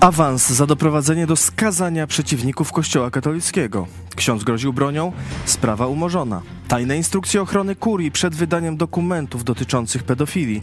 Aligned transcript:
Awans 0.00 0.50
za 0.50 0.66
doprowadzenie 0.66 1.26
do 1.26 1.36
skazania 1.36 2.06
przeciwników 2.06 2.72
Kościoła 2.72 3.10
katolickiego. 3.10 3.86
Ksiądz 4.16 4.44
groził 4.44 4.72
bronią, 4.72 5.12
sprawa 5.44 5.86
umorzona. 5.86 6.42
Tajne 6.68 6.96
instrukcje 6.96 7.42
ochrony 7.42 7.76
kurii 7.76 8.10
przed 8.10 8.34
wydaniem 8.34 8.76
dokumentów 8.76 9.44
dotyczących 9.44 10.02
pedofilii. 10.02 10.62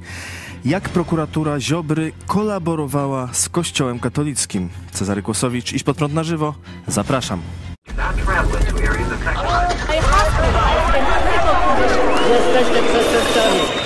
Jak 0.66 0.90
prokuratura 0.90 1.60
Ziobry 1.60 2.12
kolaborowała 2.28 3.30
z 3.34 3.50
Kościołem 3.50 4.00
katolickim. 4.00 4.70
Cezary 4.92 5.22
Kłosowicz, 5.22 5.74
iść 5.74 5.84
pod 5.84 5.98
prąd 5.98 6.14
na 6.14 6.24
żywo. 6.24 6.56
Zapraszam. 6.88 7.42
Jesteście 12.30 12.84
przestępcami. 12.84 13.85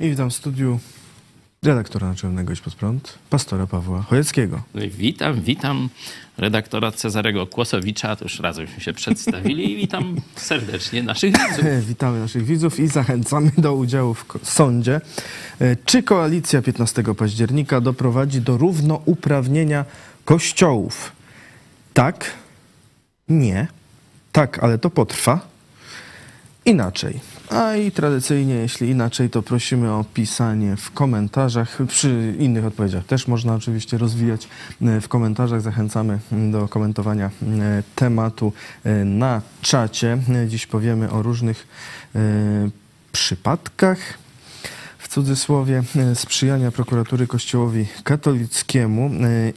I 0.00 0.10
witam 0.10 0.30
w 0.30 0.34
studiu 0.34 0.78
redaktora 1.62 2.08
naczelnego 2.08 2.52
Iść 2.52 2.62
pod 2.62 2.74
prąd, 2.74 3.18
pastora 3.30 3.66
Pawła 3.66 4.02
Chojeckiego. 4.02 4.62
No 4.74 4.82
Witam, 4.90 5.40
witam 5.40 5.88
redaktora 6.36 6.92
Cezarego 6.92 7.46
Kłosowicza, 7.46 8.16
to 8.16 8.24
już 8.24 8.40
razemśmy 8.40 8.80
się 8.80 8.92
przedstawili 8.92 9.72
i 9.72 9.76
witam 9.76 10.16
serdecznie 10.36 11.02
naszych 11.02 11.32
widzów. 11.32 11.64
Witamy 11.88 12.20
naszych 12.20 12.44
widzów 12.44 12.80
i 12.80 12.88
zachęcamy 12.88 13.50
do 13.58 13.74
udziału 13.74 14.14
w 14.14 14.26
sądzie. 14.42 15.00
E, 15.60 15.76
Czy 15.84 16.02
koalicja 16.02 16.62
15 16.62 17.02
października 17.02 17.80
doprowadzi 17.80 18.40
do 18.40 18.56
równouprawnienia 18.56 19.84
kościołów? 20.24 21.12
Tak, 21.94 22.30
nie, 23.28 23.66
tak, 24.32 24.58
ale 24.64 24.78
to 24.78 24.90
potrwa. 24.90 25.40
Inaczej. 26.64 27.20
A 27.50 27.76
i 27.76 27.90
tradycyjnie, 27.90 28.54
jeśli 28.54 28.88
inaczej, 28.88 29.30
to 29.30 29.42
prosimy 29.42 29.92
o 29.92 30.04
pisanie 30.14 30.76
w 30.76 30.90
komentarzach. 30.90 31.78
Przy 31.88 32.34
innych 32.38 32.64
odpowiedziach 32.64 33.04
też 33.04 33.28
można 33.28 33.54
oczywiście 33.54 33.98
rozwijać. 33.98 34.48
E, 34.82 35.00
W 35.00 35.08
komentarzach 35.08 35.60
zachęcamy 35.60 36.18
do 36.32 36.68
komentowania 36.68 37.26
e, 37.26 37.82
tematu 37.94 38.52
e, 38.84 39.04
na 39.04 39.42
czacie. 39.62 40.18
Dziś 40.48 40.66
powiemy 40.66 41.10
o 41.10 41.22
różnych 41.22 41.66
przypadkach 43.12 43.98
w 44.98 45.08
cudzysłowie 45.08 45.82
sprzyjania 46.14 46.70
prokuratury 46.70 47.26
Kościołowi 47.26 47.86
katolickiemu. 48.04 49.10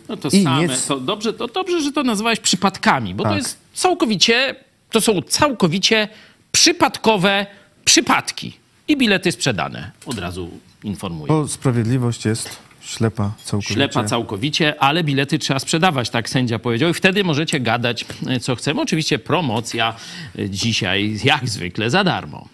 No 0.09 0.17
to 0.17 0.30
i 0.30 0.44
same, 0.44 0.62
nie- 0.67 0.69
to 0.88 1.00
dobrze, 1.00 1.34
to 1.34 1.47
dobrze, 1.47 1.81
że 1.81 1.92
to 1.92 2.03
nazwałeś 2.03 2.39
przypadkami, 2.39 3.16
bo 3.16 3.23
Tak. 3.23 3.31
to 3.31 3.38
jest 3.38 3.58
całkowicie, 3.73 4.56
to 4.92 5.02
są 5.02 5.22
całkowicie 5.22 6.08
przypadkowe 6.52 7.45
przypadki 7.86 8.54
i 8.88 8.98
bilety 8.98 9.32
sprzedane. 9.32 9.92
Od 10.06 10.20
razu 10.20 10.50
informuję. 10.84 11.28
Bo 11.28 11.48
sprawiedliwość 11.48 12.26
jest 12.26 12.58
ślepa 12.82 13.32
całkowicie. 13.44 13.74
Ślepa 13.74 14.04
całkowicie, 14.04 14.82
ale 14.84 15.04
bilety 15.04 15.40
trzeba 15.40 15.60
sprzedawać, 15.60 16.09
tak 16.09 16.30
sędzia 16.30 16.59
powiedział. 16.59 16.90
I 16.90 16.94
wtedy 16.94 17.24
możecie 17.24 17.59
gadać, 17.59 18.06
e, 18.28 18.40
co 18.40 18.56
chcemy. 18.56 18.82
Oczywiście 18.82 19.20
promocja 19.20 19.96
e, 20.40 20.50
dzisiaj, 20.50 21.20
jak 21.24 21.50
zwykle, 21.50 21.90
za 21.90 22.03
darmo. 22.03 22.47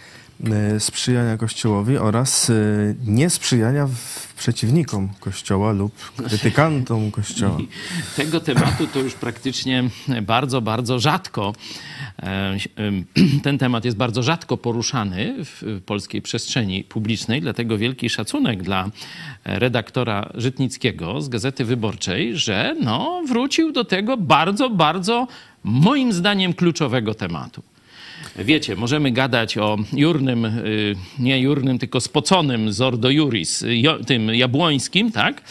E, 0.44 0.80
sprzyjania 0.80 1.38
Kościołowi 1.38 1.98
oraz 1.98 2.50
e, 2.50 2.53
niesprzyjania 3.06 3.90
przeciwnikom 4.38 5.09
Kościoła 5.20 5.72
lub 5.72 6.12
krytykantom 6.28 7.12
Kościoła. 7.12 7.58
Tego 8.16 8.40
tematu 8.40 8.88
to 8.88 9.00
już 9.00 9.14
praktycznie 9.14 9.84
bardzo, 10.22 10.62
bardzo 10.62 11.00
rzadko. 11.00 11.53
e, 12.24 12.58
Ten 13.44 13.58
temat 13.58 13.86
jest 13.86 13.98
bardzo 13.98 14.24
rzadko 14.24 14.58
poruszany 14.58 15.36
w 15.40 15.81
polskiej 15.86 16.22
przestrzeni 16.22 16.84
publicznej, 16.84 17.42
dlatego 17.42 17.78
wielki 17.78 18.09
szacunek 18.09 18.64
dla 18.64 18.90
redaktora 19.46 20.30
Żytnickiego 20.36 21.22
z 21.22 21.30
Gazety 21.30 21.66
Wyborczej, 21.66 22.38
że 22.38 22.75
no, 22.81 23.24
wrócił 23.28 23.72
do 23.72 23.86
tego 23.86 24.18
bardzo, 24.18 24.69
bardzo 24.69 25.28
moim 25.64 26.14
zdaniem 26.14 26.54
kluczowego 26.54 27.14
tematu. 27.14 27.64
Wiecie, 28.38 28.75
możemy 28.75 29.12
gadać 29.12 29.58
o 29.58 29.78
jurnym, 29.94 30.46
y, 30.46 30.96
nie 31.20 31.40
jurnym, 31.40 31.80
tylko 31.80 32.02
spoconym 32.02 32.74
z 32.74 32.81
Ordo 32.81 33.09
Juris, 33.09 33.66
tym 34.08 34.36
jabłońskim, 34.36 35.12
tak? 35.12 35.42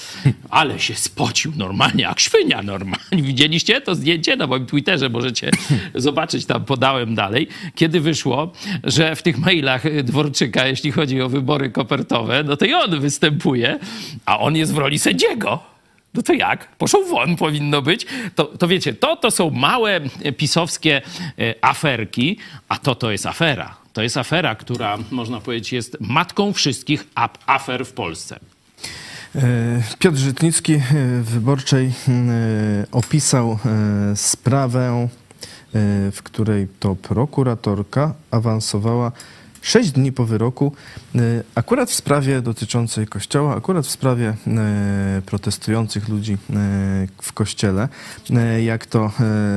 Ale 0.51 0.79
się 0.81 0.95
spocił 0.95 1.53
normalnie, 1.57 2.03
jak 2.03 2.21
świnia 2.21 2.63
normalnie. 2.63 3.23
Widzieliście 3.23 3.81
to 3.81 3.95
zdjęcie 3.95 4.37
na 4.37 4.47
moim 4.47 4.67
Twitterze? 4.67 5.09
Możecie 5.09 5.51
zobaczyć, 5.95 6.47
tam 6.47 6.65
podałem 6.65 7.15
dalej. 7.15 7.49
Kiedy 7.75 8.01
wyszło, 8.01 8.53
że 8.85 9.17
w 9.17 9.23
tych 9.23 9.39
mailach 9.39 10.03
Dworczyka, 10.05 10.67
jeśli 10.67 10.93
chodzi 10.93 11.23
o 11.23 11.29
wybory 11.29 11.71
kopertowe, 11.71 12.45
no 12.45 12.57
to 12.57 12.65
i 12.65 12.75
on 12.75 13.01
występuje, 13.01 13.79
a 14.27 14.39
on 14.39 14.57
jest 14.57 14.75
w 14.75 14.79
roli 14.79 14.99
sędziego. 14.99 15.76
No 16.17 16.23
to 16.23 16.33
jak? 16.33 16.77
Poszło 16.77 17.05
won 17.05 17.37
powinno 17.37 17.83
być. 17.83 18.07
To, 18.35 18.45
to 18.45 18.69
wiecie, 18.69 18.95
to, 18.95 19.17
to 19.17 19.31
są 19.31 19.51
małe 19.51 20.01
e, 20.23 20.33
pisowskie 20.33 21.03
e, 21.39 21.55
aferki, 21.61 22.39
a 22.69 22.79
to 22.79 22.95
to 22.95 23.11
jest 23.11 23.27
afera. 23.27 23.77
To 23.93 24.03
jest 24.03 24.17
afera, 24.17 24.55
która 24.55 24.99
można 25.11 25.41
powiedzieć 25.41 25.73
jest 25.73 25.97
matką 26.01 26.53
wszystkich 26.53 27.07
afer 27.47 27.87
w 27.87 27.93
Polsce. 27.93 28.41
E, 29.35 29.83
Piotr 29.99 30.17
Żytnicki 30.17 30.79
w 31.23 31.31
Wyborczej 31.31 31.93
opisał 32.93 33.59
sprawę, 34.15 35.09
w 36.13 36.23
której 36.23 36.67
to 36.81 36.95
prokuratorka 36.95 38.15
awansowała 38.31 39.13
sześć 39.67 39.91
dni 39.91 40.13
po 40.13 40.25
wyroku, 40.25 40.73
e, 41.15 41.19
akurat 41.55 41.91
w 41.91 41.95
sprawie 41.95 42.43
dotyczącej 42.43 43.07
kościoła, 43.07 43.57
akurat 43.57 43.87
w 43.87 43.91
sprawie 43.91 44.35
e, 44.47 45.23
protestujących 45.27 46.09
ludzi 46.09 46.33
e, 46.33 46.37
w 47.23 47.33
kościele. 47.33 47.89
Jak 48.65 48.87
to 48.87 49.11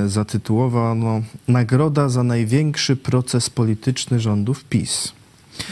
zatytułowano, 0.06 1.22
Nagroda 1.48 2.10
za 2.10 2.24
największy 2.24 2.96
proces 2.96 3.50
polityczny 3.50 4.20
rządów 4.20 4.64
PiS. 4.64 5.19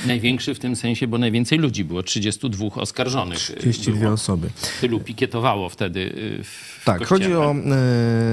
Największy 0.07 0.55
w 0.55 0.59
tym 0.59 0.75
sensie, 0.75 1.07
bo 1.07 1.17
najwięcej 1.17 1.57
ludzi 1.59 1.83
było, 1.83 2.03
32 2.03 2.65
oskarżonych. 2.75 3.51
e, 3.51 3.59
32 3.59 3.99
było. 3.99 4.13
osoby. 4.13 4.49
Tylu 4.81 4.99
pikietowało 4.99 5.69
wtedy 5.69 5.99
y, 5.99 6.43
w 6.43 6.81
Tak, 6.85 6.97
kościele. 6.99 7.19
chodzi 7.19 7.35
o 7.35 7.51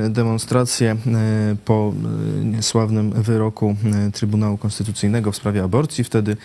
e, 0.06 0.10
demonstrację 0.10 0.90
e, 1.06 1.56
po 1.64 1.92
e, 2.40 2.44
niesławnym 2.44 3.22
wyroku 3.22 3.76
Trybunału 4.12 4.58
Konstytucyjnego 4.58 5.32
w 5.32 5.36
sprawie 5.36 5.62
aborcji. 5.62 6.04
Wtedy 6.04 6.36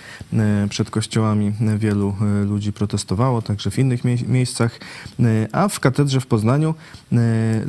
przed 0.69 0.89
kościołami 0.89 1.53
wielu 1.77 2.15
ludzi 2.45 2.73
protestowało, 2.73 3.41
także 3.41 3.71
w 3.71 3.79
innych 3.79 4.03
mie- 4.03 4.27
miejscach, 4.27 4.79
a 5.51 5.67
w 5.67 5.79
katedrze 5.79 6.21
w 6.21 6.27
Poznaniu 6.27 6.75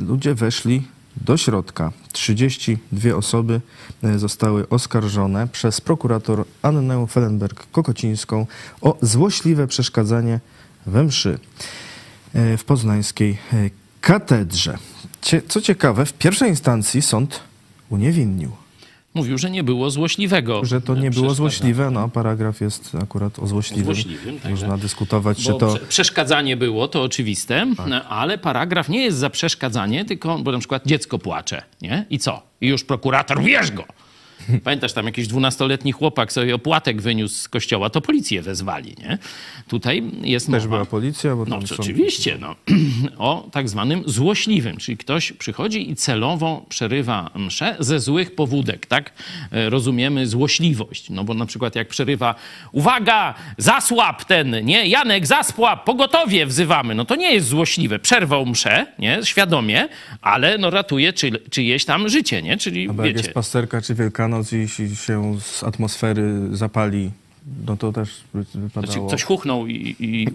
ludzie 0.07 0.33
weszli 0.35 0.81
do 1.17 1.37
środka. 1.37 1.91
32 2.11 3.15
osoby 3.15 3.61
e, 4.03 4.19
zostały 4.19 4.69
oskarżone 4.69 5.47
przez 5.47 5.81
prokurator 5.81 6.45
Annę 6.61 6.95
Fellenberg-Kokocińską 7.07 8.45
o 8.81 8.97
złośliwe 9.01 9.67
przeszkadzanie 9.67 10.39
we 10.85 11.03
mszy 11.03 11.39
e, 12.33 12.57
w 12.57 12.63
poznańskiej 12.63 13.37
e, 13.53 13.69
katedrze. 14.01 14.77
Co 15.47 15.61
ciekawe, 15.61 16.05
w 16.05 16.13
pierwszej 16.13 16.49
instancji 16.49 17.01
sąd 17.01 17.39
uniewinnił, 17.89 18.51
Mówił, 19.13 19.37
że 19.37 19.49
nie 19.51 19.63
było 19.63 19.89
złośliwego. 19.91 20.65
że 20.65 20.81
to 20.81 20.95
nie 20.95 21.11
było 21.11 21.33
złośliwe. 21.33 21.91
No, 21.91 22.09
paragraf 22.09 22.61
jest 22.61 22.95
akurat 23.03 23.39
o 23.39 23.47
złośliwym. 23.47 23.85
Złośliwym, 23.85 24.35
także- 24.39 24.49
Można 24.49 24.77
dyskutować, 24.77 25.37
czy 25.37 25.53
to... 25.53 25.73
prze- 25.75 25.79
przeszkadzanie 25.87 26.57
było, 26.57 26.87
to 26.87 27.03
oczywiste, 27.03 27.65
no, 27.87 28.03
ale 28.03 28.37
paragraf 28.37 28.89
nie 28.89 29.01
jest 29.01 29.17
za 29.17 29.29
przeszkadzanie, 29.29 30.05
tylko, 30.05 30.39
bo 30.39 30.51
na 30.51 30.59
przykład 30.59 30.85
dziecko 30.85 31.19
płacze, 31.19 31.61
nie? 31.81 32.05
I 32.09 32.19
co? 32.19 32.41
I 32.61 32.67
już 32.67 32.83
prokurator, 32.83 33.43
bierz 33.43 33.71
go! 33.71 33.83
Pamiętasz, 34.63 34.93
tam 34.93 35.05
jakiś 35.05 35.27
dwunastoletni 35.27 35.91
chłopak 35.91 36.33
sobie 36.33 36.55
opłatek 36.55 37.01
wyniósł 37.01 37.35
z 37.35 37.47
kościoła, 37.49 37.89
to 37.89 38.01
policję 38.01 38.41
wezwali, 38.41 38.95
nie? 38.99 39.17
Tutaj 39.67 40.03
jest 40.21 40.45
Też 40.51 40.63
mowa... 40.63 40.67
była 40.75 40.85
policja, 40.85 41.35
bo 41.35 41.45
No 41.45 41.51
tam 41.51 41.61
to 41.61 41.67
są... 41.67 41.75
oczywiście, 41.83 42.37
no. 42.39 42.55
o 43.17 43.49
tak 43.51 43.69
zwanym 43.69 44.03
złośliwym, 44.05 44.77
czyli 44.77 44.97
ktoś 44.97 45.31
przychodzi 45.31 45.91
i 45.91 45.95
celowo 45.95 46.65
przerywa 46.69 47.29
mszę 47.35 47.75
ze 47.79 47.99
złych 47.99 48.35
powódek, 48.35 48.85
tak? 48.85 49.13
E, 49.51 49.69
Rozumiemy 49.69 50.27
złośliwość, 50.27 51.09
no 51.09 51.23
bo 51.23 51.33
na 51.33 51.45
przykład 51.45 51.75
jak 51.75 51.87
przerywa 51.87 52.35
uwaga, 52.71 53.33
zasłab 53.57 54.25
ten, 54.25 54.65
nie? 54.65 54.87
Janek, 54.87 55.27
zasłab, 55.27 55.85
pogotowie 55.85 56.45
wzywamy, 56.45 56.95
no 56.95 57.05
to 57.05 57.15
nie 57.15 57.33
jest 57.33 57.47
złośliwe. 57.47 57.99
Przerwał 57.99 58.45
mszę, 58.45 58.85
nie? 58.99 59.19
Świadomie, 59.23 59.87
ale 60.21 60.57
no 60.57 60.69
ratuje 60.69 61.13
czy, 61.13 61.31
czyjeś 61.49 61.85
tam 61.85 62.09
życie, 62.09 62.41
nie? 62.41 62.57
Czyli 62.57 62.83
jak 62.83 63.01
wiecie... 63.01 63.17
jest 63.17 63.33
pasterka 63.33 63.81
czy 63.81 63.95
wielkanoc, 63.95 64.30
Wielkanoc 64.31 64.53
i 64.53 64.67
si- 64.67 64.95
się 64.95 65.39
z 65.41 65.63
atmosfery 65.63 66.47
zapali, 66.51 67.11
no 67.67 67.77
to 67.77 67.91
też 67.91 68.09
wy- 68.33 68.43
Znaczy, 68.43 68.59
wypadało. 68.59 69.07
ktoś 69.07 69.23
huchnął 69.23 69.67
i, 69.67 69.95
i 69.99 70.27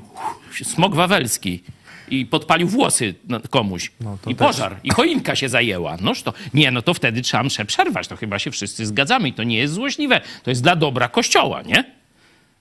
smog 0.65 0.95
wawelski 0.95 1.63
i 2.11 2.27
podpalił 2.27 2.69
włosy 2.69 3.15
komuś. 3.51 3.91
No, 4.01 4.19
I 4.27 4.35
też- 4.35 4.47
pożar. 4.49 4.77
I 4.85 4.91
choinka 4.91 5.37
się 5.37 5.49
zajęła. 5.49 5.97
Noż 6.01 6.23
to, 6.23 6.33
nie, 6.55 6.71
no 6.71 6.83
to 6.83 6.95
wtedy 6.95 7.23
trzeba 7.23 7.43
mszę 7.43 7.65
przerwać. 7.65 8.09
To 8.09 8.17
chyba 8.17 8.39
się 8.39 8.51
wszyscy 8.51 8.87
zgadzamy. 8.87 9.29
I 9.29 9.33
to 9.33 9.43
nie 9.43 9.59
jest 9.59 9.75
złośliwe. 9.75 10.21
To 10.43 10.51
jest 10.51 10.63
dla 10.63 10.77
dobra 10.77 11.09
Kościoła, 11.09 11.63
nie? 11.63 11.85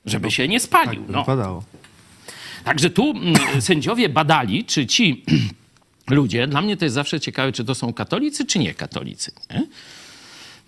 Żeby 0.06 0.32
się 0.32 0.48
nie 0.48 0.60
spalił. 0.60 1.02
tak, 1.04 1.12
No. 1.12 1.20
wypadało. 1.20 1.64
Także 2.64 2.90
tu 2.90 3.12
mm, 3.12 3.62
sędziowie 3.62 4.10
badali, 4.10 4.66
czy 4.66 4.88
ci 4.88 5.24
ludzie, 6.10 6.48
dla 6.48 6.62
mnie 6.62 6.78
to 6.78 6.86
jest 6.86 6.96
zawsze 6.96 7.20
ciekawe, 7.20 7.52
czy 7.52 7.66
to 7.66 7.76
są 7.76 7.94
katolicy, 7.94 8.46
czy 8.46 8.60
nie 8.60 8.74
katolicy. 8.74 9.32
Nie? 9.54 9.64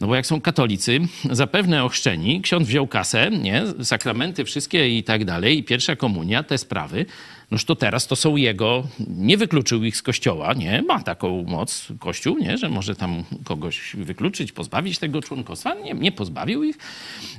No 0.01 0.07
bo 0.07 0.15
jak 0.15 0.25
są 0.25 0.41
katolicy, 0.41 0.99
zapewne 1.31 1.83
ochrzczeni, 1.83 2.41
ksiądz 2.41 2.67
wziął 2.67 2.88
kasę, 2.88 3.31
nie? 3.31 3.63
sakramenty 3.83 4.45
wszystkie 4.45 4.97
i 4.97 5.03
tak 5.03 5.25
dalej, 5.25 5.57
i 5.57 5.63
pierwsza 5.63 5.95
komunia, 5.95 6.44
te 6.44 6.57
sprawy, 6.57 7.05
noż 7.51 7.65
to 7.65 7.75
teraz 7.75 8.07
to 8.07 8.15
są 8.15 8.35
jego, 8.35 8.88
nie 9.07 9.38
wykluczył 9.38 9.83
ich 9.83 9.97
z 9.97 10.01
kościoła, 10.01 10.53
nie? 10.53 10.81
Ma 10.81 10.99
taką 11.03 11.44
moc 11.44 11.88
kościół, 11.99 12.38
nie? 12.38 12.57
Że 12.57 12.69
może 12.69 12.95
tam 12.95 13.23
kogoś 13.44 13.95
wykluczyć, 13.95 14.51
pozbawić 14.51 14.99
tego 14.99 15.21
członkostwa. 15.21 15.73
Nie, 15.73 15.94
nie 15.94 16.11
pozbawił 16.11 16.63
ich. 16.63 16.77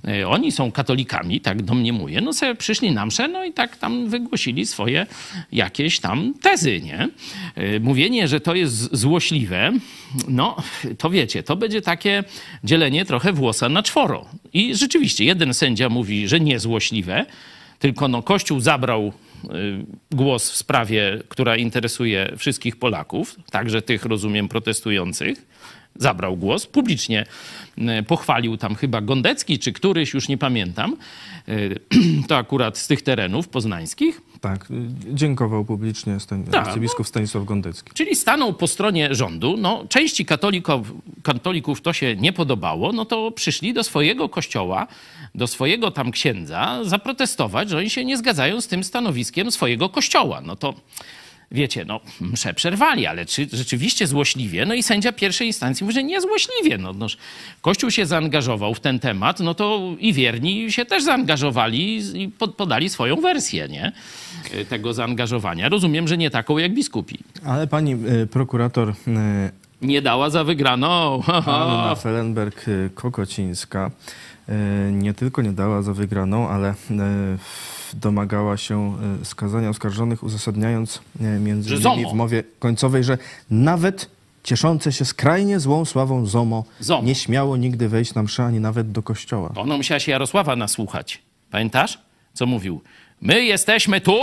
E, 0.08 0.28
Oni 0.28 0.52
są 0.52 0.72
katolikami, 0.72 1.40
tak 1.40 1.62
domniemuję. 1.62 2.20
No 2.20 2.32
sobie 2.32 2.54
przyszli 2.54 2.90
na 2.92 3.06
mszę, 3.06 3.28
no 3.28 3.44
i 3.44 3.52
tak 3.52 3.76
tam 3.76 4.08
wygłosili 4.08 4.66
swoje 4.66 5.06
jakieś 5.52 6.00
tam 6.00 6.34
tezy, 6.42 6.80
nie? 6.80 7.08
E, 7.54 7.80
Mówienie, 7.80 8.28
że 8.28 8.40
to 8.40 8.54
jest 8.54 8.96
złośliwe, 8.96 9.72
no 10.28 10.56
to 10.98 11.10
wiecie, 11.10 11.42
to 11.42 11.56
będzie 11.56 11.82
takie 11.82 12.24
dzielenie 12.64 13.04
trochę 13.04 13.32
włosa 13.32 13.68
na 13.68 13.82
czworo. 13.82 14.24
I 14.52 14.74
rzeczywiście, 14.74 15.24
jeden 15.24 15.54
sędzia 15.54 15.88
mówi, 15.88 16.28
że 16.28 16.40
niezłośliwe, 16.40 17.26
tylko 17.78 18.08
no 18.08 18.22
Kościół 18.22 18.60
zabrał 18.60 19.12
głos 20.10 20.50
w 20.50 20.56
sprawie, 20.56 21.18
która 21.28 21.56
interesuje 21.56 22.32
wszystkich 22.36 22.76
Polaków, 22.76 23.36
także 23.50 23.82
tych, 23.82 24.04
rozumiem, 24.04 24.48
protestujących. 24.48 25.46
Zabrał 25.98 26.36
głos, 26.36 26.66
publicznie 26.66 27.26
y, 27.78 28.02
pochwalił 28.02 28.56
tam 28.56 28.74
chyba 28.74 29.00
Gondecki 29.00 29.58
czy 29.58 29.72
któryś, 29.72 30.14
już 30.14 30.28
nie 30.28 30.38
pamiętam. 30.38 30.96
Y, 31.48 31.80
To 32.28 32.36
akurat 32.36 32.78
z 32.78 32.86
tych 32.86 33.02
terenów 33.02 33.48
poznańskich. 33.48 34.20
Tak, 34.40 34.70
y, 34.70 34.74
dziękował 35.14 35.64
publicznie 35.64 36.20
Stań, 36.20 36.44
Tak, 36.44 36.66
arcybiskup 36.66 37.08
Stanisław 37.08 37.44
Gondecki. 37.44 37.90
Czyli 37.94 38.16
stanął 38.16 38.52
po 38.52 38.66
stronie 38.66 39.14
rządu. 39.14 39.56
No, 39.56 39.84
części 39.88 40.24
katolików, 40.24 40.92
katolików 41.22 41.80
to 41.80 41.92
się 41.92 42.16
nie 42.16 42.32
podobało, 42.32 42.92
no 42.92 43.04
to 43.04 43.30
przyszli 43.30 43.74
do 43.74 43.84
swojego 43.84 44.28
kościoła, 44.28 44.86
do 45.34 45.46
swojego 45.46 45.90
tam 45.90 46.10
księdza 46.10 46.84
zaprotestować, 46.84 47.70
że 47.70 47.78
oni 47.78 47.90
się 47.90 48.04
nie 48.04 48.16
zgadzają 48.16 48.60
z 48.60 48.68
tym 48.68 48.84
stanowiskiem 48.84 49.50
swojego 49.50 49.88
kościoła. 49.88 50.40
No 50.40 50.56
to 50.56 50.74
wiecie, 51.52 51.84
no 51.84 52.00
mszę 52.20 52.54
przerwali, 52.54 53.06
ale 53.06 53.26
czy 53.26 53.48
rzeczywiście 53.52 54.06
złośliwie? 54.06 54.66
No 54.66 54.74
i 54.74 54.82
sędzia 54.82 55.12
pierwszej 55.12 55.46
instancji 55.46 55.84
mówi, 55.84 55.94
że 55.94 56.04
nie 56.04 56.20
złośliwie. 56.20 56.78
No, 56.78 56.92
noż, 56.92 57.16
Kościół 57.62 57.90
się 57.90 58.06
zaangażował 58.06 58.74
w 58.74 58.80
ten 58.80 58.98
temat, 58.98 59.40
no 59.40 59.54
to 59.54 59.80
i 59.98 60.12
wierni 60.12 60.72
się 60.72 60.84
też 60.84 61.04
zaangażowali 61.04 62.02
i 62.22 62.28
pod- 62.28 62.54
podali 62.54 62.88
swoją 62.88 63.16
wersję, 63.16 63.68
nie? 63.68 63.92
Tego 64.68 64.94
zaangażowania. 64.94 65.68
Rozumiem, 65.68 66.08
że 66.08 66.16
nie 66.18 66.30
taką 66.30 66.58
jak 66.58 66.74
biskupi 66.74 67.18
Ale 67.46 67.66
pani 67.66 67.92
y, 68.22 68.26
prokurator 68.26 68.88
y, 68.88 68.94
nie 69.82 70.02
dała 70.02 70.30
za 70.30 70.44
wygraną. 70.44 71.22
Anna 71.46 71.94
Fellenberg-Kokocińska 71.94 73.86
y, 73.88 73.90
nie 74.92 75.14
tylko 75.14 75.42
nie 75.42 75.52
dała 75.52 75.82
za 75.82 75.94
wygraną, 75.94 76.48
ale 76.48 76.70
y, 76.70 76.74
domagała 77.94 78.56
się 78.56 78.96
y, 79.22 79.24
skazania 79.24 79.68
oskarżonych, 79.68 80.22
uzasadniając 80.22 81.00
między 81.40 81.74
innymi 81.74 82.06
w 82.10 82.14
mowie 82.14 82.44
końcowej, 82.58 83.04
że 83.04 83.18
nawet 83.50 84.10
cieszące 84.44 84.92
się 84.92 85.04
skrajnie 85.04 85.60
złą 85.60 85.84
sławą 85.84 86.26
ZOMO, 86.26 86.64
ZOMO. 86.80 87.06
nie 87.06 87.14
śmiało 87.14 87.56
nigdy 87.56 87.88
wejść 87.88 88.14
na 88.14 88.22
mszę, 88.22 88.44
ani 88.44 88.60
nawet 88.60 88.92
do 88.92 89.02
kościoła. 89.02 89.52
Ona 89.56 89.76
musiała 89.76 90.00
się 90.00 90.12
Jarosława 90.12 90.56
nasłuchać. 90.56 91.22
Pamiętasz, 91.50 91.98
co 92.34 92.46
mówił? 92.46 92.80
My 93.20 93.44
jesteśmy 93.44 94.00
tu, 94.00 94.18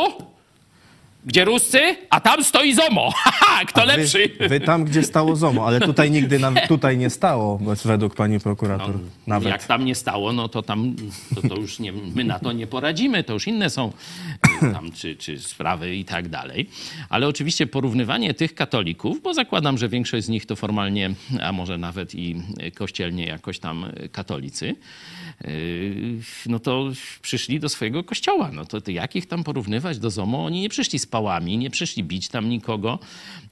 gdzie 1.25 1.45
Ruscy, 1.45 1.79
a 2.09 2.19
tam 2.19 2.43
stoi 2.43 2.73
ZOMO. 2.73 3.11
Haha, 3.23 3.65
kto 3.65 3.85
lepszy? 3.85 4.31
Wy, 4.39 4.49
wy 4.49 4.59
tam, 4.59 4.85
gdzie 4.85 5.03
stało 5.03 5.35
ZOMO, 5.35 5.67
ale 5.67 5.79
tutaj 5.79 6.11
nigdy 6.11 6.39
nam, 6.39 6.55
tutaj 6.67 6.97
nie 6.97 7.09
stało, 7.09 7.59
według 7.85 8.15
pani 8.15 8.39
prokurator. 8.39 8.95
nawet. 9.27 9.49
Jak 9.49 9.63
tam 9.63 9.85
nie 9.85 9.95
stało, 9.95 10.33
no 10.33 10.49
to 10.49 10.61
tam 10.61 10.95
to, 11.35 11.49
to 11.49 11.55
już 11.55 11.79
nie, 11.79 11.91
my 11.91 12.23
na 12.23 12.39
to 12.39 12.51
nie 12.51 12.67
poradzimy, 12.67 13.23
to 13.23 13.33
już 13.33 13.47
inne 13.47 13.69
są 13.69 13.91
y, 14.63 14.73
tam, 14.73 14.91
czy, 14.91 15.15
czy 15.15 15.39
sprawy 15.39 15.95
i 15.95 16.05
tak 16.05 16.29
dalej. 16.29 16.69
Ale 17.09 17.27
oczywiście 17.27 17.67
porównywanie 17.67 18.33
tych 18.33 18.55
katolików, 18.55 19.21
bo 19.21 19.33
zakładam, 19.33 19.77
że 19.77 19.89
większość 19.89 20.25
z 20.25 20.29
nich 20.29 20.45
to 20.45 20.55
formalnie, 20.55 21.13
a 21.41 21.51
może 21.51 21.77
nawet 21.77 22.15
i 22.15 22.35
kościelnie 22.75 23.25
jakoś 23.25 23.59
tam 23.59 23.85
katolicy, 24.11 24.75
y, 25.45 26.19
no 26.45 26.59
to 26.59 26.91
przyszli 27.21 27.59
do 27.59 27.69
swojego 27.69 28.03
kościoła. 28.03 28.49
No 28.53 28.65
to, 28.65 28.81
to 28.81 28.91
jak 28.91 29.15
ich 29.15 29.25
tam 29.25 29.43
porównywać 29.43 29.99
do 29.99 30.09
ZOMO? 30.09 30.45
Oni 30.45 30.61
nie 30.61 30.69
przyszli 30.69 30.99
z 30.99 31.05
pałami, 31.15 31.57
nie 31.57 31.69
przyszli 31.69 32.03
bić 32.03 32.27
tam 32.27 32.49
nikogo, 32.49 32.99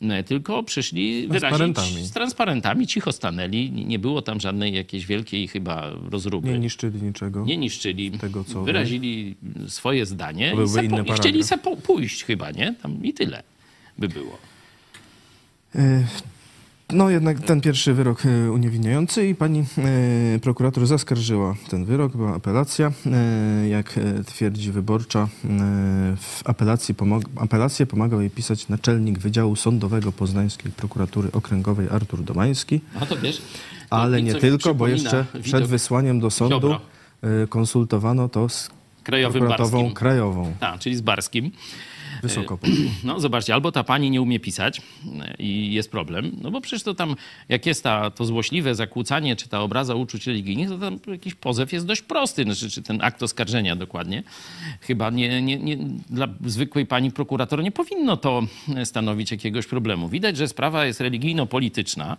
y, 0.01 0.23
tylko 0.23 0.63
przyszli 0.63 1.27
wyrazić 1.27 1.77
z 2.05 2.11
transparentami, 2.11 2.87
cicho 2.87 3.11
stanęli. 3.11 3.71
Nie- 3.71 3.99
było 3.99 4.21
tam 4.21 4.39
żadnej 4.39 4.73
jakiejś 4.73 5.05
wielkiej 5.05 5.47
chyba 5.47 5.91
rozruby. 6.11 6.47
Nie 6.49 6.59
niszczyli 6.59 7.01
niczego. 7.01 7.45
Nie 7.45 7.57
niszczyli, 7.57 8.11
Tego, 8.11 8.43
co 8.43 8.59
wy. 8.59 8.65
wyrazili 8.65 9.35
swoje 9.67 10.05
zdanie 10.05 10.55
i, 10.65 10.67
se 10.69 10.83
po, 10.83 11.01
i 11.01 11.11
chcieli 11.15 11.43
se 11.43 11.57
pójść 11.57 12.23
chyba, 12.23 12.51
nie? 12.51 12.75
Tam 12.81 13.03
i 13.03 13.13
tyle 13.13 13.43
by 13.97 14.07
było. 14.09 14.37
Y, 15.75 16.05
No 16.93 17.09
jednak 17.09 17.39
ten 17.39 17.61
pierwszy 17.61 17.93
wyrok 17.93 18.25
y, 18.25 18.51
uniewinniający 18.51 19.27
i 19.27 19.35
pani 19.35 19.65
y, 20.35 20.39
prokurator 20.39 20.87
zaskarżyła 20.87 21.55
ten 21.69 21.85
wyrok, 21.85 22.17
była 22.17 22.35
apelacja. 22.35 22.91
Y, 23.65 23.67
Jak 23.67 23.99
twierdzi 24.25 24.71
wyborcza, 24.71 25.27
w 26.17 26.41
apelacji 26.45 26.95
pomog- 26.95 27.25
apelację 27.35 27.85
pomagał 27.85 28.21
jej 28.21 28.29
pisać 28.29 28.67
naczelnik 28.69 29.19
Wydziału 29.19 29.55
Sądowego 29.55 30.11
Poznańskiej 30.11 30.71
Prokuratury 30.71 31.31
Okręgowej 31.31 31.87
Artur 31.89 32.23
Domański, 32.23 32.81
A 33.01 33.05
to 33.05 33.17
wiesz, 33.17 33.41
ale 33.89 34.21
nie 34.21 34.35
tylko, 34.35 34.75
bo 34.75 34.87
jeszcze 34.87 35.25
widok 35.33 35.43
przed 35.45 35.63
wysłaniem 35.65 36.19
do 36.19 36.29
sądu 36.31 36.55
Ziobro. 36.55 36.81
konsultowano 37.49 38.29
to 38.29 38.49
z 38.49 38.69
krajowym 39.03 39.47
barskim. 39.47 39.91
krajową. 39.93 40.53
Tak, 40.59 40.79
czyli 40.79 40.95
z 40.95 41.01
Barskim. 41.01 41.51
Wysoko. 42.23 42.59
No 43.03 43.19
zobaczcie, 43.19 43.53
albo 43.53 43.71
ta 43.71 43.83
pani 43.83 44.11
nie 44.11 44.21
umie 44.21 44.39
pisać 44.39 44.81
e, 45.21 45.35
i 45.39 45.73
jest 45.73 45.91
problem, 45.91 46.31
no 46.41 46.51
bo 46.51 46.61
przecież 46.61 46.83
to 46.83 46.93
tam, 46.93 47.15
jak 47.49 47.65
jest 47.65 47.83
ta, 47.83 48.09
to 48.11 48.25
złośliwe 48.25 48.75
zakłócanie, 48.75 49.35
czy 49.35 49.49
ta 49.49 49.61
obraza 49.61 49.95
uczuć 49.95 50.27
religijnych, 50.27 50.69
to 50.69 50.77
tam 50.77 50.99
jakiś 51.07 51.35
pozew 51.35 51.73
jest 51.73 51.85
dość 51.85 52.01
prosty, 52.01 52.43
znaczy, 52.43 52.69
czy 52.69 52.81
ten 52.81 53.01
akt 53.01 53.23
oskarżenia 53.23 53.75
dokładnie. 53.75 54.23
Chyba 54.81 55.09
nie, 55.09 55.41
nie, 55.41 55.57
nie, 55.57 55.77
dla 56.09 56.27
zwykłej 56.45 56.85
pani 56.85 57.11
prokurator 57.11 57.63
nie 57.63 57.71
powinno 57.71 58.17
to 58.17 58.41
stanowić 58.83 59.31
jakiegoś 59.31 59.65
problemu. 59.67 60.09
Widać, 60.09 60.37
że 60.37 60.47
sprawa 60.47 60.85
jest 60.85 61.01
religijno-polityczna. 61.01 62.17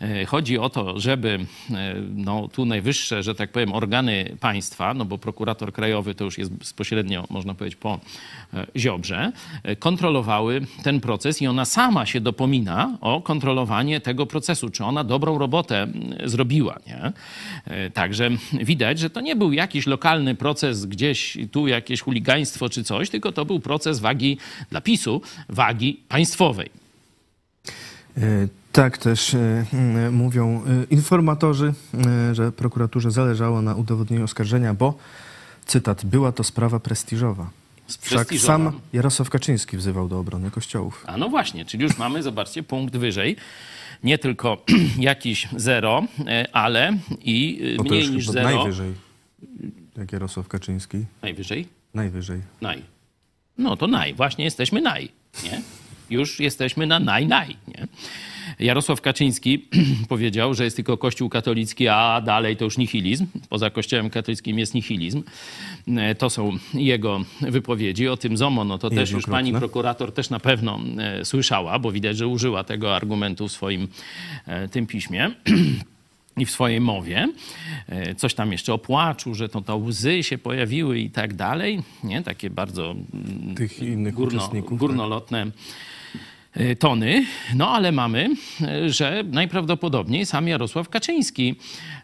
E, 0.00 0.26
Chodzi 0.26 0.58
o 0.58 0.68
to, 0.70 1.00
żeby 1.00 1.38
e, 1.70 1.94
no, 2.14 2.48
tu 2.48 2.64
najwyższe, 2.64 3.22
że 3.22 3.34
tak 3.34 3.52
powiem, 3.52 3.72
organy 3.72 4.36
państwa, 4.40 4.94
no 4.94 5.04
bo 5.04 5.18
prokurator 5.18 5.72
krajowy 5.72 6.14
to 6.14 6.24
już 6.24 6.38
jest 6.38 6.52
bezpośrednio, 6.52 7.26
można 7.30 7.54
powiedzieć, 7.54 7.78
po 7.78 8.00
e, 8.54 8.66
Ziobrze, 8.76 9.18
e, 9.18 9.32
kontrolowały 9.78 10.60
ten 10.82 11.00
proces 11.00 11.42
i 11.42 11.46
ona 11.46 11.64
sama 11.64 12.06
się 12.06 12.20
dopomina 12.20 12.98
o 13.00 13.20
kontrolowanie 13.22 14.00
tego 14.00 14.26
procesu, 14.26 14.70
czy 14.70 14.84
ona 14.84 15.04
dobrą 15.04 15.38
robotę 15.38 15.86
zrobiła. 16.24 16.78
Nie? 16.86 17.12
E, 17.64 17.90
Także 17.90 18.30
widać, 18.52 18.98
że 18.98 19.10
to 19.10 19.20
nie 19.20 19.36
był 19.36 19.52
jakiś 19.52 19.86
lokalny 19.86 20.34
proces 20.34 20.86
gdzieś 20.86 21.38
tu 21.52 21.66
jakieś 21.68 22.00
chuligaństwo 22.00 22.68
czy 22.68 22.84
coś, 22.84 23.10
tylko 23.10 23.32
to 23.32 23.44
był 23.44 23.60
proces 23.60 23.98
wagi 23.98 24.38
dla 24.70 24.80
PiSu, 24.80 25.22
wagi 25.48 26.00
państwowej. 26.08 26.70
E, 28.16 28.48
Tak 28.72 28.98
też 28.98 29.34
e, 29.34 29.64
mówią 30.12 30.62
e, 30.66 30.84
informatorzy, 30.90 31.74
e, 32.30 32.34
że 32.34 32.52
prokuraturze 32.52 33.10
zależało 33.10 33.62
na 33.62 33.74
udowodnieniu 33.74 34.24
oskarżenia, 34.24 34.74
bo, 34.74 34.94
cytat, 35.66 36.06
była 36.06 36.32
to 36.32 36.44
sprawa 36.44 36.80
prestiżowa. 36.80 37.50
Wszak 38.00 38.34
sam 38.34 38.80
Jarosław 38.92 39.30
Kaczyński 39.30 39.76
wzywał 39.76 40.08
do 40.08 40.18
obrony 40.18 40.50
kościołów. 40.50 41.04
A 41.06 41.16
no 41.16 41.28
właśnie, 41.28 41.64
czyli 41.64 41.82
już 41.82 41.98
mamy, 41.98 42.22
zobaczcie, 42.22 42.62
punkt 42.62 42.96
wyżej. 42.96 43.36
Nie 44.04 44.18
tylko 44.18 44.64
jakiś 44.98 45.48
zero, 45.56 46.04
e, 46.26 46.46
ale 46.52 46.98
i 47.24 47.60
e, 47.78 47.82
mniej 47.82 48.10
niż 48.10 48.26
zero. 48.26 48.56
najwyżej, 48.56 48.94
jak 49.96 50.12
Jarosław 50.12 50.48
Kaczyński. 50.48 51.04
Najwyżej? 51.22 51.66
Najwyżej. 51.94 52.40
Naj. 52.60 52.82
No 53.58 53.76
to 53.76 53.86
naj, 53.86 54.14
właśnie 54.14 54.44
jesteśmy 54.44 54.80
naj, 54.80 55.08
nie? 55.44 55.62
Już 56.10 56.40
jesteśmy 56.40 56.86
na 56.86 57.00
naj, 57.00 57.26
naj, 57.26 57.56
nie? 57.68 57.86
Jarosław 58.60 59.00
Kaczyński 59.00 59.68
powiedział, 60.08 60.54
że 60.54 60.64
jest 60.64 60.76
tylko 60.76 60.98
Kościół 60.98 61.28
katolicki, 61.28 61.88
a 61.88 62.20
dalej 62.20 62.56
to 62.56 62.64
już 62.64 62.78
nihilizm. 62.78 63.26
Poza 63.48 63.70
Kościołem 63.70 64.10
katolickim 64.10 64.58
jest 64.58 64.74
nihilizm. 64.74 65.22
E, 65.96 66.14
To 66.14 66.30
są 66.30 66.52
jego 66.74 67.20
wypowiedzi. 67.40 68.08
O 68.08 68.16
tym 68.16 68.36
ZOMO, 68.36 68.64
no 68.64 68.78
to 68.78 68.90
też 68.90 69.10
już 69.10 69.26
pani 69.26 69.52
prokurator 69.52 70.12
też 70.12 70.30
na 70.30 70.40
pewno 70.40 70.80
e, 70.98 71.24
słyszała, 71.24 71.78
bo 71.78 71.92
widać, 71.92 72.16
że 72.16 72.26
użyła 72.26 72.64
tego 72.64 72.96
argumentu 72.96 73.48
w 73.48 73.52
swoim 73.52 73.88
e, 74.46 74.68
tym 74.68 74.86
piśmie. 74.86 75.30
I 76.36 76.46
w 76.46 76.50
swojej 76.50 76.80
mowie. 76.80 77.28
Coś 78.16 78.34
tam 78.34 78.52
jeszcze 78.52 78.72
o 78.74 78.78
płaczu, 78.78 79.34
że 79.34 79.48
to, 79.48 79.60
to 79.60 79.76
łzy 79.76 80.22
się 80.22 80.38
pojawiły 80.38 80.98
i 80.98 81.10
tak 81.10 81.34
dalej. 81.34 81.82
Nie? 82.04 82.22
Takie 82.22 82.50
bardzo 82.50 82.90
mm, 82.90 83.54
Tych 83.54 83.82
innych 83.82 84.14
górno, 84.14 84.38
uczestników. 84.38 84.70
tak. 84.70 84.78
górnolotne 84.78 85.42
e, 85.42 85.50
tony. 86.78 87.26
No 87.54 87.68
ale 87.68 87.92
mamy, 87.92 88.28
e, 88.62 88.90
że 88.90 89.24
najprawdopodobniej 89.26 90.26
sam 90.26 90.48
Jarosław 90.48 90.88
Kaczyński 90.88 91.54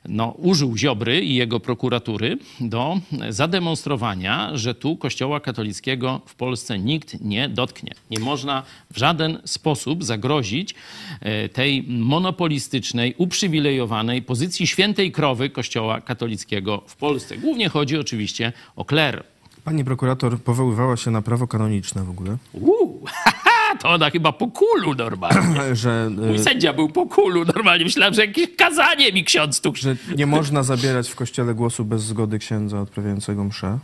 no, 0.09 0.31
użył 0.31 0.77
Ziobry 0.77 1.21
i 1.21 1.35
jego 1.35 1.61
prokuratury 1.61 2.39
do 2.61 3.01
zademonstrowania, 3.29 4.51
że 4.55 4.75
tu 4.75 4.97
Kościoła 4.97 5.41
katolickiego 5.41 6.21
w 6.27 6.35
Polsce 6.35 6.79
nikt 6.79 7.21
nie 7.21 7.49
dotknie. 7.49 7.93
Nie 8.11 8.19
można 8.19 8.63
w 8.91 8.99
żaden 8.99 9.39
sposób 9.45 10.05
zagrozić 10.05 10.75
e, 11.21 11.49
tej 11.49 11.83
monopolistycznej, 11.89 13.15
uprzywilejowanej 13.19 14.23
pozycji 14.23 14.67
świętej 14.67 15.13
krowy 15.13 15.51
Kościoła 15.51 16.01
katolickiego 16.01 16.83
w 16.87 16.97
Polsce. 16.97 17.37
Głównie 17.37 17.69
chodzi 17.69 17.99
oczywiście 17.99 18.53
o 18.77 18.85
kler. 18.85 19.25
Pani 19.65 19.85
prokurator 19.85 20.41
powoływała 20.41 20.97
się 20.97 21.11
na 21.11 21.23
prawo 21.23 21.47
kanoniczne 21.47 22.05
w 22.05 22.11
ogóle, 22.11 22.37
Uuu, 22.53 23.05
to 23.81 23.89
ona 23.89 24.11
chyba 24.11 24.33
po 24.33 24.49
kulu 24.49 24.95
normalnie. 24.95 25.75
że, 25.83 25.91
e, 25.91 26.11
Mój 26.11 26.39
sędzia 26.39 26.73
był 26.73 26.89
po 26.89 27.07
kulu 27.07 27.45
normalnie. 27.45 27.85
Myślałem, 27.85 28.15
że 28.15 28.27
jakieś 28.27 28.57
kazanie 28.57 29.13
mi 29.13 29.25
ksiądz 29.25 29.61
tu 29.61 29.73
że 29.75 29.97
nie 30.17 30.27
można 30.27 30.63
zabierać 30.63 31.09
w 31.09 31.15
kościele 31.15 31.55
głosu 31.55 31.85
bez 31.85 32.03
zgody 32.03 32.39
księdza 32.39 32.81
odprawiającego 32.81 33.45
mszę. 33.45 33.79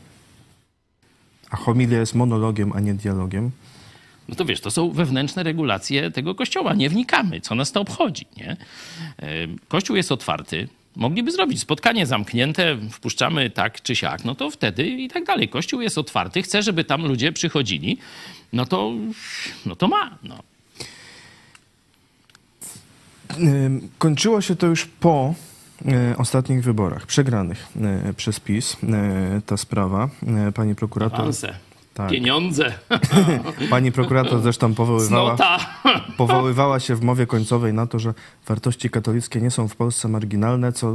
A 1.51 1.57
homilia 1.57 1.99
jest 2.01 2.15
monologiem, 2.15 2.73
a 2.75 2.81
nie 2.81 2.95
dialogiem. 2.95 3.51
No 4.29 4.35
to 4.35 4.45
wiesz, 4.45 4.61
to 4.61 4.71
są 4.71 4.91
wewnętrzne 4.91 5.43
regulacje 5.43 6.11
tego 6.11 6.35
kościoła. 6.35 6.75
Nie 6.75 6.89
wnikamy, 6.89 7.41
co 7.41 7.55
nas 7.55 7.73
to 7.73 7.81
obchodzi, 7.81 8.27
nie? 8.37 8.57
E, 9.23 9.27
Kościół 9.69 9.97
jest 9.97 10.12
otwarty. 10.12 10.69
Mogliby 10.97 11.33
zrobić 11.33 11.61
spotkanie 11.61 12.07
zamknięte, 12.07 12.77
wpuszczamy 12.91 13.51
tak 13.51 13.83
czy 13.83 13.97
siak, 13.97 14.25
no 14.25 14.35
to 14.35 14.51
wtedy 14.51 14.87
i 14.87 15.09
tak 15.09 15.25
dalej. 15.25 15.49
Kościół 15.49 15.81
jest 15.81 15.99
otwarty, 15.99 16.43
chce, 16.43 16.63
żeby 16.63 16.85
tam 16.85 17.07
ludzie 17.07 17.33
przychodzili, 17.33 17.99
no 18.53 18.67
to, 18.67 18.93
no 19.67 19.77
to 19.77 19.89
ma. 19.89 20.19
No. 20.23 20.43
Kończyło 23.99 24.41
się 24.41 24.57
to 24.57 24.67
już 24.67 24.87
po 24.87 25.35
e, 25.89 26.17
ostatnich 26.17 26.65
wyborach, 26.65 27.07
przegranych 27.07 27.67
e, 27.81 28.15
przez 28.15 28.41
PiS, 28.41 28.77
e, 28.83 29.41
ta 29.47 29.57
sprawa. 29.57 30.09
Pani 30.55 30.75
prokurator, 30.75 31.21
Awanse, 31.21 31.55
Tak. 31.95 32.11
pieniądze, 32.11 32.75
pani 33.71 33.93
prokurator 33.93 34.43
zresztą 34.43 34.75
powoływała, 34.75 35.37
powoływała 36.17 36.81
się 36.81 36.95
w 36.97 37.03
mowie 37.03 37.27
końcowej 37.27 37.73
na 37.73 37.87
to, 37.87 37.99
że 37.99 38.15
wartości 38.49 38.91
katolickie 38.91 39.41
nie 39.41 39.51
są 39.51 39.69
w 39.69 39.77
Polsce 39.77 40.09
marginalne, 40.09 40.73
co, 40.73 40.95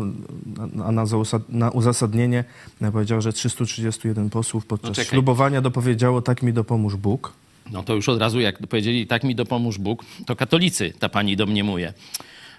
a 0.86 0.92
na, 0.92 1.04
na 1.50 1.72
uzasadnienie 1.72 2.44
powiedział, 2.92 3.22
że 3.22 3.34
331 3.34 4.30
posłów 4.30 4.66
podczas 4.66 4.98
No 4.98 5.04
ślubowania 5.04 5.62
dopowiedziało 5.62 6.22
tak 6.22 6.44
mi 6.44 6.54
dopomóż 6.54 6.96
Bóg. 6.96 7.34
No 7.72 7.84
to 7.84 7.96
już 7.96 8.10
od 8.10 8.20
razu, 8.20 8.40
jak 8.40 8.68
powiedzieli, 8.68 9.08
tak 9.08 9.24
mi 9.24 9.36
dopomóż 9.36 9.78
Bóg, 9.78 10.06
to 10.26 10.36
katolicy 10.36 10.94
ta 11.00 11.10
pani 11.10 11.36
domniemuje. 11.36 11.94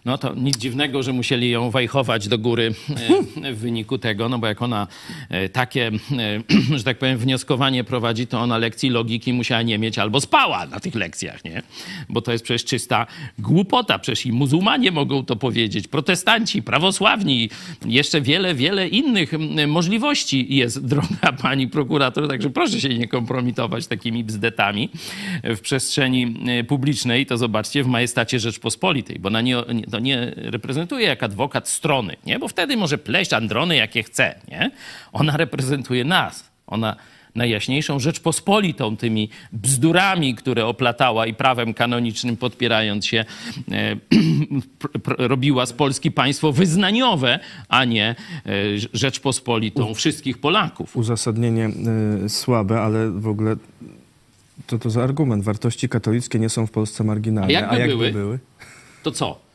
No 0.05 0.19
to 0.19 0.35
nic 0.35 0.59
dziwnego, 0.59 1.03
że 1.03 1.13
musieli 1.13 1.51
ją 1.51 1.71
wajchować 1.71 2.29
do 2.29 2.39
góry 2.39 2.75
e, 3.43 3.53
w 3.53 3.59
wyniku 3.59 3.99
tego, 3.99 4.29
no 4.29 4.39
bo 4.39 4.47
jak 4.47 4.63
ona 4.63 4.87
e, 5.29 5.49
takie, 5.49 5.87
e, 5.87 6.77
że 6.79 6.85
tak 6.85 6.99
powiem, 6.99 7.19
wnioskowanie 7.19 7.85
prowadzi, 7.85 8.27
to 8.27 8.41
ona 8.41 8.59
lekcji 8.59 8.91
logiki 8.91 9.33
musiała 9.33 9.63
nie 9.63 9.79
mieć 9.79 9.99
albo 9.99 10.21
spała 10.21 10.67
na 10.67 10.81
tych 10.81 10.95
lekcjach, 10.95 11.45
nie? 11.45 11.63
Bo 12.09 12.21
to 12.23 12.33
jest 12.33 12.45
przecież 12.45 12.65
czysta 12.65 13.07
głupota. 13.39 13.99
Przecież 13.99 14.27
i 14.27 14.33
muzułmanie 14.33 14.91
mogą 14.91 15.25
to 15.25 15.37
powiedzieć, 15.37 15.89
protestanci, 15.89 16.63
prawosławni, 16.63 17.51
jeszcze 17.87 18.21
wiele, 18.21 18.55
wiele 18.55 18.89
innych 18.89 19.33
możliwości 19.67 20.55
jest, 20.55 20.87
droga 20.89 21.33
pani 21.43 21.69
prokurator, 21.69 22.29
także 22.29 22.51
proszę 22.51 22.81
się 22.81 22.89
nie 22.89 23.09
kompromitować 23.09 23.87
takimi 23.87 24.25
bzdetami 24.25 24.91
w 25.45 25.61
przestrzeni 25.61 26.35
publicznej, 26.69 27.27
to 27.27 27.37
zobaczcie 27.37 27.85
w 27.85 27.87
majestacie 27.87 28.41
Rzeczpospolitej, 28.41 29.19
bo 29.19 29.27
ona 29.27 29.41
nie, 29.41 29.57
to 29.91 29.99
nie 29.99 30.33
reprezentuje 30.37 31.07
jak 31.07 31.23
adwokat 31.23 31.69
strony, 31.69 32.17
nie? 32.27 32.39
bo 32.39 32.49
wtedy 32.49 32.77
może 32.77 32.99
pleść 32.99 33.33
Androny 33.33 33.77
jakie 33.77 34.03
chce. 34.03 34.35
Nie? 34.49 34.71
Ona 35.13 35.37
reprezentuje 35.37 36.05
nas. 36.05 36.51
Ona 36.67 36.97
najjaśniejszą 37.35 37.99
Rzeczpospolitą 37.99 38.97
tymi 38.97 39.31
bzdurami, 39.53 40.35
które 40.35 40.67
oplatała 40.67 41.27
i 41.27 41.35
prawem 41.35 41.75
kanonicznym 41.75 42.37
podpierając 42.37 43.07
się, 43.07 43.25
e, 43.73 43.97
robiła 45.33 45.67
z 45.67 45.73
Polski 45.73 46.11
państwo 46.11 46.53
wyznaniowe, 46.53 47.39
a 47.69 47.85
nie 47.85 48.09
e, 48.09 48.53
Rzeczpospolitą 48.93 49.95
wszystkich 49.95 50.39
Polaków. 50.39 50.97
Uzasadnienie 50.97 51.71
y, 52.25 52.29
słabe, 52.29 52.81
ale 52.81 53.11
w 53.11 53.29
ogóle 53.29 53.57
co 54.67 54.79
to 54.79 54.91
za 54.91 55.03
argument? 55.03 55.45
Wartości 55.45 55.89
katolickie 55.89 56.39
nie 56.39 56.49
są 56.49 56.67
w 56.67 56.71
Polsce 56.71 57.05
marginalne. 57.05 57.69
A 57.69 57.79
jakby 57.79 57.89
jakby 57.89 58.13
były? 58.13 58.39
To 59.03 59.11
co? 59.11 59.48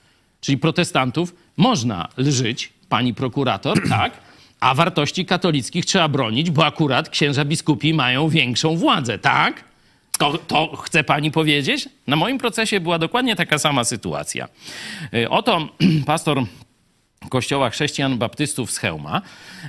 Czyli 0.43 0.57
protestantów 0.57 1.35
można 1.57 2.07
lżyć, 2.17 2.73
pani 2.89 3.13
prokurator, 3.13 3.81
tak? 3.89 4.13
A 4.59 4.73
wartości 4.73 5.25
katolickich 5.25 5.85
trzeba 5.85 6.07
bronić, 6.07 6.51
bo 6.51 6.65
akurat 6.65 7.09
księża 7.09 7.45
biskupi 7.45 7.93
mają 7.93 8.29
większą 8.29 8.75
władzę, 8.77 9.19
tak? 9.19 9.63
To, 10.19 10.38
to 10.38 10.75
chce 10.75 11.03
pani 11.03 11.31
powiedzieć? 11.31 11.89
Na 12.07 12.15
moim 12.15 12.38
procesie 12.38 12.79
była 12.79 13.00
dokładnie 13.00 13.35
taka 13.35 13.57
sama 13.57 13.83
sytuacja. 13.83 14.47
Y, 15.13 15.29
Oto 15.29 15.67
pastor 16.05 16.43
Kościoła 17.30 17.70
Chrześcijan 17.70 18.18
Baptystów 18.18 18.72
z 18.72 18.77
Chełma, 18.77 19.22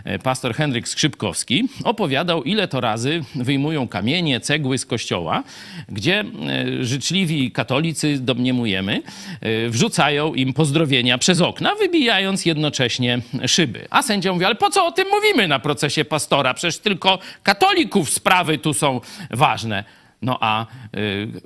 e, 0.05 0.19
pastor 0.19 0.55
Henryk 0.55 0.89
Skrzypkowski, 0.89 1.69
opowiadał, 1.85 2.43
ile 2.43 2.69
to 2.69 2.81
razy 2.81 3.25
wyjmują 3.35 3.89
kamienie, 3.89 4.41
cegły 4.41 4.79
z 4.79 4.87
kościoła, 4.87 5.43
gdzie 5.89 6.21
e, 6.21 6.85
życzliwi 6.85 7.51
katolicy, 7.51 8.19
domniemujemy, 8.19 9.03
e, 9.41 9.69
wrzucają 9.69 10.35
im 10.35 10.53
pozdrowienia 10.53 11.19
przez 11.19 11.41
okna, 11.41 11.75
wybijając 11.75 12.47
jednocześnie 12.47 13.21
szyby. 13.47 13.87
A 13.91 14.03
sędzia 14.03 14.33
mówi, 14.33 14.45
ale 14.45 14.55
po 14.55 14.71
co 14.71 14.87
o 14.87 14.93
tym 14.93 15.09
mówimy 15.09 15.49
na 15.49 15.59
procesie 15.59 16.05
pastora? 16.05 16.55
Przecież 16.55 16.79
tylko 16.79 17.19
katolików 17.43 18.11
sprawy 18.11 18.59
tu 18.59 18.75
są 18.75 19.01
ważne. 19.31 19.85
No 20.23 20.39
a 20.41 20.67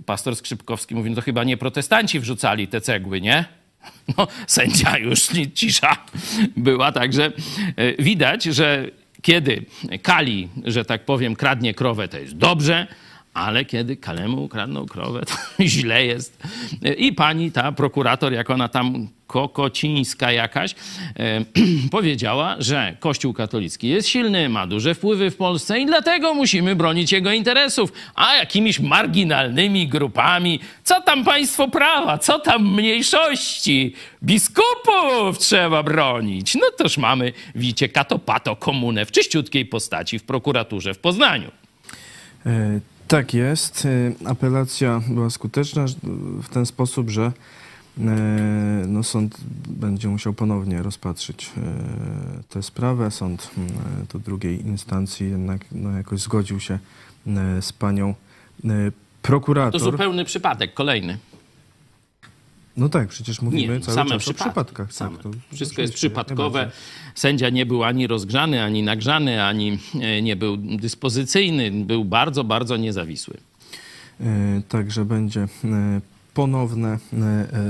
pastor 0.07 0.37
Skrzypkowski 0.37 0.95
mówi, 0.95 1.11
no 1.11 1.17
to 1.17 1.23
chyba 1.23 1.45
nie 1.45 1.57
protestanci 1.57 2.21
wrzucali 2.21 2.69
te 2.69 2.81
cegły, 2.81 3.21
nie? 3.21 3.58
No, 4.19 4.29
sędzia 4.47 4.99
już 4.99 5.29
cisza 5.55 5.97
była, 6.57 6.93
także 6.93 7.33
e, 7.77 8.03
widać, 8.03 8.45
że 8.45 8.91
kiedy 9.23 9.65
Kali, 10.03 10.49
że 10.65 10.85
tak 10.85 11.05
powiem, 11.05 11.37
kradnie 11.37 11.75
krowę, 11.75 12.09
to 12.09 12.19
jest 12.19 12.37
dobrze, 12.37 12.87
ale 13.35 13.65
kiedy 13.65 13.97
Kalemu 13.97 14.49
kradną 14.49 14.87
krowę, 14.87 15.23
to 15.27 15.35
źle 15.65 16.05
jest. 16.05 16.43
I 16.99 17.13
pani 17.13 17.53
ta 17.53 17.73
prokurator, 17.73 18.33
jak 18.33 18.51
ona 18.51 18.69
tam 18.69 19.09
kokocińska 19.29 20.33
jakaś, 20.33 20.75
powiedziała, 21.91 22.57
że 22.59 22.97
Kościół 23.01 23.33
katolicki 23.33 23.89
jest 23.89 24.09
silny, 24.09 24.49
ma 24.49 24.67
duże 24.67 24.95
wpływy 24.95 25.31
w 25.31 25.37
Polsce 25.37 25.81
i 25.81 25.87
dlatego 25.87 26.35
musimy 26.35 26.77
bronić 26.77 27.13
jego 27.13 27.33
interesów. 27.33 27.93
A 28.15 28.35
jakimiś 28.35 28.81
marginalnymi 28.81 29.89
grupami, 29.89 30.61
co 30.85 31.01
tam 31.01 31.25
państwo 31.25 31.69
prawa, 31.69 32.19
co 32.19 32.39
tam 32.39 32.75
mniejszości, 32.75 33.95
biskupów 34.23 35.39
trzeba 35.39 35.83
bronić. 35.83 36.55
No 36.55 36.67
toż 36.79 36.99
mamy, 36.99 37.33
widzicie, 37.55 37.89
katopato 37.89 38.57
komunę 38.57 39.07
w 39.07 39.13
czyściutkiej 39.13 39.67
postaci 39.67 40.19
w 40.19 40.23
prokuraturze 40.23 40.95
w 40.95 40.99
Poznaniu. 40.99 41.51
E, 42.47 42.81
Tak 43.09 43.35
jest. 43.35 43.87
E, 44.25 44.29
Apelacja 44.29 45.01
była 45.09 45.31
skuteczna 45.31 45.85
w 46.43 46.49
ten 46.49 46.67
sposób, 46.67 47.11
że 47.11 47.33
e, 47.99 48.03
no, 48.89 49.03
sąd 49.03 49.37
będzie 49.69 50.09
musiał 50.09 50.33
ponownie 50.33 50.83
rozpatrzyć 50.83 51.51
e, 51.57 51.61
tę 52.49 52.63
sprawę. 52.63 53.11
Sąd 53.11 53.51
do 54.13 54.19
drugiej 54.19 54.67
instancji 54.67 55.31
jednak 55.31 55.61
no, 55.73 55.91
jakoś 55.91 56.21
zgodził 56.21 56.61
się 56.61 56.79
z 57.61 57.73
panią 57.73 58.09
e, 58.65 58.69
To 58.91 58.97
prokurator. 59.23 59.81
zupełny 59.81 60.25
przypadek, 60.25 60.75
kolejny. 60.75 61.19
No 62.77 62.89
tak, 62.89 63.09
przecież 63.09 63.43
mówimy 63.43 63.75
Nie, 63.75 63.81
cały 63.81 63.95
same 63.95 64.11
czas 64.11 64.23
przypadki. 64.23 64.43
o 64.43 64.45
przypadkach. 64.53 64.93
Same. 64.93 65.17
Tak, 65.19 65.33
Wszystko 65.55 65.83
jest 65.83 65.95
przypadkowe. 65.95 66.71
Sędzia 67.19 67.51
nie 67.51 67.67
był 67.67 67.85
ani 67.85 68.07
rozgrzany, 68.07 68.63
ani 68.63 68.83
nagrzany, 68.83 69.43
ani 69.43 69.79
e, 70.01 70.23
nie 70.23 70.37
był 70.37 70.57
dyspozycyjny. 70.57 71.71
Był 71.71 72.05
bardzo, 72.05 72.45
bardzo 72.45 72.77
niezawisły. 72.77 73.37
E, 74.21 74.25
Także 74.69 75.05
będzie 75.05 75.41
e, 75.41 75.49
ponowne 76.35 76.99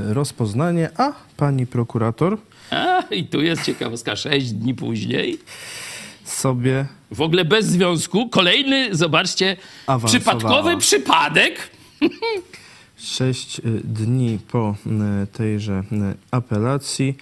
rozpoznanie, 0.09 0.91
a 0.97 1.13
pani 1.37 1.67
prokurator 1.67 2.39
A, 2.71 3.03
I 3.11 3.25
tu 3.25 3.43
jest 3.43 3.63
ciekawostka, 3.63 4.17
sześć 4.17 4.53
dni 4.53 4.75
później. 4.75 5.39
sobie 6.25 6.87
W 7.11 7.21
ogóle 7.21 7.45
bez 7.45 7.67
związku. 7.67 8.29
Kolejny, 8.29 8.97
zobaczcie, 8.97 9.57
przypadkowy 10.07 10.77
przypadek. 10.77 11.71
Sześć 12.97 13.61
dni 13.85 14.39
po 14.49 14.75
tejże 15.33 15.83
apelacji 16.31 17.15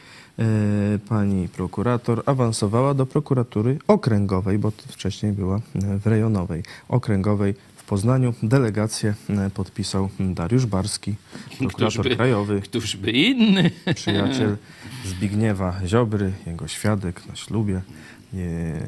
pani 1.09 1.49
prokurator 1.49 2.23
awansowała 2.27 2.95
do 2.95 3.07
prokuratury 3.07 3.79
okręgowej, 3.89 4.59
bo 4.59 4.71
wcześniej 4.89 5.33
była 5.33 5.57
y, 5.57 5.61
w 5.99 6.07
rejonowej. 6.07 6.63
Okręgowej 6.89 7.55
w 7.77 7.85
Poznaniu 7.85 8.35
delegację 8.43 9.15
y, 9.47 9.51
podpisał 9.51 10.09
Dariusz 10.21 10.67
Barski, 10.67 11.15
prokurator 11.59 11.93
Któż 11.93 12.09
by- 12.11 12.17
krajowy, 12.17 12.61
Któż 12.61 12.97
by 12.97 13.11
inny? 13.11 13.71
przyjaciel 13.95 14.57
Zbigniewa 15.05 15.75
Ziobry, 15.87 16.33
jego 16.47 16.69
świadek 16.69 17.27
na 17.27 17.37
ślubie, 17.37 17.81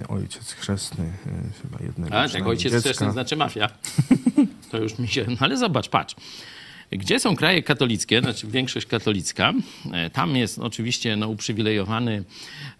ojciec 0.08 0.52
chrzestny 0.52 1.12
chyba 1.62 1.84
jednego 1.84 2.14
A, 2.20 2.28
tak, 2.28 2.46
ojciec 2.46 2.72
dziecka. 2.72 2.90
wsteczny 2.90 3.12
znaczy 3.12 3.36
mafia. 3.36 3.68
To 4.70 4.78
już 4.78 4.98
mi 4.98 5.08
się... 5.08 5.26
No 5.28 5.36
ale 5.40 5.56
zobacz, 5.56 5.88
patrz. 5.88 6.14
Gdzie 6.90 7.20
są 7.20 7.36
kraje 7.36 7.62
katolickie, 7.62 8.20
znaczy 8.20 8.46
większość 8.46 8.86
katolicka, 8.86 9.52
e, 9.92 10.10
tam 10.10 10.36
jest 10.36 10.58
oczywiście 10.58 11.16
no, 11.16 11.28
uprzywilejowany, 11.28 12.24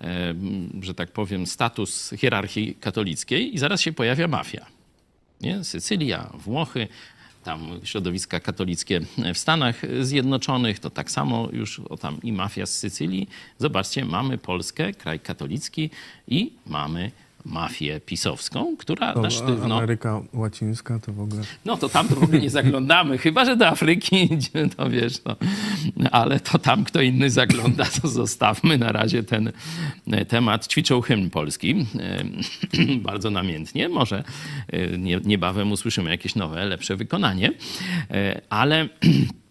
e, 0.01 0.35
że 0.83 0.95
tak 0.95 1.11
powiem, 1.11 1.47
status 1.47 2.15
hierarchii 2.17 2.75
katolickiej 2.81 3.55
i 3.55 3.59
zaraz 3.59 3.81
się 3.81 3.93
pojawia 3.93 4.29
mafia. 4.29 4.67
Nie? 5.41 5.65
Sycylia, 5.65 6.31
Włochy, 6.35 6.89
tam 7.45 7.81
środowiska 7.85 8.41
katolickie 8.41 9.01
w 9.35 9.39
Stanach 9.39 9.83
Zjednoczonych, 10.01 10.79
to 10.79 10.91
tak 10.91 11.11
samo 11.11 11.49
już 11.53 11.81
o 11.81 11.97
tam 11.97 12.23
i 12.23 12.33
mafia 12.33 12.67
z 12.67 12.79
Sycylii. 12.79 13.29
Zobaczcie, 13.59 14.05
mamy 14.05 14.39
Polskę, 14.39 14.93
kraj 14.93 15.21
katolicki 15.21 15.91
i 16.29 16.53
mamy 16.67 17.11
mafię 17.49 18.01
pisowską, 18.01 18.77
która 18.77 19.15
To 19.15 19.21
na 19.21 19.31
sztywno... 19.31 19.77
Ameryka 19.77 20.21
Łacińska 20.33 20.99
to 20.99 21.13
w 21.13 21.21
ogóle... 21.21 21.43
No 21.65 21.77
to 21.77 21.89
tam 21.89 22.09
to 22.09 22.15
w 22.15 22.23
ogóle 22.23 22.41
nie 22.41 22.51
zaglądamy, 22.51 23.19
chyba 23.29 23.45
że 23.45 23.57
do 23.57 23.69
Afryki 23.69 24.35
idzie, 24.35 24.69
to 24.77 24.91
wiesz, 24.91 25.15
no. 25.25 25.37
ale 26.11 26.41
to 26.41 26.59
tam 26.59 26.85
kto 26.85 27.01
inny 27.01 27.31
zagląda, 27.31 27.85
to 28.03 28.09
zostawmy 28.09 28.79
na 28.79 28.93
razie 28.93 29.23
ten 29.23 29.53
e, 30.07 30.25
temat. 30.25 30.69
Ćwiczą 30.69 31.01
hymn 31.01 31.31
polski, 31.31 31.87
e, 31.99 32.97
bardzo 33.09 33.31
namiętnie, 33.31 33.89
może 33.89 34.25
e, 34.69 34.99
nie, 34.99 35.21
niebawem 35.25 35.73
usłyszymy 35.73 36.11
jakieś 36.11 36.35
nowe, 36.35 36.65
lepsze 36.65 36.97
wykonanie, 36.97 37.53
ale 38.51 38.89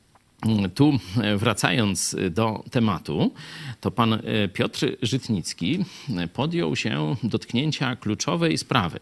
tu 0.75 0.99
e, 1.21 1.37
wracając 1.37 2.15
do 2.31 2.63
tematu, 2.71 3.33
to 3.81 3.91
pan 3.91 4.13
e, 4.13 4.47
Piotr 4.47 4.85
Żytnicki 5.01 5.85
e, 6.17 6.27
podjął 6.27 6.75
się 6.75 7.15
dotknięcia 7.23 7.95
kluczowej 7.95 8.57
sprawy. 8.57 8.99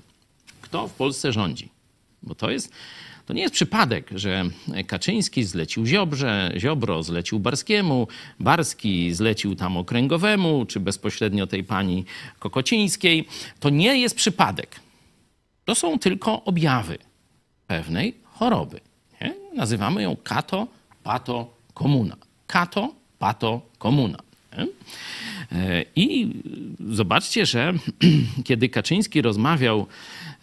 Kto 0.62 0.88
w 0.88 0.94
Polsce 0.94 1.32
rządzi? 1.32 1.70
Bo 2.24 2.36
to 2.36 2.51
jest, 2.51 2.72
to 3.25 3.34
nie 3.34 3.42
jest 3.42 3.54
przypadek, 3.54 4.10
że 4.15 4.44
Kaczyński 4.88 5.44
zlecił 5.44 5.86
Ziobrze, 5.86 6.51
Ziobro 6.58 7.04
zlecił 7.04 7.39
Barskiemu, 7.39 8.08
Barski 8.39 9.13
zlecił 9.13 9.56
tam 9.56 9.77
Okręgowemu, 9.77 10.65
czy 10.65 10.80
bezpośrednio 10.80 11.48
tej 11.48 11.63
pani 11.63 12.06
Kokocińskiej. 12.39 13.27
To 13.60 13.70
nie 13.70 14.00
jest 14.00 14.15
przypadek. 14.15 14.80
To 15.65 15.75
są 15.75 16.00
tylko 16.00 16.44
objawy 16.44 16.98
pewnej 17.68 18.15
choroby. 18.24 18.80
Nie? 19.22 19.36
Nazywamy 19.56 20.04
ją 20.04 20.15
kato, 20.24 20.68
pato, 21.06 21.54
komuna. 21.74 22.18
Kato, 22.48 22.94
pato, 23.20 23.62
komuna. 23.78 24.18
E, 25.52 25.86
I 25.96 26.34
zobaczcie, 26.89 27.46
że 27.46 27.74
kiedy 28.48 28.70
Kaczyński 28.70 29.22
rozmawiał 29.22 29.88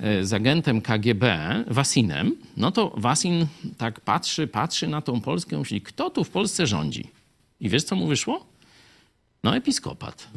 e, 0.00 0.24
z 0.24 0.32
agentem 0.32 0.82
KGB, 0.82 1.38
Wasinem, 1.66 2.36
no 2.56 2.72
to 2.72 2.92
Wasin 2.96 3.46
tak 3.78 4.00
patrzy, 4.00 4.46
patrzy 4.46 4.88
na 4.88 5.00
tą 5.00 5.20
Polskę 5.20 5.58
myśli, 5.58 5.80
kto 5.80 6.10
tu 6.10 6.24
w 6.24 6.30
Polsce 6.30 6.66
rządzi? 6.66 7.08
I 7.60 7.68
wiesz, 7.68 7.82
co 7.82 7.96
mu 7.96 8.06
wyszło? 8.06 8.46
No, 9.44 9.56
episkopat. 9.56 10.28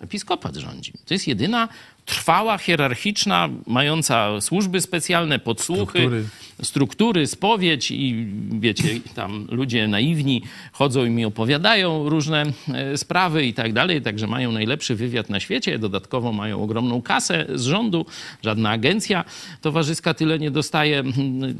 Episkopat 0.00 0.56
rządzi. 0.56 0.92
To 1.06 1.14
jest 1.14 1.28
jedyna 1.28 1.68
trwała, 2.04 2.58
hierarchiczna, 2.58 3.48
mająca 3.66 4.40
służby 4.40 4.80
specjalne, 4.80 5.38
podsłuchy, 5.38 5.98
Struktury. 5.98 6.28
Struktury, 6.62 7.26
spowiedź 7.26 7.90
i 7.90 8.26
wiecie, 8.60 9.00
tam 9.14 9.46
ludzie 9.50 9.88
naiwni 9.88 10.42
chodzą 10.72 11.04
i 11.04 11.10
mi 11.10 11.24
opowiadają 11.24 12.08
różne 12.08 12.44
e, 12.74 12.96
sprawy 12.96 13.46
i 13.46 13.54
tak 13.54 13.72
dalej, 13.72 14.02
także 14.02 14.26
mają 14.26 14.52
najlepszy 14.52 14.94
wywiad 14.94 15.30
na 15.30 15.40
świecie, 15.40 15.78
dodatkowo 15.78 16.32
mają 16.32 16.62
ogromną 16.62 17.02
kasę 17.02 17.46
z 17.54 17.64
rządu, 17.64 18.06
żadna 18.42 18.70
agencja 18.70 19.24
towarzyska 19.60 20.14
tyle 20.14 20.38
nie 20.38 20.50
dostaje, 20.50 21.02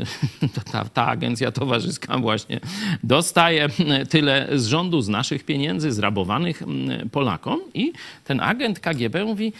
ta, 0.72 0.84
ta 0.84 1.06
agencja 1.06 1.52
towarzyska 1.52 2.18
właśnie 2.18 2.60
dostaje 3.04 3.68
tyle 4.08 4.48
z 4.54 4.66
rządu, 4.66 5.00
z 5.00 5.08
naszych 5.08 5.44
pieniędzy, 5.44 5.92
zrabowanych 5.92 6.62
mm, 6.62 7.10
Polakom. 7.10 7.60
I 7.74 7.92
ten 8.24 8.40
agent 8.40 8.80
KGB 8.80 9.24
mówi, 9.24 9.52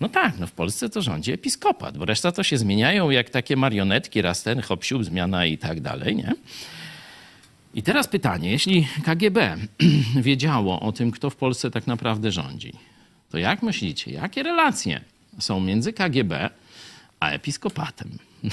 no 0.00 0.08
tak, 0.08 0.38
no 0.38 0.46
w 0.46 0.52
Polsce 0.52 0.88
to 0.88 1.02
rządzi 1.02 1.32
episkopat, 1.32 1.98
bo 1.98 2.04
reszta 2.04 2.32
to 2.32 2.42
się 2.42 2.58
zmieniają 2.58 3.10
jak 3.10 3.30
takie 3.30 3.56
marionetki, 3.56 4.22
raz 4.22 4.42
ten, 4.42 4.60
hop, 4.60 4.84
siup, 4.84 5.04
zmiana 5.04 5.46
i 5.46 5.58
tak 5.58 5.80
dalej, 5.80 6.16
nie? 6.16 6.32
I 7.74 7.82
teraz 7.82 8.08
pytanie, 8.08 8.50
jeśli 8.50 8.88
KGB 9.04 9.56
wiedziało 10.28 10.80
o 10.80 10.92
tym, 10.92 11.10
kto 11.10 11.30
w 11.30 11.36
Polsce 11.36 11.70
tak 11.70 11.86
naprawdę 11.86 12.32
rządzi, 12.32 12.72
to 13.30 13.38
jak 13.38 13.62
myślicie, 13.62 14.10
jakie 14.10 14.42
relacje 14.42 15.00
są 15.38 15.60
między 15.60 15.92
KGB 15.92 16.50
a 17.20 17.30
episkopatem? 17.30 18.18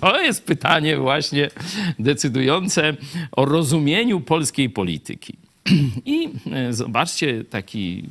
To 0.00 0.20
jest 0.20 0.44
pytanie 0.44 0.96
właśnie 0.96 1.50
decydujące 1.98 2.96
o 3.32 3.44
rozumieniu 3.44 4.20
polskiej 4.20 4.70
polityki. 4.70 5.36
I 6.04 6.28
e, 6.52 6.72
zobaczcie, 6.72 7.44
taki 7.44 8.04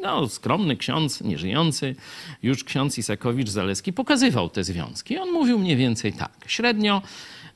no, 0.00 0.28
skromny 0.28 0.76
ksiądz, 0.76 1.20
nieżyjący, 1.20 1.94
już 2.42 2.64
ksiądz 2.64 2.98
Isakowicz-Zaleski 2.98 3.92
pokazywał 3.92 4.48
te 4.48 4.64
związki. 4.64 5.18
On 5.18 5.32
mówił 5.32 5.58
mniej 5.58 5.76
więcej 5.76 6.12
tak. 6.12 6.32
Średnio 6.46 7.02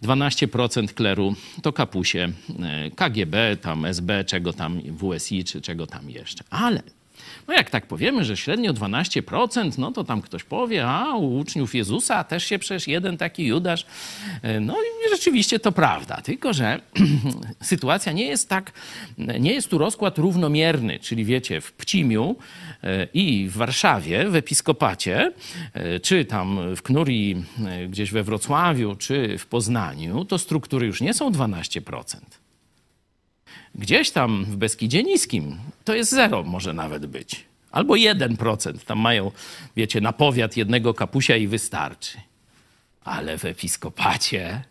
12% 0.03 0.95
kleru 0.95 1.35
to 1.63 1.73
kapusie 1.73 2.33
e, 2.63 2.91
KGB, 2.91 3.57
tam 3.57 3.85
SB, 3.85 4.25
czego 4.25 4.53
tam 4.53 4.81
WSI, 4.81 5.45
czy 5.45 5.61
czego 5.61 5.87
tam 5.87 6.11
jeszcze. 6.11 6.45
Ale 6.51 6.83
no 7.49 7.55
jak 7.55 7.71
tak 7.71 7.87
powiemy, 7.87 8.25
że 8.25 8.37
średnio 8.37 8.75
12%, 8.75 9.79
no 9.79 9.93
to 9.93 10.05
tam 10.05 10.23
ktoś 10.23 10.45
powie, 10.45 10.89
a 10.89 11.15
u 11.15 11.39
uczniów 11.39 11.75
Jezusa 11.75 12.25
też 12.25 12.45
się 12.45 12.59
przecież 12.59 12.89
jeden 12.89 13.17
taki 13.17 13.47
Judasz. 13.47 13.87
E, 14.43 14.61
No 14.61 14.75
i 14.75 15.11
rzeczywiście 15.11 15.59
to 15.59 15.73
prawda, 15.73 16.21
tylko 16.21 16.53
że 16.53 16.81
sytuacja 17.63 18.13
nie 18.13 18.27
jest 18.27 18.49
tak, 18.49 18.73
nie 19.19 19.53
jest 19.53 19.69
tu 19.69 19.79
rozkład 19.79 20.19
równomierny, 20.19 20.99
czyli 20.99 21.25
wiecie, 21.25 21.61
w 21.61 21.73
Pcimiu 21.73 22.37
e, 22.83 23.07
i 23.15 23.49
w 23.49 23.57
Warszawie, 23.57 24.29
w 24.29 24.37
Episkopacie, 24.37 25.33
e, 25.75 26.01
czy 26.01 26.25
tam 26.25 26.77
w 26.77 26.83
Knurii, 26.83 27.45
gdzieś 27.89 28.11
we 28.11 28.23
Wrocławiu, 28.23 28.97
czy 28.97 29.39
w 29.39 29.47
Poznaniu, 29.47 30.25
to 30.25 30.39
struktury 30.39 30.87
już 30.87 31.01
nie 31.01 31.15
są 31.15 31.31
12%. 31.31 32.46
Gdzieś 33.79 34.11
tam 34.11 34.45
w 34.45 34.57
Beskidzie 34.57 35.03
Niskim 35.03 35.59
to 35.85 35.95
jest 35.95 36.11
zero 36.11 36.43
może 36.43 36.73
nawet 36.73 37.07
być. 37.07 37.45
Albo 37.71 37.95
1%. 37.95 38.79
Tam 38.87 38.99
mają, 38.99 39.31
wiecie, 39.77 40.01
na 40.01 40.13
powiat 40.13 40.57
jednego 40.57 40.95
kapusia 40.95 41.37
i 41.37 41.47
wystarczy. 41.47 42.19
Ale 43.05 43.39
w 43.39 43.45
episkopacie 43.45 44.63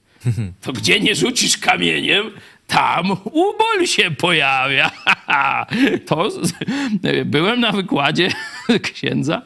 to 0.61 0.73
gdzie 0.73 0.99
nie 0.99 1.15
rzucisz 1.15 1.57
kamieniem, 1.57 2.31
tam 2.67 3.11
ubol 3.11 3.85
się 3.85 4.11
pojawia. 4.11 4.91
To 6.05 6.29
byłem 7.25 7.59
na 7.59 7.71
wykładzie 7.71 8.29
księdza 8.93 9.41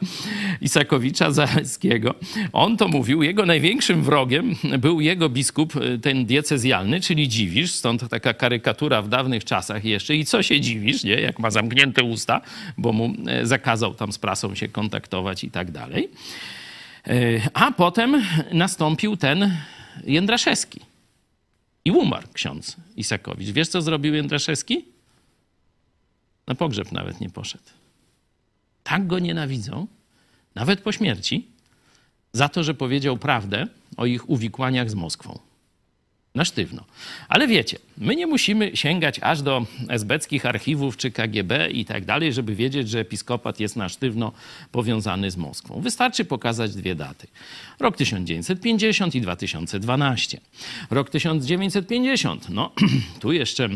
Isakowicza 0.60 1.30
Zaleskiego. 1.30 2.14
On 2.52 2.76
to 2.76 2.88
mówił, 2.88 3.22
jego 3.22 3.46
największym 3.46 4.02
wrogiem 4.02 4.54
był 4.78 5.00
jego 5.00 5.28
biskup, 5.28 5.72
ten 6.02 6.26
diecezjalny, 6.26 7.00
czyli 7.00 7.28
dziwisz, 7.28 7.72
stąd 7.72 8.08
taka 8.08 8.34
karykatura 8.34 9.02
w 9.02 9.08
dawnych 9.08 9.44
czasach 9.44 9.84
jeszcze. 9.84 10.16
I 10.16 10.24
co 10.24 10.42
się 10.42 10.60
dziwisz, 10.60 11.04
nie? 11.04 11.14
Jak 11.14 11.38
ma 11.38 11.50
zamknięte 11.50 12.02
usta, 12.02 12.40
bo 12.78 12.92
mu 12.92 13.14
e, 13.26 13.46
zakazał 13.46 13.94
tam 13.94 14.12
z 14.12 14.18
prasą 14.18 14.54
się 14.54 14.68
kontaktować 14.68 15.44
i 15.44 15.50
tak 15.50 15.70
dalej. 15.70 16.08
E, 17.06 17.12
A 17.54 17.72
potem 17.72 18.22
nastąpił 18.52 19.16
ten 19.16 19.56
Jędraszewski. 20.04 20.80
I 21.84 21.90
umarł 21.90 22.26
ksiądz 22.32 22.76
Isakowicz. 23.00 23.50
Wiesz, 23.50 23.68
co 23.68 23.82
zrobił 23.82 24.14
Jędraszewski? 24.14 24.84
Na 26.46 26.54
pogrzeb 26.54 26.92
nawet 26.92 27.20
nie 27.20 27.30
poszedł. 27.30 27.64
Tak 28.82 29.06
go 29.06 29.18
nienawidzą, 29.18 29.86
nawet 30.54 30.80
po 30.80 30.92
śmierci, 30.92 31.48
za 32.32 32.48
to, 32.48 32.64
że 32.64 32.74
powiedział 32.74 33.16
prawdę 33.16 33.66
o 33.96 34.06
ich 34.06 34.30
uwikłaniach 34.30 34.90
z 34.90 34.94
Moskwą. 34.94 35.38
Na 36.34 36.44
sztywno. 36.44 36.84
Ale 37.28 37.48
wiecie, 37.48 37.78
my 37.98 38.16
nie 38.16 38.26
musimy 38.26 38.76
sięgać 38.76 39.20
aż 39.22 39.42
do 39.42 39.66
esbeckich 39.88 40.46
archiwów 40.46 40.96
czy 40.96 41.10
KGB 41.10 41.70
i 41.70 41.84
tak 41.84 42.04
dalej, 42.04 42.32
żeby 42.32 42.54
wiedzieć, 42.54 42.88
że 42.88 43.00
episkopat 43.00 43.60
jest 43.60 43.76
na 43.76 43.88
sztywno 43.88 44.32
powiązany 44.72 45.30
z 45.30 45.36
Moskwą. 45.36 45.80
Wystarczy 45.80 46.24
pokazać 46.24 46.74
dwie 46.74 46.94
daty. 46.94 47.26
Rok 47.80 47.96
1950 47.96 49.14
i 49.14 49.20
2012. 49.20 50.40
Rok 50.90 51.10
1950, 51.10 52.48
no 52.48 52.72
tu 53.20 53.32
jeszcze 53.32 53.68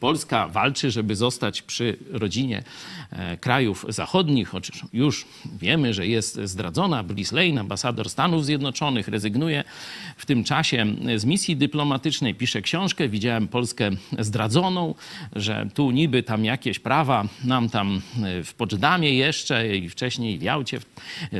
Polska 0.00 0.48
walczy, 0.48 0.90
żeby 0.90 1.16
zostać 1.16 1.62
przy 1.62 1.96
rodzinie 2.10 2.62
e, 3.10 3.36
krajów 3.36 3.86
zachodnich. 3.88 4.48
Chociaż 4.48 4.84
już 4.92 5.26
wiemy, 5.60 5.94
że 5.94 6.06
jest 6.06 6.40
zdradzona. 6.44 7.02
Bliss 7.02 7.32
Lane, 7.32 7.60
ambasador 7.60 8.10
Stanów 8.10 8.44
Zjednoczonych, 8.44 9.08
rezygnuje 9.08 9.64
w 10.16 10.26
tym 10.26 10.44
czasie 10.44 10.86
z 11.16 11.24
misji 11.24 11.56
dyplomatycznej. 11.56 12.34
Pisze 12.34 12.62
książkę. 12.62 13.08
Widziałem 13.08 13.48
Polskę 13.48 13.90
zdradzoną, 14.18 14.94
że 15.36 15.68
tu 15.74 15.90
niby 15.90 16.22
tam 16.22 16.44
jakieś 16.44 16.78
prawa 16.78 17.28
nam 17.44 17.70
tam 17.70 18.02
e, 18.24 18.44
w 18.44 18.54
Poczdamie 18.54 19.14
jeszcze 19.14 19.76
i 19.76 19.88
wcześniej 19.88 20.38
w 20.38 20.42
Jałcie, 20.42 20.80
w, 20.80 20.86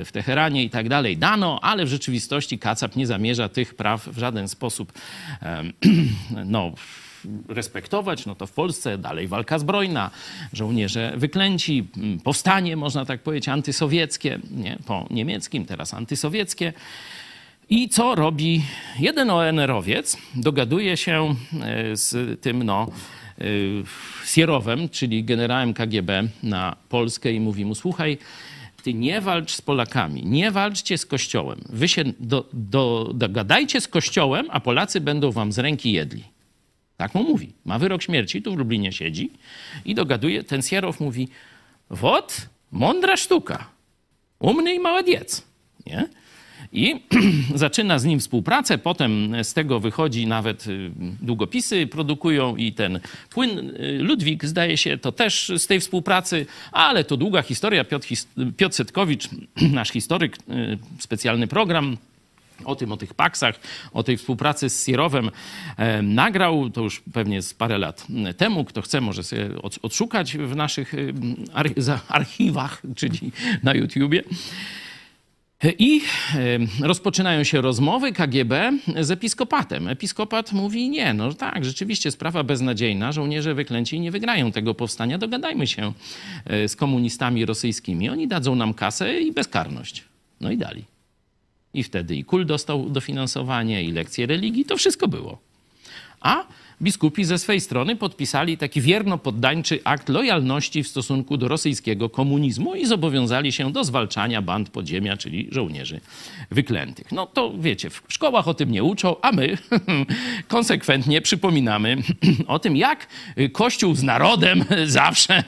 w 0.05 0.13
Teheranie 0.13 0.65
i 0.65 0.71
tak 0.71 0.89
dalej 0.89 1.17
dano, 1.17 1.59
ale 1.63 1.85
w 1.85 1.89
rzeczywistości 1.89 2.59
Kacap 2.59 2.97
nie 2.97 3.07
zamierza 3.07 3.49
tych 3.49 3.75
praw 3.75 4.09
w 4.09 4.19
żaden 4.19 4.49
sposób 4.49 4.93
no, 6.45 6.73
respektować, 7.49 8.27
no 8.27 8.35
to 8.35 8.47
w 8.47 8.53
Polsce 8.53 8.99
dalej 8.99 9.29
walka 9.29 9.59
zbrojna, 9.59 10.11
żołnierze 10.53 11.13
wyklęci, 11.17 11.89
m, 11.97 12.21
powstanie, 12.25 12.77
można 12.77 13.05
tak 13.05 13.23
powiedzieć, 13.23 13.49
antysowieckie, 13.49 14.39
nie? 14.51 14.79
po 14.87 15.07
niemieckim, 15.11 15.65
teraz 15.65 15.95
antysowieckie. 15.95 16.73
I 17.71 17.89
co 17.89 18.15
robi 18.15 18.63
jeden 18.99 19.31
ONR-owiec? 19.31 20.17
Dogaduje 20.35 20.97
się 20.97 21.35
e, 21.63 21.97
z 21.97 22.41
tym, 22.41 22.63
no, 22.63 22.87
e, 23.39 23.45
Sierowem, 24.27 24.89
czyli 24.89 25.25
generałem 25.25 25.75
KGB 25.75 26.29
na 26.43 26.77
Polskę 26.89 27.33
i 27.33 27.41
mówi 27.41 27.65
mu, 27.65 27.75
słuchaj, 27.75 28.19
ty 28.83 28.95
nie 28.95 29.21
walcz 29.21 29.53
z 29.53 29.63
Polakami, 29.63 30.27
nie 30.27 30.51
walczcie 30.51 30.99
z 30.99 31.07
Kościołem. 31.07 31.61
Wy 31.69 31.89
się 31.89 32.05
do, 32.21 32.49
do, 32.53 33.11
dogadajcie 33.15 33.81
z 33.81 33.89
Kościołem, 33.89 34.47
a 34.51 34.61
Polacy 34.61 35.01
będą 35.01 35.33
wam 35.33 35.53
z 35.53 35.59
ręki 35.59 35.93
jedli. 35.93 36.38
Tak 36.99 37.15
mu 37.15 37.23
mówi. 37.23 37.53
Ma 37.65 37.79
wyrok 37.79 38.03
śmierci, 38.03 38.43
tu 38.43 38.53
w 38.55 38.59
Lublinie 38.59 38.93
siedzi 38.93 39.31
i 39.85 39.95
dogaduje. 39.95 40.45
Ten 40.45 40.63
Sierow 40.63 41.01
mówi, 41.01 41.29
wot, 41.91 42.49
mądra 42.73 43.17
sztuka, 43.17 43.71
umny 44.39 44.75
i 44.75 44.79
mała 44.79 45.03
diec. 45.03 45.43
Nie? 45.87 46.09
I 46.73 47.01
zaczyna 47.55 47.99
z 47.99 48.05
nim 48.05 48.21
współpracę, 48.21 48.79
potem 48.79 49.35
z 49.43 49.55
tego 49.55 49.81
wychodzi 49.81 50.27
nawet 50.27 50.67
y, 50.67 50.91
długopisy, 51.23 51.87
produkują 51.87 52.57
i 52.57 52.73
ten 52.73 53.01
płyn. 53.31 53.59
Y, 53.59 53.99
Ludwik, 54.03 54.45
zdaje 54.45 54.77
się, 54.77 54.99
to 54.99 55.13
też 55.13 55.53
z 55.57 55.67
tej 55.67 55.81
współpracy, 55.81 56.47
ale 56.73 57.05
to 57.05 57.17
długa 57.17 57.43
historia. 57.43 57.85
Piotr, 57.85 58.09
Piotr 58.57 58.75
Setkowicz, 58.75 59.29
nasz 59.73 59.91
historyk, 59.91 60.37
y, 60.37 60.79
specjalny 60.99 61.47
program 61.47 61.97
o 62.65 62.77
tym, 62.77 62.93
o 62.93 62.97
tych 62.97 63.15
paksach, 63.15 63.61
o 63.93 64.03
tej 64.03 64.17
współpracy 64.17 64.71
z 64.71 64.87
Sierowem 64.87 65.31
e, 65.77 66.03
nagrał, 66.03 66.71
to 66.71 66.81
już 66.81 67.03
pewnie 67.13 67.43
z 67.43 67.55
parę 67.55 67.79
lat 67.79 68.07
temu. 68.37 68.65
Kto 68.65 68.83
chce, 68.83 69.01
może 69.01 69.23
sobie 69.23 69.63
od, 69.63 69.79
odszukać 69.83 70.37
w 70.37 70.57
naszych 70.57 70.95
e, 70.95 71.99
archiwach, 72.09 72.83
czyli 72.97 73.33
na 73.63 73.75
YouTubie. 73.75 74.23
I 75.79 76.01
e, 76.81 76.87
rozpoczynają 76.87 77.45
się 77.45 77.61
rozmowy 77.61 78.13
KGB 78.13 78.73
z 79.01 79.11
episkopatem. 79.11 79.89
Episkopat 79.89 80.53
mówi: 80.53 80.91
Nie, 80.91 81.15
no 81.15 81.35
tak, 81.35 81.65
rzeczywiście 81.65 82.11
sprawa 82.11 82.43
beznadziejna. 82.43 83.13
Żołnierze 83.13 83.55
wyklęci 83.55 84.01
nie 84.01 84.11
wygrają 84.11 84.53
tego 84.53 84.75
powstania. 84.75 85.19
Dogadajmy 85.19 85.67
się 85.67 85.93
z 86.67 86.77
komunistami 86.77 87.47
rosyjskimi. 87.47 88.09
Oni 88.09 88.29
dadzą 88.29 88.55
nam 88.55 88.75
kasę 88.75 89.21
i 89.21 89.33
bezkarność. 89.33 90.05
No 90.41 90.51
i 90.51 90.57
dali. 90.57 90.98
I 91.75 91.83
wtedy 91.83 92.17
i 92.17 92.25
kul 92.25 92.47
dostał 92.47 92.91
dofinansowanie, 92.91 93.83
i 93.83 93.93
lekcje 93.93 94.27
religii, 94.27 94.65
to 94.65 94.77
wszystko 94.77 95.09
było. 95.09 95.39
A 96.21 96.47
biskupi 96.83 97.25
ze 97.25 97.39
swej 97.39 97.61
strony 97.61 97.97
podpisali 97.97 98.59
taki 98.59 98.81
wierno-poddańczy 98.81 99.81
akt 99.85 100.09
lojalności 100.09 100.83
w 100.83 100.89
stosunku 100.89 101.37
do 101.37 101.49
rosyjskiego 101.49 102.09
komunizmu 102.09 102.75
i 102.75 102.87
zobowiązali 102.87 103.53
się 103.53 103.73
do 103.73 103.85
zwalczania 103.85 104.43
band 104.43 104.71
podziemia, 104.71 105.17
czyli 105.17 105.49
żołnierzy 105.53 106.01
wyklętych. 106.51 107.13
No 107.13 107.27
to 107.27 107.53
wiecie, 107.59 107.91
w 107.91 108.03
szkołach 108.09 108.49
o 108.49 108.55
tym 108.55 108.71
nie 108.71 108.85
uczą, 108.85 109.17
a 109.23 109.33
my 109.33 109.59
konsekwentnie 110.49 111.21
przypominamy 111.21 111.97
o 112.47 112.59
tym, 112.59 112.77
jak 112.77 113.07
Kościół 113.53 113.95
z 113.95 114.03
narodem 114.03 114.65
zawsze, 114.87 115.43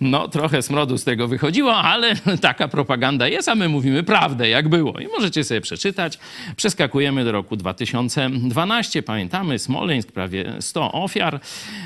no 0.00 0.28
trochę 0.28 0.62
smrodu 0.62 0.98
z 0.98 1.04
tego 1.04 1.28
wychodziło, 1.28 1.76
ale 1.76 2.16
taka 2.40 2.68
propaganda 2.68 3.28
jest, 3.28 3.48
a 3.48 3.54
my 3.54 3.68
mówimy 3.68 4.02
prawdę, 4.02 4.48
jak 4.48 4.68
było. 4.68 5.00
I 5.00 5.06
możecie 5.06 5.44
sobie 5.44 5.60
przeczytać. 5.60 6.18
Przeskakujemy 6.56 7.24
do 7.24 7.32
roku 7.32 7.56
2012. 7.56 9.02
Pamiętamy 9.02 9.58
Smoleńsk, 9.58 10.12
prawie 10.12 10.61
100 10.62 10.90
ofiar. 10.94 11.40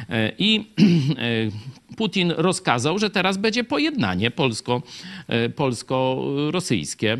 E, 0.08 0.34
i 0.38 0.66
e, 1.18 1.50
Putin 1.96 2.32
rozkazał, 2.36 2.98
że 2.98 3.10
teraz 3.10 3.36
będzie 3.36 3.64
pojednanie 3.64 4.30
polsko, 4.30 4.82
e, 5.28 5.48
polsko-rosyjskie. 5.48 7.18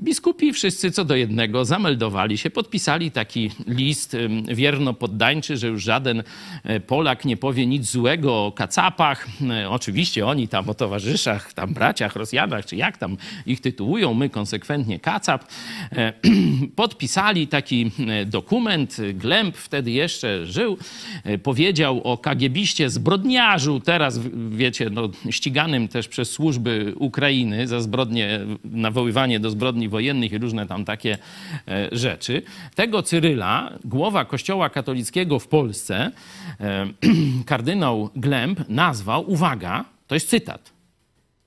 Biskupi 0.00 0.52
wszyscy 0.52 0.90
co 0.90 1.04
do 1.04 1.16
jednego 1.16 1.64
zameldowali 1.64 2.38
się, 2.38 2.50
podpisali 2.50 3.10
taki 3.10 3.50
list 3.66 4.14
em, 4.14 4.42
wierno-poddańczy, 4.42 5.56
że 5.56 5.68
już 5.68 5.82
żaden 5.82 6.22
e, 6.64 6.80
Polak 6.80 7.24
nie 7.24 7.36
powie 7.36 7.66
nic 7.66 7.90
złego 7.90 8.46
o 8.46 8.52
kacapach. 8.52 9.26
E, 9.50 9.70
Oczywiście 9.70 10.26
oni 10.26 10.48
tam 10.48 10.68
o 10.68 10.74
towarzyszach, 10.74 11.52
tam 11.52 11.74
braciach, 11.74 12.16
Rosjanach, 12.16 12.66
czy 12.66 12.76
jak 12.76 12.98
tam 12.98 13.16
ich 13.46 13.60
tytułują, 13.60 14.14
my 14.14 14.30
konsekwentnie 14.30 15.00
kacap. 15.00 15.44
Podpisali 16.76 17.48
taki 17.48 17.90
dokument. 18.26 18.96
Glemp 19.14 19.56
wtedy 19.56 19.90
jeszcze 19.90 20.46
żył. 20.46 20.78
Powiedział 21.42 22.00
o 22.04 22.18
kagiebiście 22.18 22.90
zbrodniarzu, 22.90 23.80
teraz 23.80 24.15
wiecie, 24.50 24.90
no, 24.90 25.08
ściganym 25.30 25.88
też 25.88 26.08
przez 26.08 26.30
służby 26.30 26.94
Ukrainy 26.98 27.68
za 27.68 27.80
zbrodnie, 27.80 28.40
nawoływanie 28.64 29.40
do 29.40 29.50
zbrodni 29.50 29.88
wojennych 29.88 30.32
i 30.32 30.38
różne 30.38 30.66
tam 30.66 30.84
takie 30.84 31.18
e, 31.68 31.88
rzeczy. 31.92 32.42
Tego 32.74 33.02
Cyryla, 33.02 33.78
głowa 33.84 34.24
kościoła 34.24 34.70
katolickiego 34.70 35.38
w 35.38 35.48
Polsce, 35.48 36.12
e, 36.60 36.86
kardynał 37.46 38.10
Glemp 38.16 38.68
nazwał, 38.68 39.30
uwaga, 39.30 39.84
to 40.06 40.14
jest 40.14 40.28
cytat, 40.28 40.72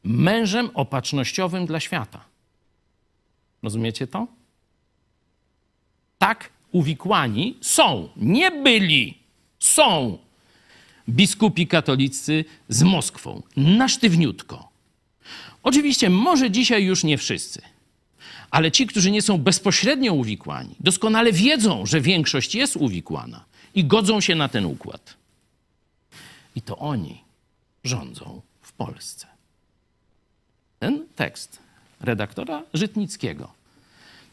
mężem 0.03 0.69
opatrznościowym 0.73 1.65
dla 1.65 1.79
świata. 1.79 2.25
Rozumiecie 3.63 4.07
to? 4.07 4.27
Tak 6.17 6.49
uwikłani 6.71 7.57
są, 7.61 8.09
nie 8.15 8.51
byli, 8.51 9.17
są 9.59 10.17
biskupi 11.09 11.67
katolicy 11.67 12.45
z 12.69 12.83
Moskwą. 12.83 13.41
Na 13.57 13.87
sztywniutko. 13.87 14.69
Oczywiście, 15.63 16.09
może 16.09 16.51
dzisiaj 16.51 16.83
już 16.83 17.03
nie 17.03 17.17
wszyscy, 17.17 17.61
ale 18.51 18.71
ci, 18.71 18.87
którzy 18.87 19.11
nie 19.11 19.21
są 19.21 19.37
bezpośrednio 19.37 20.13
uwikłani, 20.13 20.75
doskonale 20.79 21.33
wiedzą, 21.33 21.85
że 21.85 22.01
większość 22.01 22.55
jest 22.55 22.75
uwikłana 22.75 23.45
i 23.75 23.85
godzą 23.85 24.21
się 24.21 24.35
na 24.35 24.49
ten 24.49 24.65
układ. 24.65 25.15
I 26.55 26.61
to 26.61 26.77
oni 26.77 27.21
rządzą 27.83 28.41
w 28.61 28.73
Polsce. 28.73 29.27
Ten 30.79 31.05
tekst 31.15 31.59
redaktora 32.01 32.63
Żytnickiego 32.73 33.51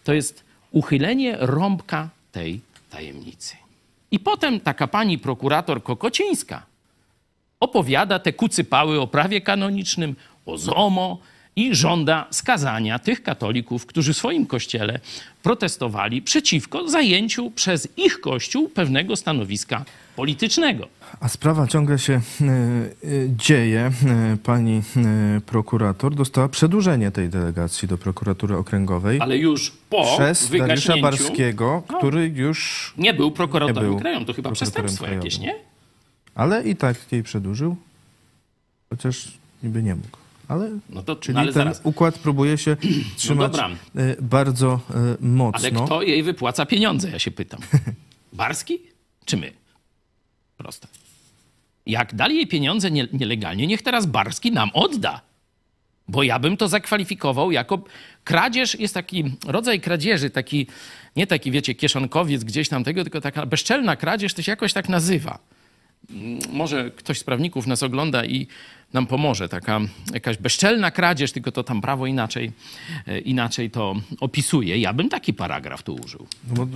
to 0.04 0.12
jest 0.12 0.44
uchylenie 0.70 1.36
rąbka 1.40 2.08
tej 2.32 2.60
tajemnicy. 2.90 3.56
I 4.10 4.18
potem 4.18 4.60
taka 4.60 4.86
pani 4.86 5.18
prokurator 5.18 5.82
Kokocińska 5.82 6.66
opowiada 7.60 8.18
te 8.18 8.32
kucypały 8.32 9.00
o 9.00 9.06
prawie 9.06 9.40
kanonicznym, 9.40 10.16
o 10.46 10.58
ZOMO 10.58 11.18
i 11.56 11.74
żąda 11.74 12.26
skazania 12.30 12.98
tych 12.98 13.22
katolików, 13.22 13.86
którzy 13.86 14.14
w 14.14 14.16
swoim 14.16 14.46
kościele 14.46 15.00
protestowali 15.42 16.22
przeciwko 16.22 16.88
zajęciu 16.88 17.50
przez 17.50 17.88
ich 17.96 18.20
kościół 18.20 18.68
pewnego 18.68 19.16
stanowiska 19.16 19.84
politycznego. 20.16 20.88
A 21.20 21.28
sprawa 21.28 21.66
ciągle 21.66 21.98
się 21.98 22.12
e, 22.12 22.44
e, 22.46 22.56
dzieje. 23.36 23.90
E, 24.06 24.36
Pani 24.36 24.82
prokurator 25.46 26.14
dostała 26.14 26.48
przedłużenie 26.48 27.10
tej 27.10 27.28
delegacji 27.28 27.88
do 27.88 27.98
prokuratury 27.98 28.56
okręgowej 28.56 29.20
Ale 29.20 29.38
już 29.38 29.72
po 29.90 30.16
przez 30.16 30.50
Dariusza 30.50 30.96
Barskiego, 30.96 31.82
który 31.98 32.28
już. 32.28 32.94
nie 32.98 33.14
był 33.14 33.30
prokuratorem 33.30 33.84
Nie 33.84 33.90
był 33.90 34.00
krajowym. 34.00 34.26
To 34.26 34.32
chyba 34.32 34.50
przestępstwo 34.50 35.04
krajowym. 35.04 35.24
jakieś, 35.24 35.38
nie? 35.38 35.54
Ale 36.34 36.62
i 36.62 36.76
tak 36.76 36.96
jej 37.12 37.22
przedłużył, 37.22 37.76
chociaż 38.90 39.28
niby 39.62 39.82
nie 39.82 39.94
mógł. 39.94 40.25
Ale, 40.48 40.70
No 40.90 41.02
to- 41.02 41.16
czyli 41.16 41.34
no 41.34 41.40
ale 41.40 41.52
ten 41.52 41.60
zaraz. 41.62 41.80
układ 41.84 42.18
próbuje 42.18 42.58
się 42.58 42.76
trzymać 43.16 43.52
dobra. 43.52 43.70
e, 43.96 44.16
bardzo 44.22 44.80
e, 44.90 45.26
mocno. 45.26 45.60
Ale 45.60 45.86
kto 45.86 46.02
jej 46.02 46.22
wypłaca 46.22 46.66
pieniądze, 46.66 47.10
ja 47.10 47.18
się 47.18 47.30
pytam. 47.30 47.60
Barski 48.32 48.78
czy 49.24 49.36
my? 49.36 49.52
Proste. 50.56 50.88
Jak 51.86 52.14
dali 52.14 52.36
jej 52.36 52.46
pieniądze 52.46 52.90
nie, 52.90 53.08
nielegalnie, 53.12 53.66
niech 53.66 53.82
teraz 53.82 54.06
Barski 54.06 54.52
nam 54.52 54.70
odda. 54.74 55.20
Bo 56.08 56.22
ja 56.22 56.38
bym 56.38 56.56
to 56.56 56.68
zakwalifikował 56.68 57.52
jako 57.52 57.84
kradzież, 58.24 58.80
jest 58.80 58.94
taki 58.94 59.24
rodzaj 59.46 59.80
kradzieży, 59.80 60.30
taki, 60.30 60.66
nie 61.16 61.26
taki, 61.26 61.50
wiecie, 61.50 61.74
kieszonkowiec 61.74 62.44
gdzieś 62.44 62.68
tam 62.68 62.84
tego, 62.84 63.02
tylko 63.02 63.20
taka 63.20 63.46
bezczelna 63.46 63.96
kradzież, 63.96 64.34
to 64.34 64.42
się 64.42 64.52
jakoś 64.52 64.72
tak 64.72 64.88
nazywa. 64.88 65.38
Może 66.52 66.90
ktoś 66.90 67.18
z 67.18 67.24
prawników 67.24 67.66
nas 67.66 67.82
ogląda 67.82 68.24
i 68.24 68.46
nam 68.92 69.06
pomoże. 69.06 69.48
Taka 69.48 69.80
jakaś 70.12 70.36
bezczelna 70.36 70.90
kradzież, 70.90 71.32
tylko 71.32 71.52
to 71.52 71.64
tam 71.64 71.80
prawo 71.80 72.06
inaczej, 72.06 72.52
e, 73.06 73.18
inaczej 73.18 73.70
to 73.70 73.94
opisuje. 74.20 74.78
Ja 74.78 74.92
bym 74.92 75.08
taki 75.08 75.34
paragraf 75.34 75.82
tu 75.82 75.94
użył. 75.94 76.26
No 76.56 76.66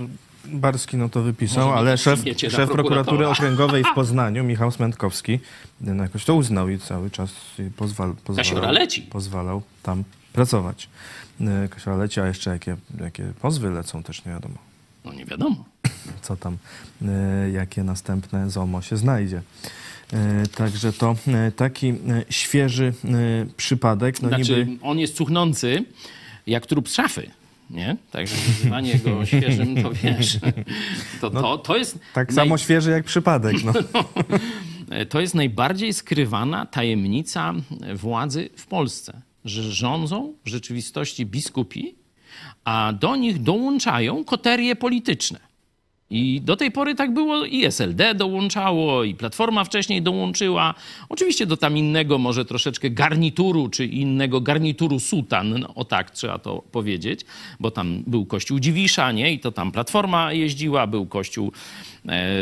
Barski 0.45 0.97
no 0.97 1.09
to 1.09 1.21
wypisał, 1.21 1.67
Może 1.67 1.79
ale 1.79 1.97
szef, 1.97 2.19
szef 2.49 2.71
prokuratury 2.71 3.27
okręgowej 3.33 3.83
w 3.83 3.93
Poznaniu, 3.95 4.43
Michał 4.43 4.71
Smętkowski, 4.71 5.39
no 5.81 6.03
jakoś 6.03 6.25
to 6.25 6.35
uznał 6.35 6.69
i 6.69 6.79
cały 6.79 7.09
czas 7.09 7.33
pozwal, 7.77 8.15
pozwalał, 8.23 8.75
pozwalał 9.09 9.61
tam 9.83 10.03
pracować. 10.33 10.89
E, 11.41 11.67
Kasiora 11.69 11.97
leci, 11.97 12.19
a 12.19 12.27
jeszcze 12.27 12.49
jakie, 12.49 12.77
jakie 13.01 13.33
pozwy 13.41 13.69
lecą 13.69 14.03
też 14.03 14.25
nie 14.25 14.31
wiadomo. 14.31 14.70
No 15.05 15.13
nie 15.13 15.25
wiadomo. 15.25 15.65
co 16.21 16.37
tam, 16.37 16.57
e, 17.01 17.51
jakie 17.51 17.83
następne 17.83 18.49
ZOMO 18.49 18.81
się 18.81 18.97
znajdzie. 18.97 19.41
E, 20.13 20.47
Także 20.47 20.93
to 20.93 21.15
e, 21.27 21.51
taki 21.51 21.93
świeży 22.29 22.93
przypadek. 23.57 24.21
No 24.21 24.27
znaczy, 24.27 24.65
niby 24.65 24.83
on 24.85 24.99
jest 24.99 25.15
cuchnący 25.15 25.85
jak 26.47 26.65
trup 26.65 26.89
z 26.89 26.93
szafy. 26.93 27.29
Nie? 27.69 27.97
Także 28.11 28.35
nazywanie 28.47 28.99
go 28.99 29.25
świeżym, 29.25 29.83
to 29.83 29.91
wiesz, 29.93 30.39
to, 31.21 31.29
to, 31.29 31.57
to 31.57 31.77
jest 31.77 31.99
tak 32.13 32.29
naj- 32.31 32.35
samo 32.35 32.57
świeży 32.57 32.91
jak 32.91 33.03
przypadek. 33.05 33.55
No. 33.63 33.73
to 35.09 35.21
jest 35.21 35.35
najbardziej 35.35 35.93
skrywana 35.93 36.65
tajemnica 36.65 37.53
władzy 37.95 38.49
w 38.57 38.67
Polsce, 38.67 39.21
że 39.45 39.63
rządzą 39.71 40.33
w 40.45 40.49
rzeczywistości 40.49 41.25
biskupi, 41.25 41.95
a 42.65 42.93
do 42.93 43.15
nich 43.15 43.43
dołączają 43.43 44.23
koterie 44.23 44.75
polityczne. 44.75 45.51
I 46.11 46.41
do 46.41 46.55
tej 46.55 46.71
pory 46.71 46.95
tak 46.95 47.13
było 47.13 47.45
i 47.45 47.65
SLD 47.65 48.15
dołączało, 48.15 49.03
i 49.03 49.15
Platforma 49.15 49.63
wcześniej 49.63 50.01
dołączyła. 50.01 50.73
Oczywiście 51.09 51.45
do 51.45 51.57
tam 51.57 51.77
innego 51.77 52.17
może 52.17 52.45
troszeczkę 52.45 52.89
garnituru, 52.89 53.69
czy 53.69 53.85
innego 53.85 54.41
garnituru 54.41 54.99
sutan, 54.99 55.59
no, 55.59 55.75
o 55.75 55.85
tak 55.85 56.11
trzeba 56.11 56.39
to 56.39 56.63
powiedzieć, 56.71 57.25
bo 57.59 57.71
tam 57.71 58.03
był 58.07 58.25
kościół 58.25 58.59
Dziwisza, 58.59 59.11
nie? 59.11 59.33
I 59.33 59.39
to 59.39 59.51
tam 59.51 59.71
Platforma 59.71 60.33
jeździła, 60.33 60.87
był 60.87 61.05
kościół 61.05 61.51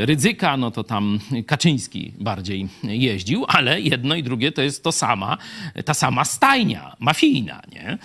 Rydzyka, 0.06 0.58
no 0.58 0.72
to 0.72 0.84
tam 0.84 1.20
Kaczyński 1.46 2.14
bardziej 2.20 2.68
jeździł, 2.84 3.46
ale 3.48 3.82
jedno 3.82 4.16
i 4.16 4.24
drugie 4.24 4.52
to 4.52 4.62
jest 4.62 4.84
to 4.84 4.92
sama, 4.92 5.38
ta 5.86 5.94
sama 5.94 6.26
stajnia 6.26 6.96
mafijna, 7.00 7.62
nie? 7.72 7.98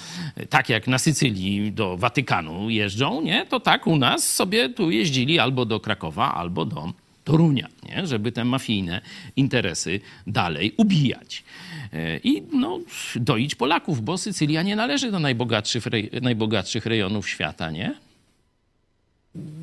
Tak 0.48 0.68
jak 0.68 0.86
na 0.88 0.98
Sycylii 0.98 1.72
do 1.72 1.96
Watykanu 1.96 2.70
jeżdżą, 2.70 3.22
nie? 3.22 3.46
To 3.46 3.60
tak 3.60 3.86
u 3.86 3.96
nas 3.96 4.32
sobie 4.32 4.68
tu 4.68 4.90
jeździli 4.90 5.38
albo 5.38 5.64
do 5.64 5.80
Krakowa, 5.80 6.34
albo 6.34 6.64
do 6.64 6.92
Torunia, 7.24 7.68
nie? 7.88 8.06
żeby 8.06 8.32
te 8.32 8.44
mafijne 8.44 9.00
interesy 9.36 10.00
dalej 10.26 10.74
ubijać. 10.76 11.44
E, 11.92 12.18
I 12.18 12.42
no, 12.52 12.80
doić 13.16 13.54
Polaków, 13.54 14.00
bo 14.00 14.18
Sycylia 14.18 14.62
nie 14.62 14.76
należy 14.76 15.10
do 15.10 15.20
najbogatszych, 15.20 15.84
najbogatszych 16.22 16.86
rejonów 16.86 17.28
świata, 17.28 17.70
nie? 17.70 17.94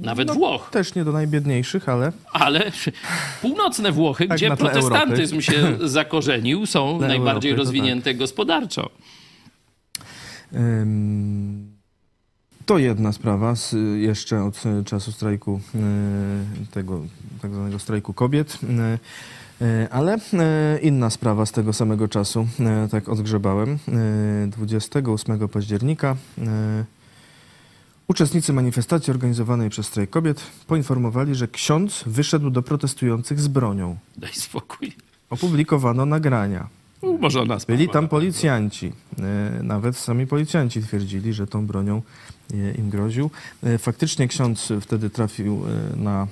Nawet 0.02 0.28
No, 0.28 0.34
Włoch. 0.34 0.70
Też 0.72 0.96
nie 0.96 1.04
do 1.04 1.12
najbiedniejszych, 1.12 1.90
ale 1.90 2.12
Ale 2.32 2.72
północne 3.42 3.92
Włochy, 3.92 4.28
Tak, 4.28 4.38
gdzie 4.38 4.56
protestantyzm 4.56 5.42
się 5.42 5.78
zakorzenił, 5.88 6.66
są 6.66 7.00
najbardziej 7.00 7.52
Europy, 7.52 7.52
tak. 7.52 7.58
rozwinięte 7.58 8.14
gospodarczo. 8.16 8.90
Ym, 10.54 11.72
To 12.66 12.78
jedna 12.78 13.12
sprawa 13.12 13.56
z, 13.56 13.76
jeszcze 13.98 14.44
od 14.44 14.64
czasu 14.86 15.12
strajku, 15.12 15.62
e, 15.76 15.80
tego 16.72 17.02
tak 17.42 17.54
zwanego 17.54 17.80
strajku 17.80 18.14
kobiet. 18.14 18.60
E, 18.80 19.00
e, 19.66 19.88
Ale 19.92 20.18
inna 20.82 21.10
sprawa 21.10 21.46
z 21.46 21.52
tego 21.52 21.74
samego 21.74 22.08
czasu, 22.08 22.48
tak 22.92 23.10
odgrzebałem. 23.10 23.80
E, 24.44 24.48
28 24.48 25.48
października 25.48 26.16
uczestnicy 28.12 28.54
manifestacji 28.54 29.12
organizowanej 29.12 29.70
przez 29.70 29.86
strajk 29.88 30.10
kobiet 30.10 30.42
poinformowali, 30.68 31.36
że 31.36 31.48
ksiądz 31.48 32.04
wyszedł 32.06 32.50
do 32.50 32.62
protestujących 32.62 33.40
z 33.40 33.48
bronią. 33.48 33.98
Daj 34.18 34.34
spokój. 34.34 34.94
Opublikowano 35.30 36.06
nagrania. 36.06 36.68
Umorzona 37.02 37.60
sprawa. 37.60 37.78
Byli 37.78 37.90
tam 37.90 38.08
policjanci. 38.08 38.92
E, 39.20 39.64
Nawet 39.64 39.98
sami 39.98 40.28
policjanci 40.28 40.82
twierdzili, 40.82 41.34
że 41.34 41.48
tą 41.48 41.66
bronią 41.68 42.02
e, 42.54 42.72
im 42.72 42.90
groził. 42.90 43.30
E, 43.64 43.78
Faktycznie 43.78 44.28
ksiądz 44.28 44.74
wtedy 44.82 45.10
trafił 45.10 45.62
na 45.98 46.28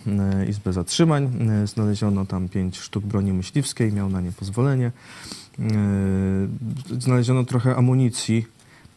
izbę 0.49 0.73
zatrzymań. 0.73 1.31
Znaleziono 1.65 2.25
tam 2.25 2.49
pięć 2.49 2.79
sztuk 2.79 3.03
broni 3.05 3.33
myśliwskiej, 3.33 3.93
miał 3.93 4.09
na 4.09 4.21
nie 4.21 4.31
pozwolenie. 4.31 4.91
Znaleziono 6.99 7.43
trochę 7.43 7.75
amunicji. 7.75 8.45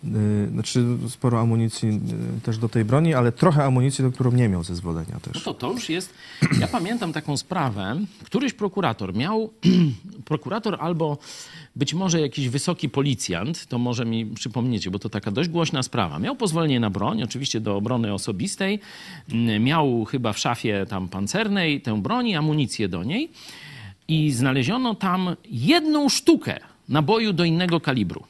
E, 0.05 0.49
Znaczy 0.51 0.85
sporo 1.09 1.41
amunicji 1.41 1.89
e, 1.89 2.41
też 2.41 2.59
do 2.59 2.69
tej 2.69 2.85
broni, 2.85 3.15
ale 3.15 3.33
trochę 3.33 3.65
amunicji, 3.65 4.05
do 4.05 4.13
którą 4.13 4.33
nie 4.33 4.49
miał 4.49 4.65
zezwolenia 4.65 5.15
No 5.15 5.21
też. 5.33 5.43
to 5.43 5.55
to 5.55 5.73
już 5.73 5.89
jest. 5.89 6.15
Ja 6.61 6.69
pamiętam 6.69 7.13
taką 7.13 7.37
sprawę. 7.37 8.01
Któryś 8.25 8.53
prokurator 8.53 9.15
miał, 9.15 9.51
prokurator 10.25 10.77
albo 10.81 11.19
być 11.77 11.95
może 11.95 12.21
jakiś 12.21 12.49
wysoki 12.49 12.89
policjant, 12.89 13.67
to 13.67 13.79
może 13.79 14.05
mi 14.05 14.27
przypomniecie, 14.27 14.91
bo 14.91 14.99
to 14.99 15.09
taka 15.09 15.31
dość 15.31 15.49
głośna 15.51 15.83
sprawa. 15.83 16.19
Miał 16.19 16.37
pozwolenie 16.37 16.81
na 16.81 16.91
broń, 16.91 17.23
oczywiście 17.23 17.61
do 17.61 17.77
obrony 17.77 18.15
osobistej. 18.15 18.81
Mm, 19.33 19.63
Miał 19.65 20.05
chyba 20.05 20.33
w 20.33 20.39
szafie 20.39 20.87
tam 20.89 21.09
pancernej 21.09 21.81
tę 21.81 22.03
broń 22.03 22.29
i 22.29 22.35
amunicję 22.35 22.89
do 22.89 23.05
niej. 23.05 23.31
I 24.09 24.31
znaleziono 24.33 24.95
tam 24.95 25.37
jedną 25.51 26.09
sztukę 26.09 26.61
naboju 26.89 27.33
do 27.33 27.45
innego 27.45 27.81
kalibru. 27.81 28.23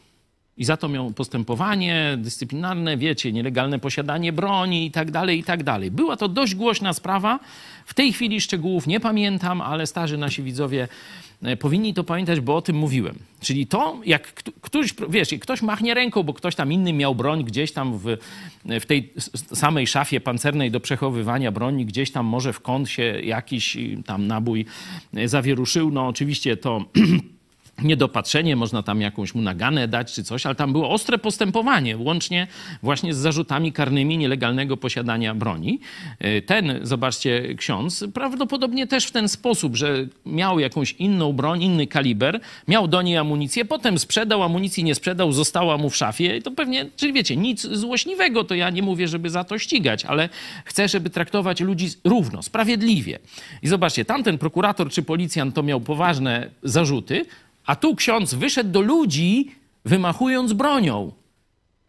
I 0.56 0.64
za 0.64 0.76
to 0.76 0.88
miał 0.88 1.10
postępowanie 1.10 2.14
dyscyplinarne, 2.18 2.96
wiecie, 2.96 3.32
nielegalne 3.32 3.78
posiadanie 3.78 4.32
broni 4.32 4.86
i 4.86 4.90
tak 4.90 5.10
dalej, 5.10 5.38
i 5.38 5.44
tak 5.44 5.62
dalej. 5.62 5.90
Była 5.90 6.16
to 6.16 6.28
dość 6.28 6.54
głośna 6.54 6.92
sprawa. 6.92 7.40
W 7.86 7.94
tej 7.94 8.12
chwili 8.12 8.40
szczegółów 8.40 8.86
nie 8.86 9.00
pamiętam, 9.00 9.60
ale 9.60 9.86
starzy 9.86 10.18
nasi 10.18 10.42
widzowie 10.42 10.88
e, 11.42 11.56
powinni 11.56 11.94
to 11.94 12.04
pamiętać, 12.04 12.40
bo 12.40 12.56
o 12.56 12.62
tym 12.62 12.76
mówiłem. 12.76 13.18
Czyli 13.40 13.66
to, 13.66 14.00
jak 14.04 14.34
kto- 14.34 14.52
któryś, 14.60 14.94
wiesz, 15.08 15.28
ktoś 15.40 15.62
machnie 15.62 15.94
ręką, 15.94 16.22
bo 16.22 16.34
ktoś 16.34 16.54
tam 16.54 16.72
inny 16.72 16.92
miał 16.92 17.14
broń 17.14 17.44
gdzieś 17.44 17.72
tam 17.72 17.98
w, 17.98 18.16
w 18.80 18.86
tej 18.86 19.12
samej 19.54 19.86
szafie 19.86 20.20
pancernej 20.20 20.70
do 20.70 20.80
przechowywania 20.80 21.52
broni, 21.52 21.86
gdzieś 21.86 22.10
tam 22.10 22.26
może 22.26 22.52
w 22.52 22.60
kąt 22.60 22.88
się 22.88 23.02
jakiś 23.02 23.76
tam 24.06 24.26
nabój 24.26 24.64
e, 25.14 25.28
zawieruszył. 25.28 25.90
No 25.90 26.06
oczywiście 26.06 26.56
to 26.56 26.80
niedopatrzenie, 27.84 28.56
można 28.56 28.82
tam 28.82 29.00
jakąś 29.00 29.34
mu 29.34 29.42
naganę 29.42 29.88
dać 29.88 30.12
czy 30.12 30.24
coś, 30.24 30.46
ale 30.46 30.54
tam 30.54 30.72
było 30.72 30.90
ostre 30.90 31.18
postępowanie, 31.18 31.96
łącznie 31.96 32.46
właśnie 32.82 33.14
z 33.14 33.16
zarzutami 33.16 33.72
karnymi 33.72 34.18
nielegalnego 34.18 34.76
posiadania 34.76 35.34
broni. 35.34 35.80
Y, 36.24 36.42
Ten, 36.46 36.80
zobaczcie, 36.82 37.54
ksiądz 37.54 38.04
prawdopodobnie 38.14 38.86
też 38.86 39.06
w 39.06 39.10
ten 39.10 39.28
sposób, 39.28 39.76
że 39.76 40.06
miał 40.26 40.58
jakąś 40.58 40.92
inną 40.92 41.32
broń, 41.32 41.62
inny 41.62 41.86
kaliber, 41.86 42.40
miał 42.68 42.88
do 42.88 43.02
niej 43.02 43.16
amunicję, 43.16 43.64
potem 43.64 43.98
sprzedał, 43.98 44.42
amunicji 44.42 44.84
nie 44.84 44.94
sprzedał, 44.94 45.32
została 45.32 45.78
mu 45.78 45.90
w 45.90 45.96
szafie 45.96 46.36
i 46.36 46.42
to 46.42 46.50
pewnie, 46.50 46.86
czyli 46.96 47.12
wiecie, 47.12 47.36
nic 47.36 47.62
złośliwego, 47.62 48.44
to 48.44 48.54
ja 48.54 48.70
nie 48.70 48.82
mówię, 48.82 49.08
żeby 49.08 49.30
za 49.30 49.44
to 49.44 49.58
ścigać, 49.58 50.04
ale 50.04 50.28
chcę, 50.64 50.88
żeby 50.88 51.10
traktować 51.10 51.60
ludzi 51.60 51.88
równo, 52.04 52.42
sprawiedliwie. 52.42 53.18
I 53.62 53.68
zobaczcie, 53.68 54.04
tamten 54.04 54.38
prokurator 54.38 54.90
czy 54.90 55.02
policjant 55.02 55.54
to 55.54 55.62
miał 55.62 55.80
poważne 55.80 56.50
zarzuty, 56.62 57.24
a 57.66 57.76
tu 57.76 57.94
ksiądz 57.96 58.34
wyszedł 58.34 58.70
do 58.70 58.80
ludzi, 58.80 59.50
wymachując 59.84 60.52
bronią. 60.52 61.12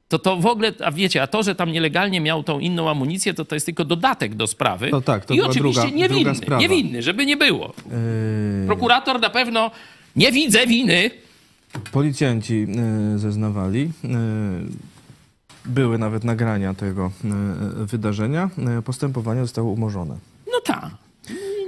To 0.08 0.20
to 0.20 0.38
w 0.38 0.46
ogóle, 0.46 0.74
a 0.86 0.92
wiecie, 0.92 1.22
a 1.22 1.28
to, 1.28 1.44
że 1.44 1.56
tam 1.56 1.72
nielegalnie 1.72 2.22
miał 2.22 2.44
tą 2.44 2.60
inną 2.60 2.90
amunicję, 2.90 3.34
to 3.34 3.46
to 3.46 3.56
jest 3.56 3.66
tylko 3.66 3.86
dodatek 3.86 4.36
do 4.36 4.48
sprawy. 4.48 4.90
To 4.90 5.02
tak, 5.02 5.26
to 5.26 5.34
I 5.34 5.42
oczywiście 5.42 5.82
druga- 5.82 5.96
niewinny, 5.98 6.24
druga 6.24 6.36
sprawa. 6.36 6.62
niewinny, 6.62 7.02
żeby 7.02 7.26
nie 7.26 7.38
było. 7.38 7.74
Yy, 8.62 8.66
Prokurator 8.68 9.22
na 9.22 9.30
pewno 9.30 9.72
nie 10.16 10.32
widzę 10.32 10.68
winy. 10.68 11.12
Policjanci 11.92 12.68
e, 13.16 13.20
zeznawali. 13.20 13.92
e, 14.04 14.08
Były 15.66 15.98
nawet 15.98 16.24
nagrania 16.24 16.74
tego 16.74 17.12
e, 17.82 17.86
wydarzenia. 17.86 18.50
E, 18.78 18.82
Postępowanie 18.82 19.42
zostało 19.42 19.72
umorzone. 19.72 20.16
No 20.48 20.60
tak. 20.66 20.90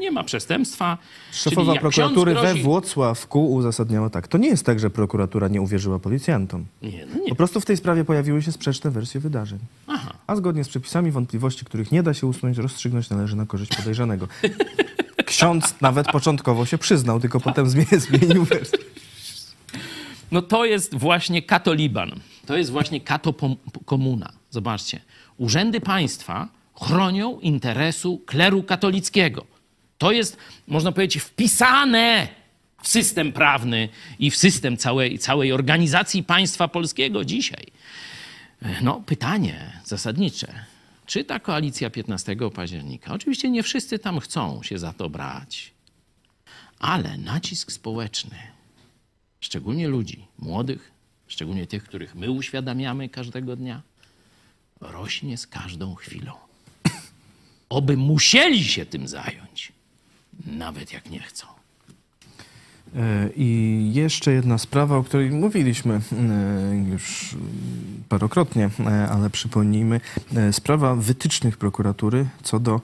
Nie 0.05 0.11
ma 0.11 0.23
przestępstwa. 0.23 0.97
Szefowa 1.31 1.75
prokuratury 1.75 2.31
ksiądz 2.33 2.45
we 2.47 2.53
grozi- 2.53 2.63
Włocławku 2.63 3.53
uzasadniała 3.53 4.09
tak. 4.09 4.27
To 4.27 4.37
nie 4.37 4.47
jest 4.47 4.65
tak, 4.65 4.79
że 4.79 4.89
prokuratura 4.89 5.47
nie 5.47 5.61
uwierzyła 5.61 5.99
policjantom. 5.99 6.65
Nie, 6.81 7.05
no 7.05 7.19
nie. 7.23 7.29
Po 7.29 7.35
prostu 7.35 7.61
w 7.61 7.65
tej 7.65 7.77
sprawie 7.77 8.03
pojawiły 8.05 8.41
się 8.41 8.51
sprzeczne 8.51 8.91
wersje 8.91 9.19
wydarzeń. 9.21 9.59
Aha. 9.87 10.13
A 10.27 10.35
zgodnie 10.35 10.63
z 10.63 10.69
przepisami 10.69 11.11
wątpliwości, 11.11 11.65
których 11.65 11.91
nie 11.91 12.03
da 12.03 12.13
się 12.13 12.27
usunąć, 12.27 12.57
rozstrzygnąć 12.57 13.09
należy 13.09 13.35
na 13.35 13.45
korzyść 13.45 13.75
podejrzanego. 13.75 14.27
Ksiądz 15.25 15.75
nawet 15.81 16.07
początkowo 16.11 16.65
się 16.65 16.77
przyznał, 16.77 17.19
tylko 17.19 17.39
potem 17.39 17.65
zmie- 17.65 17.99
zmienił 18.19 18.43
wersję. 18.45 18.79
No 20.31 20.41
to 20.41 20.65
jest 20.65 20.95
właśnie 20.97 21.41
katoliban. 21.41 22.11
To 22.45 22.57
jest 22.57 22.71
właśnie 22.71 23.01
katokomuna. 23.01 24.31
Zobaczcie. 24.49 24.99
Urzędy 25.37 25.81
państwa 25.81 26.47
chronią 26.81 27.39
interesu 27.39 28.21
kleru 28.25 28.63
katolickiego. 28.63 29.45
To 29.97 30.12
jest, 30.12 30.38
można 30.67 30.91
powiedzieć, 30.91 31.23
wpisane 31.23 32.27
w 32.81 32.88
system 32.88 33.34
prawny 33.34 33.89
i 34.19 34.31
w 34.31 34.36
system 34.36 34.77
całej, 34.77 35.19
całej 35.19 35.51
organizacji 35.51 36.23
państwa 36.23 36.67
polskiego 36.67 37.25
dzisiaj. 37.25 37.65
No, 38.81 39.03
pytanie 39.05 39.81
zasadnicze. 39.86 40.65
Czy 41.05 41.23
ta 41.23 41.39
koalicja 41.39 41.89
15 41.89 42.36
października, 42.53 43.13
oczywiście 43.13 43.49
nie 43.49 43.63
wszyscy 43.63 43.99
tam 43.99 44.19
chcą 44.19 44.63
się 44.63 44.79
za 44.79 44.93
to 44.93 45.10
brać, 45.10 45.73
ale 46.79 47.17
nacisk 47.17 47.71
społeczny, 47.71 48.38
szczególnie 49.39 49.88
ludzi 49.88 50.25
młodych, 50.39 50.91
szczególnie 51.27 51.67
tych, 51.67 51.84
których 51.84 52.15
my 52.15 52.31
uświadamiamy 52.31 53.10
każdego 53.10 53.55
dnia, 53.55 53.81
rośnie 54.81 55.38
z 55.38 55.47
każdą 55.47 55.95
chwilą. 55.95 56.34
Oby 57.69 57.97
musieli 57.97 58.63
się 58.63 58.86
tym 58.86 59.08
zająć, 59.08 59.71
nawet 60.45 60.93
jak 60.93 61.09
nie 61.09 61.19
chcą. 61.19 61.47
E, 62.95 63.29
I 63.35 63.91
jeszcze 63.93 64.31
jedna 64.31 64.57
sprawa, 64.57 64.97
o 64.97 65.03
której 65.03 65.31
mówiliśmy 65.31 65.93
e, 65.93 66.75
już 66.91 67.35
parokrotnie, 68.09 68.69
e, 68.79 69.09
ale 69.09 69.29
przypomnijmy. 69.29 70.01
Sprawa 70.51 70.95
wytycznych 70.95 71.57
prokuratury 71.57 72.25
co 72.43 72.59
do 72.59 72.81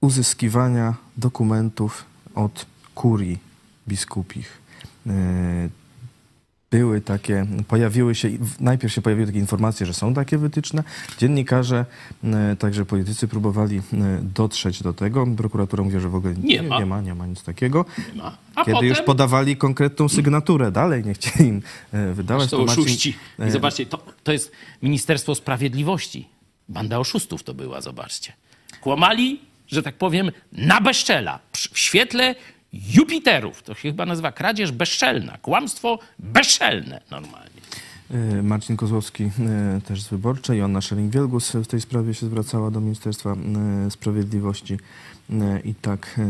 uzyskiwania 0.00 0.94
dokumentów 1.16 2.04
od 2.34 2.66
kurii 2.94 3.38
biskupich. 3.88 4.62
Były 6.72 7.00
takie, 7.00 7.46
pojawiły 7.68 8.14
się, 8.14 8.28
najpierw 8.60 8.92
się 8.94 9.02
pojawiły 9.02 9.26
takie 9.26 9.38
informacje, 9.38 9.86
że 9.86 9.94
są 9.94 10.14
takie 10.14 10.38
wytyczne. 10.38 10.84
Dziennikarze, 11.18 11.86
e, 12.24 12.56
także 12.56 12.84
politycy 12.84 13.28
próbowali 13.28 13.76
e, 13.78 13.82
dotrzeć 14.22 14.82
do 14.82 14.92
tego. 14.92 15.26
Prokuratura 15.36 15.84
mówi, 15.84 16.00
że 16.00 16.08
w 16.08 16.14
ogóle 16.14 16.34
Nie 16.34 16.62
ma. 16.62 16.78
nie 16.78 16.86
ma, 16.86 17.00
nie 17.00 17.14
ma 17.14 17.26
nic 17.26 17.42
takiego. 17.42 17.84
Nie 18.14 18.22
ma. 18.22 18.36
Kiedy 18.56 18.72
potem 18.72 18.88
już 18.88 19.00
podawali 19.02 19.56
konkretną 19.56 20.08
sygnaturę, 20.08 20.72
dalej 20.72 21.04
nie 21.04 21.14
chcieli 21.14 21.48
im 21.48 21.62
e, 21.92 22.12
wydawać. 22.12 22.50
to 22.50 22.58
Marcin- 22.58 22.70
oszuści. 22.70 23.16
I 23.48 23.50
zobaczcie, 23.50 23.86
to, 23.86 24.04
to 24.24 24.32
jest 24.32 24.52
Ministerstwo 24.82 25.34
Sprawiedliwości. 25.34 26.28
Banda 26.68 26.98
oszustów 26.98 27.42
to 27.42 27.54
była, 27.54 27.80
zobaczcie. 27.80 28.32
Kłamali, 28.80 29.40
że 29.68 29.82
tak 29.82 29.94
powiem, 29.94 30.30
na 30.52 30.80
bezczela. 30.80 31.38
W 31.52 31.78
świetle 31.78 32.34
Jupiterów. 32.72 33.62
To 33.62 33.74
się 33.74 33.90
chyba 33.90 34.06
nazywa 34.06 34.32
kradzież 34.32 34.72
bezczelna. 34.72 35.38
Kłamstwo 35.38 35.98
bezczelne 36.18 37.00
normalnie. 37.10 37.60
E, 38.10 38.42
Marcin 38.42 38.76
Kozłowski 38.76 39.24
e, 39.24 39.80
też 39.80 40.02
z 40.02 40.08
Wyborczej, 40.08 40.58
Joanna 40.58 40.80
Szering-Wielgus 40.80 41.62
w 41.62 41.66
tej 41.66 41.80
sprawie 41.80 42.14
się 42.14 42.26
zwracała 42.26 42.70
do 42.70 42.80
Ministerstwa 42.80 43.32
e, 43.86 43.90
Sprawiedliwości 43.90 44.78
E, 45.30 45.60
i 45.64 45.74
tak 45.74 46.16
e, 46.18 46.24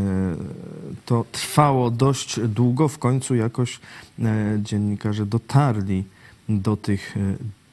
to 1.05 1.25
trwało 1.31 1.91
dość 1.91 2.39
długo. 2.39 2.87
W 2.87 2.97
końcu 2.97 3.35
jakoś 3.35 3.79
e, 4.19 4.59
dziennikarze 4.63 5.25
dotarli 5.25 6.03
do 6.49 6.77
tych 6.77 7.17
e, 7.17 7.19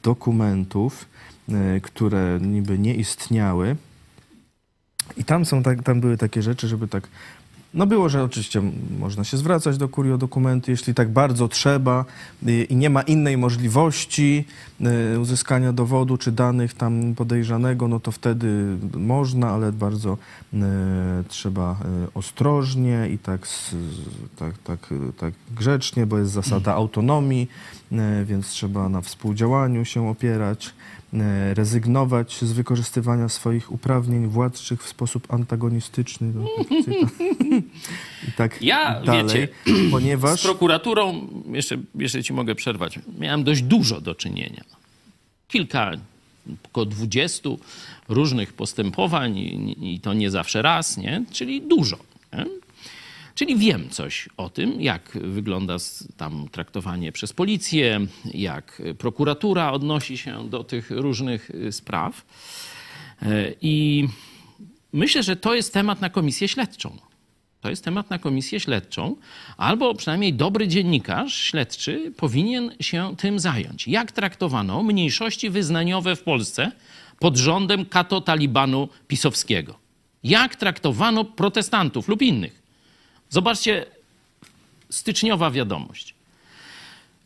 dokumentów, 0.03 1.05
e, 1.49 1.79
które 1.79 2.39
niby 2.41 2.79
nie 2.79 2.95
istniały. 2.95 3.75
I 5.17 5.23
tam, 5.23 5.45
są 5.45 5.63
tak, 5.63 5.83
tam 5.83 6.01
były 6.01 6.17
takie 6.17 6.41
rzeczy, 6.41 6.67
żeby 6.67 6.87
tak. 6.87 7.07
No 7.73 7.85
było, 7.85 8.09
że 8.09 8.23
oczywiście 8.23 8.61
można 8.99 9.23
się 9.23 9.37
zwracać 9.37 9.77
do 9.77 9.89
kurii 9.89 10.11
o 10.11 10.17
dokumenty, 10.17 10.71
jeśli 10.71 10.93
tak 10.93 11.09
bardzo 11.09 11.47
trzeba 11.47 12.05
y, 12.47 12.63
i 12.63 12.75
nie 12.75 12.89
ma 12.89 13.01
innej 13.01 13.37
możliwości 13.37 14.45
y, 15.13 15.19
uzyskania 15.19 15.73
dowodu 15.73 16.17
czy 16.17 16.31
danych 16.31 16.73
tam 16.73 17.15
podejrzanego, 17.15 17.87
no 17.87 17.99
to 17.99 18.11
wtedy 18.11 18.77
można, 18.97 19.49
ale 19.49 19.71
bardzo 19.71 20.17
y, 20.53 20.57
trzeba 21.27 21.75
ostrożnie 22.13 23.09
i 23.13 23.17
tak, 23.17 23.47
tak, 24.35 24.57
tak, 24.57 24.89
tak 25.17 25.33
grzecznie, 25.55 26.05
bo 26.05 26.17
jest 26.17 26.31
zasada 26.31 26.73
autonomii, 26.73 27.47
więc 28.25 28.47
trzeba 28.47 28.89
na 28.89 29.01
współdziałaniu 29.01 29.85
się 29.85 30.09
opierać 30.09 30.73
rezygnować 31.53 32.41
z 32.41 32.51
wykorzystywania 32.51 33.29
swoich 33.29 33.71
uprawnień 33.71 34.27
władczych 34.27 34.83
w 34.83 34.87
sposób 34.87 35.33
antagonistyczny. 35.33 36.33
No, 36.35 36.45
cytat. 36.83 37.09
I 38.29 38.31
tak 38.31 38.61
Ja, 38.61 39.01
dalej, 39.01 39.23
wiecie, 39.23 39.47
ponieważ 39.91 40.39
Z 40.39 40.43
prokuraturą, 40.43 41.27
jeszcze, 41.51 41.77
jeszcze 41.95 42.23
ci 42.23 42.33
mogę 42.33 42.55
przerwać, 42.55 42.99
miałem 43.19 43.43
dość 43.43 43.61
dużo 43.61 44.01
do 44.01 44.15
czynienia. 44.15 44.63
Kilka, 45.47 45.91
około 46.63 46.85
dwudziestu 46.85 47.59
różnych 48.09 48.53
postępowań 48.53 49.37
i, 49.37 49.93
i 49.95 49.99
to 49.99 50.13
nie 50.13 50.31
zawsze 50.31 50.61
raz, 50.61 50.97
nie? 50.97 51.25
czyli 51.31 51.61
dużo. 51.61 51.97
Nie? 52.33 52.45
Czyli 53.35 53.57
wiem 53.57 53.89
coś 53.89 54.29
o 54.37 54.49
tym, 54.49 54.81
jak 54.81 55.17
wygląda 55.21 55.77
tam 56.17 56.47
traktowanie 56.51 57.11
przez 57.11 57.33
policję, 57.33 57.99
jak 58.33 58.81
prokuratura 58.97 59.71
odnosi 59.71 60.17
się 60.17 60.49
do 60.49 60.63
tych 60.63 60.91
różnych 60.91 61.49
y, 61.49 61.71
spraw. 61.71 62.25
E, 63.21 63.53
I 63.61 64.07
myślę, 64.93 65.23
że 65.23 65.35
to 65.35 65.55
jest 65.55 65.73
temat 65.73 66.01
na 66.01 66.09
komisję 66.09 66.47
śledczą. 66.47 66.97
To 67.61 67.69
jest 67.69 67.83
temat 67.83 68.09
na 68.09 68.19
komisję 68.19 68.59
śledczą, 68.59 69.15
albo 69.57 69.95
przynajmniej 69.95 70.33
dobry 70.33 70.67
dziennikarz 70.67 71.35
śledczy 71.35 72.13
powinien 72.17 72.71
się 72.79 73.15
tym 73.17 73.39
zająć. 73.39 73.87
Jak 73.87 74.11
traktowano 74.11 74.83
mniejszości 74.83 75.49
wyznaniowe 75.49 76.15
w 76.15 76.23
Polsce 76.23 76.71
pod 77.19 77.37
rządem 77.37 77.85
kato-talibanu 77.85 78.89
pisowskiego? 79.07 79.79
Jak 80.23 80.55
traktowano 80.55 81.25
protestantów 81.25 82.07
lub 82.07 82.21
innych? 82.21 82.60
Zobaczcie, 83.31 83.85
styczniowa 84.89 85.51
wiadomość. 85.51 86.13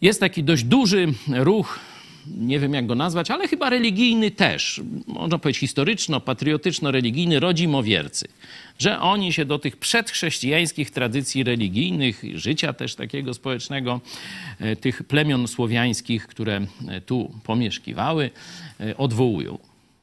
Jest 0.01 0.19
taki 0.19 0.43
dość 0.43 0.63
duży 0.63 1.13
ruch, 1.27 1.79
nie 2.27 2.59
wiem 2.59 2.73
jak 2.73 2.85
go 2.85 2.95
nazwać, 2.95 3.31
ale 3.31 3.47
chyba 3.47 3.69
religijny 3.69 4.31
też, 4.31 4.81
można 5.07 5.37
powiedzieć 5.39 5.59
historyczno-patriotyczno-religijny, 5.59 7.39
rodzimowiercy. 7.39 8.27
Że 8.79 8.99
oni 8.99 9.33
się 9.33 9.45
do 9.45 9.59
tych 9.59 9.77
przedchrześcijańskich 9.77 10.91
tradycji 10.91 11.43
religijnych, 11.43 12.23
życia 12.33 12.73
też 12.73 12.95
takiego 12.95 13.33
społecznego, 13.33 14.01
e, 14.59 14.75
tych 14.75 15.03
plemion 15.03 15.47
słowiańskich, 15.47 16.27
które 16.27 16.65
e, 16.87 17.01
tu 17.01 17.31
pomieszkiwały, 17.43 18.29
e, 18.79 18.97
odwołują. 18.97 19.57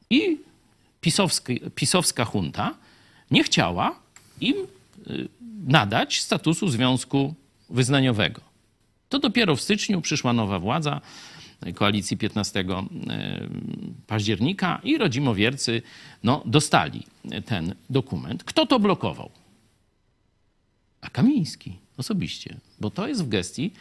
I 0.09 0.37
pisowska 1.75 2.27
junta 2.33 2.73
nie 3.31 3.43
chciała 3.43 3.95
im 4.41 4.55
nadać 5.63 6.21
statusu 6.21 6.69
związku 6.69 7.33
wyznaniowego. 7.69 8.41
To 9.09 9.19
dopiero 9.19 9.55
w 9.55 9.61
styczniu 9.61 10.01
przyszła 10.01 10.33
nowa 10.33 10.59
władza 10.59 11.01
koalicji 11.75 12.17
15 12.17 12.59
e, 12.59 12.65
października 14.07 14.79
i 14.83 14.97
rodzimowiercy 14.97 15.81
no, 16.23 16.43
dostali 16.45 17.03
ten 17.45 17.75
dokument. 17.89 18.43
Kto 18.43 18.65
to 18.65 18.79
blokował? 18.79 19.29
A 21.01 21.09
Kamiński 21.09 21.77
osobiście, 21.97 22.55
bo 22.79 22.91
to 22.91 23.07
jest 23.07 23.23
w 23.23 23.29
gestii 23.29 23.71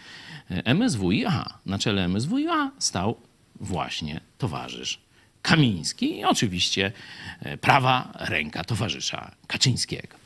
e, 0.51 0.75
MSWiA. 0.75 1.59
Na 1.67 1.79
czele 1.79 2.09
MSWiA 2.09 2.71
stał 2.79 3.17
właśnie 3.61 4.21
towarzysz 4.39 4.99
Kamiński 5.43 6.19
i 6.19 6.25
oczywiście 6.25 6.93
e, 7.41 7.57
prawa 7.57 8.13
ręka 8.15 8.65
towarzysza 8.65 9.31
Kaczyńskiego. 9.47 10.22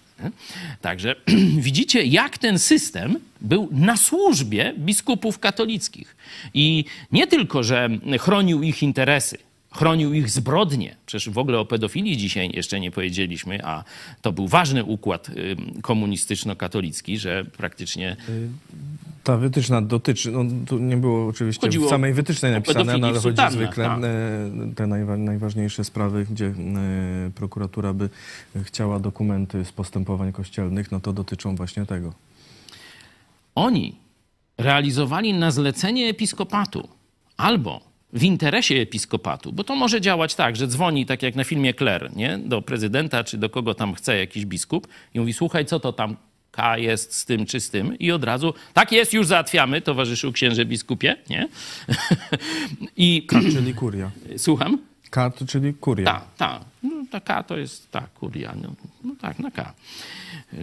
Także 0.81 1.17
widzicie, 1.59 2.05
jak 2.05 2.39
ten 2.39 2.59
system 2.59 3.19
był 3.41 3.69
na 3.73 3.97
służbie 3.97 4.75
biskupów 4.79 5.39
katolickich. 5.39 6.17
I 6.55 6.85
nie 7.13 7.27
tylko, 7.27 7.63
że 7.63 7.89
chronił 8.21 8.63
ich 8.63 8.83
interesy, 8.83 9.39
chronił 9.75 10.15
ich 10.15 10.31
zbrodnie. 10.31 10.97
Przecież 11.07 11.31
w 11.31 11.39
ogóle 11.39 11.59
o 11.59 11.65
pedofilii 11.65 12.17
dzisiaj 12.17 12.51
jeszcze 12.55 12.81
nie 12.81 12.91
powiedzieliśmy, 12.91 13.65
a 13.65 13.85
to 14.23 14.33
był 14.33 14.49
ważny 14.49 14.85
układ 14.85 15.31
komunistyczno-katolicki, 15.83 17.19
że 17.19 17.45
praktycznie 17.45 18.17
Ta 19.25 19.37
wytyczna 19.37 19.83
dotyczy, 19.83 20.31
no 20.31 20.45
tu 20.67 20.79
nie 20.79 20.97
było 20.97 21.29
oczywiście 21.29 21.67
Chodziło 21.67 21.87
w 21.87 21.91
samej 21.91 22.13
wytycznej 22.13 22.53
napisane, 22.53 22.99
no, 22.99 23.07
ale 23.07 23.21
chodzi 23.21 23.43
zwykle 23.51 23.85
tak. 23.85 23.99
e, 23.99 24.75
te 24.75 24.87
najwa, 24.87 25.17
najważniejsze 25.17 25.85
sprawy, 25.85 26.27
gdzie 26.31 26.47
e, 26.47 26.55
prokuratura 27.35 27.93
by 27.93 28.09
chciała 28.63 28.99
dokumenty 28.99 29.65
z 29.65 29.73
postępowań 29.73 30.33
kościelnych, 30.33 30.93
no 30.93 31.01
to 31.01 31.13
dotyczą 31.13 31.57
właśnie 31.57 31.87
tego. 31.87 32.13
Oni 33.55 33.97
realizowali 34.59 35.35
na 35.35 35.51
zlecenie 35.51 36.09
episkopatu 36.09 36.89
albo 37.37 37.96
w 38.17 38.23
interesie 38.23 38.75
episkopatu, 38.75 39.53
bo 39.53 39.65
to 39.65 39.77
może 39.77 40.01
działać 40.01 40.35
tak, 40.35 40.57
że 40.57 40.67
dzwoni, 40.67 41.07
tak 41.07 41.23
jak 41.23 41.35
na 41.35 41.45
filmie 41.45 41.75
Claire, 41.75 42.17
nie? 42.17 42.39
do 42.39 42.63
prezydenta 42.63 43.25
czy 43.25 43.39
do 43.39 43.51
kogo 43.51 43.75
tam 43.75 43.95
chce 43.95 44.19
jakiś 44.19 44.47
biskup 44.47 44.89
i 45.15 45.21
mówi, 45.21 45.33
słuchaj, 45.33 45.67
co 45.67 45.81
to 45.81 45.93
tam 45.93 46.17
K 46.51 46.79
jest 46.79 47.15
z 47.15 47.25
tym 47.25 47.47
czy 47.47 47.61
z 47.61 47.71
tym 47.71 47.99
i 47.99 48.13
od 48.13 48.25
razu, 48.25 48.55
tak 48.73 48.93
jest, 48.93 49.13
już 49.13 49.27
załatwiamy, 49.27 49.81
towarzyszu 49.81 50.33
księże 50.33 50.65
biskupie, 50.65 51.17
nie? 51.31 51.49
I 52.97 53.23
K, 53.27 53.41
czyli 53.53 53.75
kuria. 53.75 54.11
słucham? 54.37 54.79
K, 55.11 55.33
czyli 55.49 55.75
kuria. 55.75 56.05
Tak, 56.07 56.25
tak. 56.37 56.63
No, 56.83 56.91
ta 57.11 57.21
K 57.21 57.43
to 57.43 57.59
jest 57.59 57.91
tak, 57.91 58.13
kuria. 58.13 58.55
No, 58.63 58.69
no 59.05 59.15
tak, 59.21 59.39
na 59.39 59.51
K. 59.51 59.75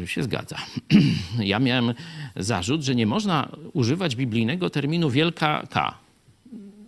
Się 0.05 0.23
zgadza. 0.23 0.57
Ja 1.39 1.59
miałem 1.59 1.93
zarzut, 2.35 2.83
że 2.83 2.95
nie 2.95 3.05
można 3.05 3.49
używać 3.73 4.15
biblijnego 4.15 4.69
terminu 4.69 5.09
wielka 5.09 5.63
K. 5.69 6.02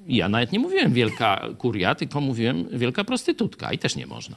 Ja 0.08 0.30
nawet 0.30 0.52
nie 0.52 0.60
mówiłem 0.60 0.94
wielka 0.94 1.48
kuria, 1.58 1.96
tylko 1.96 2.22
mówiłem 2.22 2.68
wielka 2.72 3.04
prostytutka 3.04 3.74
i 3.74 3.78
też 3.78 3.96
nie 3.96 4.08
można. 4.08 4.36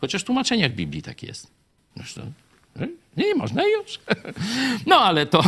Chociaż 0.00 0.22
w 0.22 0.24
tłumaczeniach 0.24 0.72
Biblii 0.72 1.02
tak 1.02 1.22
jest. 1.22 1.50
Zresztą, 1.96 2.32
y, 2.80 2.88
nie, 3.16 3.26
nie 3.26 3.34
można 3.34 3.62
już. 3.64 3.98
No 4.86 4.96
ale 4.96 5.26
to 5.26 5.42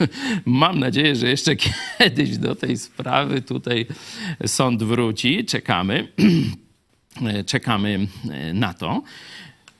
mam 0.44 0.78
nadzieję, 0.78 1.16
że 1.16 1.28
jeszcze 1.28 1.56
kiedyś 1.56 2.38
do 2.38 2.54
tej 2.54 2.76
sprawy 2.78 3.42
tutaj 3.42 3.86
sąd 4.46 4.82
wróci. 4.82 5.44
Czekamy. 5.44 6.08
Czekamy 7.46 8.06
na 8.54 8.74
to. 8.74 9.02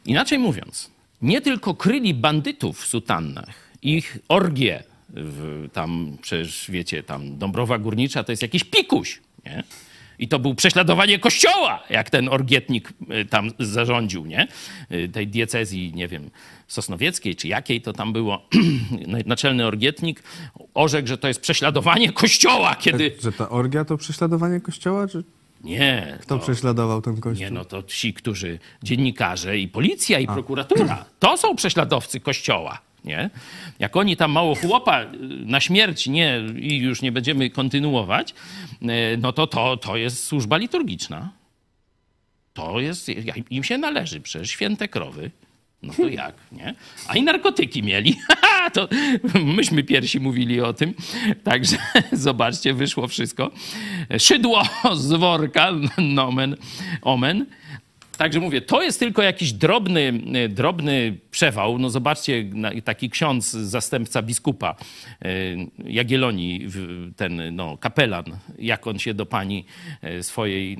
Inaczej 0.04 0.38
mówiąc, 0.38 0.90
nie 1.22 1.40
tylko 1.40 1.74
kryli 1.74 2.14
bandytów 2.14 2.80
w 2.80 2.86
sutannach, 2.86 3.54
ich 3.82 4.18
orgie, 4.28 4.82
w, 5.14 5.68
tam 5.72 6.16
przecież 6.22 6.66
wiecie, 6.70 7.02
tam 7.02 7.38
Dąbrowa 7.38 7.78
Górnicza 7.78 8.24
to 8.24 8.32
jest 8.32 8.42
jakiś 8.42 8.64
pikuś, 8.64 9.20
nie? 9.46 9.62
I 10.18 10.28
to 10.28 10.38
był 10.38 10.54
prześladowanie 10.54 11.18
kościoła, 11.18 11.82
jak 11.90 12.10
ten 12.10 12.28
orgietnik 12.28 12.92
y, 13.22 13.24
tam 13.24 13.50
zarządził, 13.58 14.26
nie? 14.26 14.48
Y, 14.92 15.08
Tej 15.08 15.26
diecezji, 15.28 15.92
nie 15.94 16.08
wiem, 16.08 16.30
sosnowieckiej 16.68 17.36
czy 17.36 17.48
jakiej 17.48 17.80
to 17.80 17.92
tam 17.92 18.12
było. 18.12 18.48
Naczelny 19.26 19.66
orgietnik 19.66 20.22
orzekł, 20.74 21.08
że 21.08 21.18
to 21.18 21.28
jest 21.28 21.40
prześladowanie 21.40 22.12
kościoła, 22.12 22.74
kiedy... 22.74 23.16
Że 23.22 23.32
ta 23.32 23.48
orgia 23.48 23.84
to 23.84 23.96
prześladowanie 23.96 24.60
kościoła, 24.60 25.08
czy 25.08 25.24
Nie, 25.64 26.18
kto 26.22 26.38
to- 26.38 26.42
prześladował 26.44 27.02
ten 27.02 27.20
kościół? 27.20 27.44
Nie, 27.44 27.50
no 27.50 27.64
to 27.64 27.82
ci, 27.82 28.14
którzy, 28.14 28.58
dziennikarze 28.82 29.58
i 29.58 29.68
policja 29.68 30.18
i 30.18 30.26
prokuratura, 30.26 31.04
to 31.18 31.36
są 31.36 31.56
prześladowcy 31.56 32.20
kościoła, 32.20 32.78
nie? 33.04 33.30
Jak 33.78 33.96
oni 33.96 34.16
tam 34.16 34.32
mało 34.32 34.54
chłopa 34.54 35.02
y, 35.02 35.06
na 35.46 35.60
śmierć, 35.60 36.06
nie, 36.06 36.40
i 36.56 36.78
już 36.78 37.02
nie 37.02 37.12
będziemy 37.12 37.50
kontynuować, 37.50 38.34
y, 38.82 38.86
no 39.18 39.32
to 39.32 39.46
to, 39.46 39.76
to 39.76 39.96
jest 39.96 40.24
służba 40.24 40.56
liturgiczna. 40.56 41.32
To 42.52 42.80
jest, 42.80 43.08
im 43.50 43.64
się 43.64 43.78
należy 43.78 44.20
przecież, 44.20 44.50
święte 44.50 44.88
krowy. 44.88 45.30
No 45.82 45.92
to 45.92 46.08
jak, 46.08 46.34
nie? 46.52 46.74
A 47.08 47.16
i 47.16 47.22
narkotyki 47.22 47.82
mieli. 47.82 48.16
to 48.74 48.88
myśmy 49.44 49.82
pierwsi 49.82 50.20
mówili 50.20 50.60
o 50.60 50.72
tym. 50.72 50.94
Także 51.44 51.76
zobaczcie, 52.12 52.74
wyszło 52.74 53.08
wszystko. 53.08 53.50
Szydło 54.18 54.62
z 54.94 55.12
worka, 55.12 55.72
nomen, 55.98 56.56
omen. 57.02 57.46
Także 58.20 58.40
mówię, 58.40 58.60
to 58.60 58.82
jest 58.82 58.98
tylko 58.98 59.22
jakiś 59.22 59.52
drobny, 59.52 60.12
e, 60.34 60.48
drobny 60.48 61.18
przewał. 61.30 61.78
No 61.78 61.90
zobaczcie, 61.90 62.44
taki 62.84 63.10
ksiądz, 63.10 63.50
zastępca 63.50 64.22
biskupa 64.22 64.74
e, 65.22 65.28
Jagiellonii, 65.84 66.66
ten 67.16 67.56
no, 67.56 67.76
kapelan, 67.76 68.24
jak 68.58 68.86
on 68.86 68.98
się 68.98 69.14
do 69.14 69.26
pani 69.26 69.64
e, 70.02 70.22
swojej, 70.22 70.76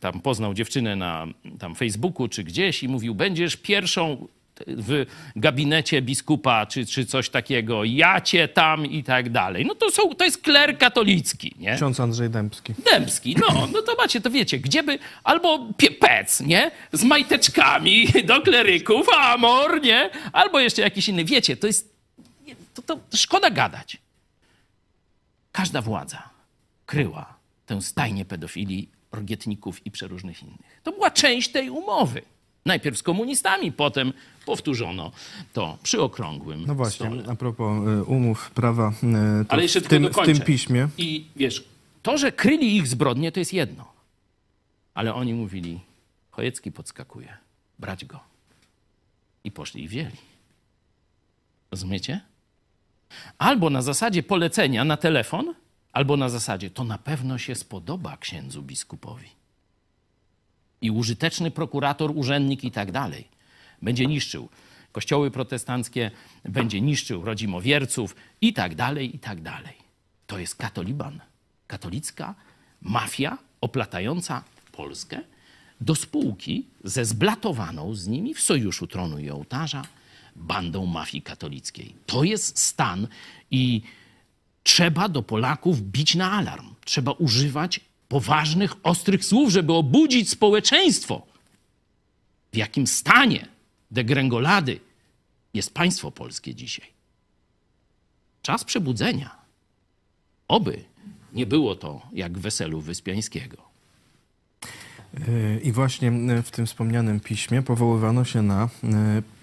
tam 0.00 0.20
poznał 0.20 0.54
dziewczynę 0.54 0.96
na 0.96 1.26
tam 1.58 1.74
Facebooku 1.74 2.28
czy 2.28 2.44
gdzieś 2.44 2.82
i 2.82 2.88
mówił, 2.88 3.14
będziesz 3.14 3.56
pierwszą 3.56 4.28
w 4.66 5.06
gabinecie 5.36 6.02
biskupa 6.02 6.66
czy, 6.66 6.86
czy 6.86 7.06
coś 7.06 7.28
takiego, 7.28 7.84
ja 7.84 8.20
cię 8.20 8.48
tam 8.48 8.86
i 8.86 9.04
tak 9.04 9.30
dalej. 9.30 9.66
No 9.66 9.74
to, 9.74 9.90
są, 9.90 10.14
to 10.14 10.24
jest 10.24 10.38
kler 10.42 10.78
katolicki, 10.78 11.54
nie? 11.58 11.76
Ksiądz 11.76 12.00
Andrzej 12.00 12.30
Dębski. 12.30 12.74
Dębski, 12.92 13.36
no, 13.40 13.68
no 13.72 13.82
to 13.82 13.94
macie, 13.98 14.20
to 14.20 14.30
wiecie, 14.30 14.58
gdzie 14.58 14.82
by, 14.82 14.98
albo 15.24 15.58
pie- 15.58 15.98
pec, 15.98 16.40
nie, 16.40 16.70
z 16.92 17.04
majteczkami 17.04 18.06
do 18.26 18.42
kleryków, 18.42 19.06
amor, 19.08 19.82
nie, 19.82 20.10
albo 20.32 20.60
jeszcze 20.60 20.82
jakiś 20.82 21.08
inny, 21.08 21.24
wiecie, 21.24 21.56
to 21.56 21.66
jest, 21.66 21.94
to, 22.74 22.82
to 22.82 23.16
szkoda 23.16 23.50
gadać. 23.50 23.96
Każda 25.52 25.82
władza 25.82 26.22
kryła 26.86 27.34
tę 27.66 27.82
stajnię 27.82 28.24
pedofilii, 28.24 28.88
orgietników 29.10 29.86
i 29.86 29.90
przeróżnych 29.90 30.42
innych. 30.42 30.80
To 30.82 30.92
była 30.92 31.10
część 31.10 31.48
tej 31.48 31.70
umowy. 31.70 32.22
Najpierw 32.66 32.98
z 32.98 33.02
komunistami, 33.02 33.72
potem 33.72 34.12
powtórzono 34.46 35.12
to 35.52 35.78
przy 35.82 36.02
okrągłym 36.02 36.64
No 36.66 36.74
właśnie, 36.74 37.06
stole. 37.06 37.24
a 37.28 37.36
propos 37.36 37.88
e, 37.88 38.04
umów, 38.04 38.50
prawa, 38.50 38.92
e, 39.02 39.44
Ale 39.48 39.62
jeszcze 39.62 39.80
w, 39.80 39.88
tym, 39.88 40.08
w 40.08 40.24
tym 40.24 40.40
piśmie 40.40 40.88
I 40.98 41.26
wiesz, 41.36 41.64
to, 42.02 42.18
że 42.18 42.32
kryli 42.32 42.76
ich 42.76 42.86
zbrodnie, 42.86 43.32
to 43.32 43.40
jest 43.40 43.52
jedno. 43.52 43.92
Ale 44.94 45.14
oni 45.14 45.34
mówili, 45.34 45.80
Chojecki 46.30 46.72
podskakuje, 46.72 47.36
brać 47.78 48.04
go. 48.04 48.20
I 49.44 49.50
poszli 49.50 49.84
i 49.84 49.88
wzięli. 49.88 50.16
Rozumiecie? 51.70 52.20
Albo 53.38 53.70
na 53.70 53.82
zasadzie 53.82 54.22
polecenia 54.22 54.84
na 54.84 54.96
telefon, 54.96 55.54
albo 55.92 56.16
na 56.16 56.28
zasadzie 56.28 56.70
to 56.70 56.84
na 56.84 56.98
pewno 56.98 57.38
się 57.38 57.54
spodoba 57.54 58.16
księdzu 58.16 58.62
biskupowi. 58.62 59.28
I 60.80 60.90
użyteczny 60.90 61.50
prokurator, 61.50 62.12
urzędnik 62.14 62.64
i 62.64 62.70
tak 62.70 62.92
dalej 62.92 63.28
będzie 63.82 64.06
niszczył 64.06 64.48
kościoły 64.92 65.30
protestanckie, 65.30 66.10
będzie 66.44 66.80
niszczył 66.80 67.24
rodzimowierców 67.24 68.16
i 68.40 68.52
tak 68.52 68.74
dalej, 68.74 69.16
i 69.16 69.18
tak 69.18 69.40
dalej. 69.40 69.74
To 70.26 70.38
jest 70.38 70.56
katoliban, 70.56 71.20
katolicka 71.66 72.34
mafia 72.80 73.38
oplatająca 73.60 74.44
Polskę 74.72 75.20
do 75.80 75.94
spółki 75.94 76.66
ze 76.84 77.04
zblatowaną 77.04 77.94
z 77.94 78.06
nimi 78.06 78.34
w 78.34 78.40
sojuszu 78.40 78.86
tronu 78.86 79.18
i 79.18 79.30
ołtarza 79.30 79.82
bandą 80.36 80.86
mafii 80.86 81.22
katolickiej. 81.22 81.94
To 82.06 82.24
jest 82.24 82.58
stan 82.58 83.08
i 83.50 83.82
trzeba 84.62 85.08
do 85.08 85.22
Polaków 85.22 85.82
bić 85.82 86.14
na 86.14 86.32
alarm. 86.32 86.74
Trzeba 86.84 87.12
używać 87.12 87.80
poważnych, 88.08 88.74
ostrych 88.82 89.24
słów, 89.24 89.50
żeby 89.50 89.72
obudzić 89.72 90.30
społeczeństwo. 90.30 91.26
W 92.52 92.56
jakim 92.56 92.86
stanie 92.86 93.48
degrengolady 93.90 94.80
jest 95.54 95.74
państwo 95.74 96.10
polskie 96.10 96.54
dzisiaj. 96.54 96.86
Czas 98.42 98.64
przebudzenia. 98.64 99.36
Oby 100.48 100.84
nie 101.32 101.46
było 101.46 101.76
to 101.76 102.02
jak 102.12 102.38
w 102.38 102.40
weselu 102.40 102.80
Wyspiańskiego. 102.80 103.56
I 105.62 105.72
właśnie 105.72 106.12
w 106.42 106.50
tym 106.50 106.66
wspomnianym 106.66 107.20
piśmie 107.20 107.62
powoływano 107.62 108.24
się 108.24 108.42
na 108.42 108.64
e, 108.64 108.68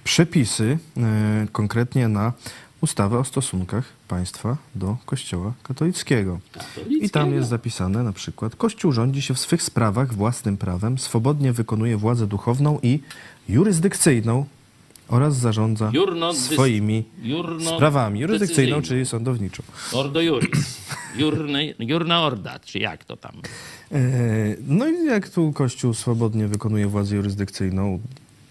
przepisy, 0.04 0.78
e, 0.98 1.48
konkretnie 1.52 2.08
na 2.08 2.34
ustawę 2.82 3.20
o 3.20 3.24
stosunkach 3.24 3.94
państwa 4.12 4.58
do 4.76 4.98
Kościoła 5.06 5.54
katolickiego. 5.64 6.40
I 6.90 7.10
tam 7.10 7.34
jest 7.34 7.50
zapisane 7.50 8.04
na 8.04 8.14
przykład: 8.14 8.56
Kościół 8.56 8.92
rządzi 8.92 9.22
się 9.22 9.34
w 9.34 9.40
swych 9.40 9.64
sprawach 9.64 10.14
własnym 10.14 10.58
prawem, 10.58 10.98
swobodnie 10.98 11.54
wykonuje 11.54 11.98
władzę 11.98 12.28
duchowną 12.28 12.80
i 12.84 13.00
jurysdykcyjną 13.50 14.46
oraz 15.08 15.36
zarządza 15.36 15.92
swoimi 16.34 17.04
sprawami. 17.76 18.20
Jurysdykcyjną, 18.20 18.82
czyli 18.82 19.06
sądowniczą. 19.06 19.64
Ordo 19.94 20.22
juris. 20.22 20.78
Jurny, 21.18 21.76
jurna 21.80 22.22
orda, 22.22 22.60
czy 22.60 22.80
jak 22.80 23.06
to 23.06 23.18
tam? 23.18 23.36
E, 23.92 24.00
No 24.68 24.88
i 24.88 25.06
jak 25.06 25.30
tu 25.30 25.54
Kościół 25.54 25.94
swobodnie 25.94 26.48
wykonuje 26.48 26.88
władzę 26.88 27.16
jurysdykcyjną 27.16 28.00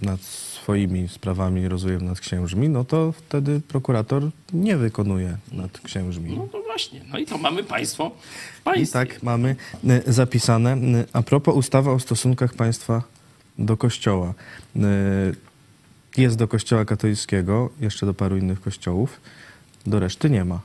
nad 0.02 0.20
swoimi 0.62 1.08
sprawami, 1.08 1.68
rozumiem, 1.68 2.04
nad 2.04 2.20
księżmi, 2.20 2.68
no 2.68 2.84
to 2.84 3.12
wtedy 3.12 3.60
prokurator 3.60 4.30
nie 4.52 4.76
wykonuje 4.76 5.36
nad 5.52 5.80
księżmi. 5.80 6.36
No 6.36 6.46
to 6.52 6.62
właśnie. 6.62 7.00
No 7.12 7.18
i 7.18 7.26
to 7.26 7.38
mamy 7.38 7.64
państwo 7.64 8.10
I 8.76 8.86
tak 8.86 9.22
mamy 9.22 9.56
e, 9.88 10.12
zapisane. 10.12 10.72
e, 10.72 11.04
A 11.12 11.22
propos 11.22 11.56
ustawa 11.56 11.92
o 11.92 11.98
stosunkach 12.00 12.54
państwa 12.54 13.02
do 13.58 13.76
Kościoła. 13.76 14.34
E, 14.76 14.80
Jest 16.16 16.36
do 16.36 16.48
Kościoła 16.48 16.84
katolickiego, 16.84 17.70
jeszcze 17.80 18.06
do 18.06 18.14
paru 18.14 18.36
innych 18.36 18.60
kościołów, 18.60 19.20
do 19.86 20.00
reszty 20.00 20.30
nie 20.30 20.44
ma. 20.44 20.60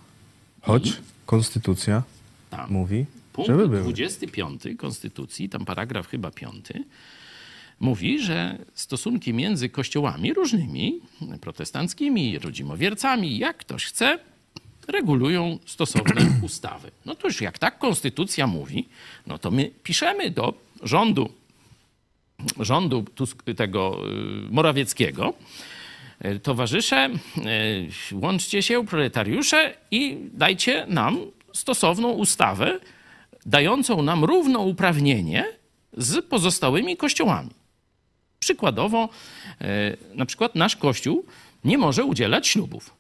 Choć 0.61 1.01
konstytucja 1.25 2.03
Tam. 2.49 2.71
mówi, 2.71 3.05
Punkt 3.33 3.51
żeby 3.51 3.67
były. 3.69 3.81
25 3.83 4.61
Konstytucji, 4.77 5.49
tam 5.49 5.65
paragraf 5.65 6.07
chyba 6.07 6.31
5, 6.31 6.65
mówi, 7.79 8.19
że 8.19 8.57
stosunki 8.73 9.33
między 9.33 9.69
kościołami 9.69 10.33
różnymi, 10.33 10.99
protestanckimi, 11.41 12.39
rodzimowiercami, 12.39 13.37
jak 13.37 13.57
ktoś 13.57 13.85
chce, 13.85 14.19
regulują 14.87 15.59
stosowne 15.65 16.21
ustawy. 16.45 16.91
No 17.05 17.15
to 17.15 17.27
już 17.27 17.41
jak 17.41 17.59
tak 17.59 17.79
konstytucja 17.79 18.47
mówi, 18.47 18.87
no 19.27 19.37
to 19.37 19.51
my 19.51 19.71
piszemy 19.83 20.31
do 20.31 20.53
rządu, 20.83 21.29
rządu 22.59 23.05
Tusk- 23.15 23.55
tego 23.55 24.01
y, 24.47 24.51
Morawieckiego, 24.51 25.33
y, 26.25 26.39
towarzysze, 26.39 27.09
y, 28.11 28.15
łączcie 28.15 28.61
się, 28.61 28.85
proletariusze 28.85 29.77
i 29.91 30.17
dajcie 30.33 30.85
nam 30.89 31.17
stosowną 31.53 32.09
ustawę, 32.11 32.79
dającą 33.45 34.01
nam 34.01 34.23
równouprawnienie 34.23 35.45
z 35.97 36.25
pozostałymi 36.25 36.97
kościołami. 36.97 37.49
Przykładowo, 38.45 39.09
e, 39.61 39.97
na 40.15 40.25
przykład 40.25 40.55
nasz 40.55 40.75
kościół 40.75 41.25
nie 41.63 41.77
może 41.77 42.03
udzielać 42.03 42.47
ślubów. 42.47 42.93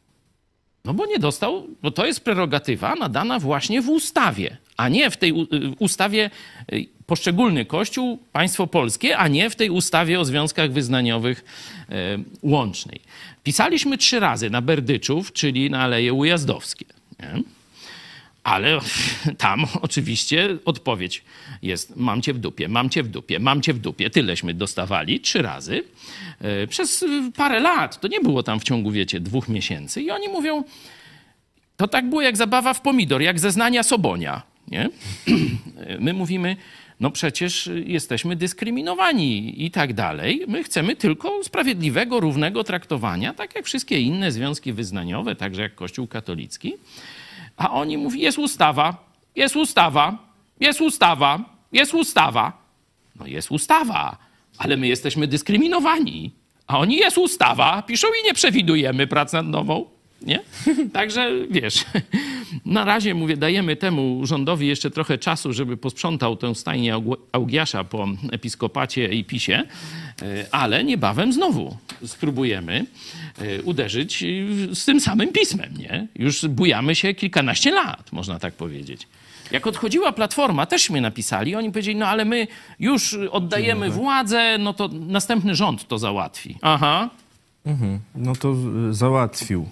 No 0.85 0.93
bo 0.93 1.05
nie 1.05 1.19
dostał, 1.19 1.67
bo 1.81 1.91
to 1.91 2.05
jest 2.05 2.23
prerogatywa 2.23 2.95
nadana 2.95 3.39
właśnie 3.39 3.81
w 3.81 3.89
ustawie, 3.89 4.57
a 4.77 4.89
nie 4.89 5.11
w 5.11 5.17
tej 5.17 5.31
y, 5.31 5.35
ustawie 5.79 6.29
y, 6.73 6.85
poszczególny 7.05 7.65
kościół, 7.65 8.19
państwo 8.31 8.67
polskie, 8.67 9.17
a 9.17 9.27
nie 9.27 9.49
w 9.49 9.55
tej 9.55 9.69
ustawie 9.69 10.19
o 10.19 10.25
związkach 10.25 10.71
wyznaniowych 10.71 11.45
e, 11.89 12.17
łącznej. 12.43 13.01
Pisaliśmy 13.43 13.97
trzy 13.97 14.19
razy 14.19 14.49
na 14.49 14.61
Berdyczów, 14.61 15.33
czyli 15.33 15.69
na 15.69 15.81
Aleje 15.81 16.13
Ujazdowskie. 16.13 16.85
Nie? 17.19 17.54
Ale 18.45 18.79
tam 19.37 19.65
oczywiście 19.81 20.57
odpowiedź 20.65 21.23
jest: 21.61 21.95
mam 21.95 22.21
cię 22.21 22.33
w 22.33 22.37
dupie, 22.39 22.67
mam 22.67 22.89
cię 22.89 23.03
w 23.03 23.07
dupie, 23.07 23.39
mam 23.39 23.61
cię 23.61 23.73
w 23.73 23.79
dupie. 23.79 24.09
Tyleśmy 24.09 24.53
dostawali 24.53 25.19
trzy 25.19 25.41
razy 25.41 25.83
e, 26.41 26.67
przez 26.67 27.05
parę 27.35 27.59
lat. 27.59 27.99
To 27.99 28.07
nie 28.07 28.19
było 28.19 28.43
tam 28.43 28.59
w 28.59 28.63
ciągu, 28.63 28.91
wiecie, 28.91 29.19
dwóch 29.19 29.49
miesięcy. 29.49 30.01
I 30.01 30.11
oni 30.11 30.27
mówią: 30.27 30.63
to 31.77 31.87
tak 31.87 32.09
było 32.09 32.21
jak 32.21 32.37
zabawa 32.37 32.73
w 32.73 32.81
pomidor, 32.81 33.21
jak 33.21 33.39
zeznania 33.39 33.83
Sobonia. 33.83 34.41
Nie? 34.67 34.89
My 35.99 36.13
mówimy, 36.13 36.57
no 36.99 37.11
przecież 37.11 37.69
jesteśmy 37.85 38.35
dyskryminowani 38.35 39.63
i 39.65 39.71
tak 39.71 39.93
dalej. 39.93 40.45
My 40.47 40.63
chcemy 40.63 40.95
tylko 40.95 41.43
sprawiedliwego, 41.43 42.19
równego 42.19 42.63
traktowania, 42.63 43.33
tak 43.33 43.55
jak 43.55 43.65
wszystkie 43.65 43.99
inne 43.99 44.31
związki 44.31 44.73
wyznaniowe, 44.73 45.35
także 45.35 45.61
jak 45.61 45.75
Kościół 45.75 46.07
katolicki. 46.07 46.73
A 47.57 47.71
oni 47.71 47.97
mówi, 47.97 48.21
jest 48.21 48.37
ustawa, 48.37 49.05
jest 49.35 49.55
ustawa, 49.55 50.17
jest 50.59 50.81
ustawa, 50.81 51.39
jest 51.71 51.93
ustawa. 51.93 52.65
No 53.15 53.27
jest 53.27 53.51
ustawa, 53.51 54.17
ale 54.57 54.77
my 54.77 54.87
jesteśmy 54.87 55.27
dyskryminowani. 55.27 56.31
A 56.67 56.79
oni 56.79 56.95
jest 56.95 57.17
ustawa, 57.17 57.81
piszą 57.81 58.07
i 58.07 58.25
nie 58.25 58.33
przewidujemy 58.33 59.07
prac 59.07 59.33
nad 59.33 59.45
nową. 59.45 59.85
Nie? 60.25 60.39
Także 60.93 61.31
wiesz, 61.51 61.85
na 62.65 62.85
razie 62.85 63.13
mówię, 63.13 63.37
dajemy 63.37 63.75
temu 63.75 64.21
rządowi 64.25 64.67
jeszcze 64.67 64.91
trochę 64.91 65.17
czasu, 65.17 65.53
żeby 65.53 65.77
posprzątał 65.77 66.37
tę 66.37 66.55
stajnię 66.55 66.93
Aug- 66.93 67.17
Augiasza 67.31 67.83
po 67.83 68.07
episkopacie 68.31 69.07
i 69.07 69.23
pisie, 69.23 69.63
e, 70.21 70.45
ale 70.51 70.83
niebawem 70.83 71.33
znowu 71.33 71.77
spróbujemy 72.05 72.85
e, 73.39 73.61
uderzyć 73.61 74.23
z 74.73 74.85
tym 74.85 74.99
samym 74.99 75.31
pismem, 75.31 75.73
nie? 75.77 76.07
Już 76.15 76.47
bujamy 76.47 76.95
się 76.95 77.13
kilkanaście 77.13 77.71
lat, 77.71 78.11
można 78.11 78.39
tak 78.39 78.53
powiedzieć. 78.53 79.07
Jak 79.51 79.67
odchodziła 79.67 80.11
Platforma, 80.11 80.65
też 80.65 80.89
mnie 80.89 81.01
napisali, 81.01 81.55
oni 81.55 81.71
powiedzieli, 81.71 81.97
no 81.97 82.07
ale 82.07 82.25
my 82.25 82.47
już 82.79 83.13
oddajemy 83.31 83.89
władzę, 83.89 84.57
no 84.59 84.73
to 84.73 84.87
następny 84.87 85.55
rząd 85.55 85.87
to 85.87 85.97
załatwi. 85.97 86.57
Aha, 86.61 87.09
No 88.15 88.35
to 88.35 88.55
załatwił. 88.91 89.69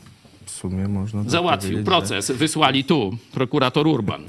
Sumie 0.63 0.87
można 0.87 1.23
załatwił 1.23 1.83
proces, 1.83 2.31
wysłali 2.31 2.83
tu, 2.83 3.17
prokurator 3.33 3.87
Urban. 3.87 4.23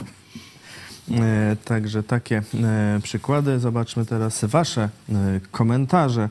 Że, 1.10 1.16
e, 1.52 1.56
także 1.64 2.02
takie 2.02 2.42
e, 2.54 3.00
przykłady. 3.02 3.58
Zobaczmy 3.58 4.06
teraz 4.06 4.44
wasze 4.44 4.82
e, 4.82 5.40
komentarze. 5.50 6.28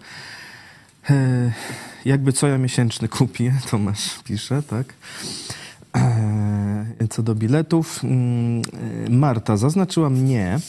Jakby 2.06 2.34
co 2.34 2.48
ja 2.48 2.58
miesięczny 2.58 3.08
kupię, 3.08 3.54
Tomasz 3.72 4.20
pisze, 4.24 4.64
tak? 4.64 4.94
Co 7.10 7.24
do 7.24 7.36
biletów, 7.36 8.04
mm, 8.04 8.62
Marta 9.10 9.58
zaznaczyła 9.58 10.10
mnie. 10.10 10.60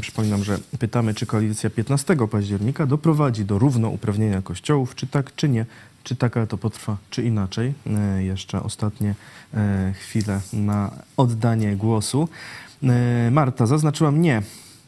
Przypominam, 0.00 0.44
że 0.44 0.58
pytamy, 0.78 1.14
czy 1.14 1.26
koalicja 1.26 1.70
15 1.70 2.16
października 2.30 2.86
doprowadzi 2.86 3.44
do 3.44 3.58
równouprawnienia 3.58 4.42
kościołów, 4.42 4.94
czy 4.94 5.06
tak, 5.06 5.34
czy 5.34 5.48
nie. 5.48 5.66
Czy 6.04 6.16
taka 6.16 6.46
to 6.46 6.58
potrwa, 6.58 6.96
czy 7.10 7.22
inaczej. 7.22 7.72
E, 7.86 8.22
Jeszcze 8.22 8.62
ostatnie 8.62 9.14
e, 9.54 9.94
chwile 10.00 10.40
na 10.52 10.90
oddanie 11.16 11.76
głosu. 11.76 12.28
E, 12.82 13.30
Marta 13.30 13.66
zaznaczyła 13.66 14.10
mnie, 14.10 14.42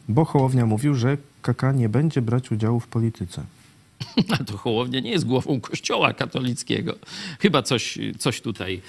bo 0.09 0.25
Hołownia 0.25 0.65
mówił, 0.65 0.95
że 0.95 1.17
KK 1.41 1.71
nie 1.75 1.89
będzie 1.89 2.21
brać 2.21 2.51
udziału 2.51 2.79
w 2.79 2.87
polityce. 2.87 3.43
A 4.39 4.43
to 4.43 4.57
Hołownia 4.57 4.99
nie 4.99 5.11
jest 5.11 5.25
głową 5.25 5.61
kościoła 5.61 6.13
katolickiego. 6.13 6.95
Chyba 7.39 7.61
coś, 7.61 7.97
coś 8.19 8.41
tutaj, 8.41 8.81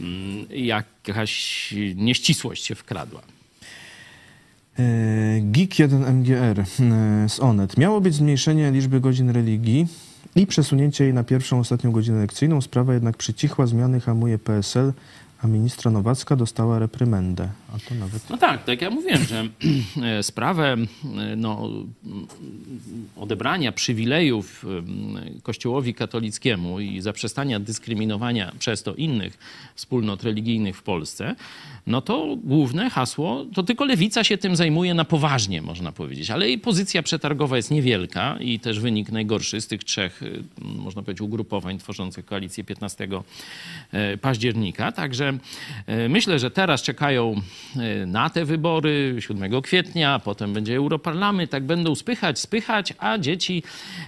mm, 0.00 0.46
jakaś 0.50 1.74
nieścisłość 1.96 2.64
się 2.64 2.74
wkradła. 2.74 3.20
E, 4.78 4.82
GIG1MGR 5.40 6.60
e, 6.60 7.28
z 7.28 7.40
ONET. 7.40 7.76
Miało 7.76 8.00
być 8.00 8.14
zmniejszenie 8.14 8.70
liczby 8.70 9.00
godzin 9.00 9.30
religii 9.30 9.86
i 10.36 10.46
przesunięcie 10.46 11.04
jej 11.04 11.14
na 11.14 11.24
pierwszą, 11.24 11.58
ostatnią 11.58 11.92
godzinę 11.92 12.18
lekcyjną. 12.18 12.60
Sprawa 12.60 12.94
jednak 12.94 13.16
przycichła, 13.16 13.66
zmiany 13.66 14.00
hamuje 14.00 14.38
PSL, 14.38 14.92
a 15.42 15.46
ministra 15.46 15.90
Nowacka 15.90 16.36
dostała 16.36 16.78
reprymendę. 16.78 17.48
A 17.74 17.88
to 17.88 17.94
nawet... 17.94 18.30
No 18.30 18.38
tak, 18.38 18.64
tak 18.64 18.82
ja 18.82 18.90
mówiłem, 18.90 19.24
że 19.24 19.48
e, 20.02 20.22
sprawę 20.22 20.72
e, 20.74 21.36
no, 21.36 21.70
odebrania 23.16 23.72
przywilejów 23.72 24.64
Kościołowi 25.42 25.94
katolickiemu 25.94 26.80
i 26.80 27.00
zaprzestania 27.00 27.60
dyskryminowania 27.60 28.52
przez 28.58 28.82
to 28.82 28.94
innych 28.94 29.38
wspólnot 29.74 30.22
religijnych 30.22 30.76
w 30.76 30.82
Polsce, 30.82 31.36
no 31.86 32.00
to 32.00 32.36
główne 32.44 32.90
hasło, 32.90 33.46
to 33.54 33.62
tylko 33.62 33.84
lewica 33.84 34.24
się 34.24 34.38
tym 34.38 34.56
zajmuje 34.56 34.94
na 34.94 35.04
poważnie, 35.04 35.62
można 35.62 35.92
powiedzieć. 35.92 36.30
Ale 36.30 36.48
jej 36.48 36.58
pozycja 36.58 37.02
przetargowa 37.02 37.56
jest 37.56 37.70
niewielka 37.70 38.36
i 38.40 38.60
też 38.60 38.80
wynik 38.80 39.12
najgorszy 39.12 39.60
z 39.60 39.66
tych 39.66 39.84
trzech, 39.84 40.20
można 40.62 41.02
powiedzieć, 41.02 41.20
ugrupowań 41.20 41.78
tworzących 41.78 42.26
koalicję 42.26 42.64
15 42.64 43.08
e, 43.92 44.16
października. 44.16 44.92
Także 44.92 45.25
e, 45.86 46.08
myślę, 46.08 46.38
że 46.38 46.50
teraz 46.50 46.82
czekają 46.82 47.34
e, 47.76 48.06
na 48.06 48.30
te 48.30 48.44
wybory 48.44 49.16
7 49.18 49.62
kwietnia, 49.62 50.18
potem 50.18 50.52
będzie 50.52 50.76
Europarlament, 50.76 51.50
tak 51.50 51.64
będą 51.64 51.94
spychać, 51.94 52.38
spychać, 52.38 52.94
a 52.98 53.18
dzieci 53.18 53.62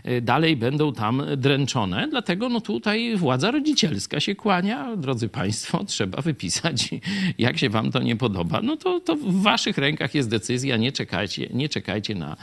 e, 0.05 0.21
dalej 0.21 0.57
będą 0.57 0.93
tam 0.93 1.23
dręczone. 1.37 2.09
Dlatego 2.09 2.49
no 2.49 2.61
tutaj 2.61 3.17
władza 3.17 3.51
rodzicielska 3.51 4.21
się 4.21 4.35
kłania. 4.35 4.97
Drodzy 4.97 5.29
Państwo, 5.29 5.85
trzeba 5.85 6.23
wypisać, 6.23 6.91
jak 7.39 7.59
się 7.59 7.69
Wam 7.69 7.91
to 7.91 8.03
nie 8.03 8.17
podoba, 8.17 8.61
no 8.63 8.77
to, 8.77 9.01
to 9.01 9.17
w 9.17 9.43
Waszych 9.43 9.79
rękach 9.79 10.15
jest 10.15 10.31
decyzja, 10.31 10.77
nie 10.77 10.93
czekajcie, 10.93 11.49
nie 11.53 11.69
czekajcie 11.69 12.15
na 12.15 12.37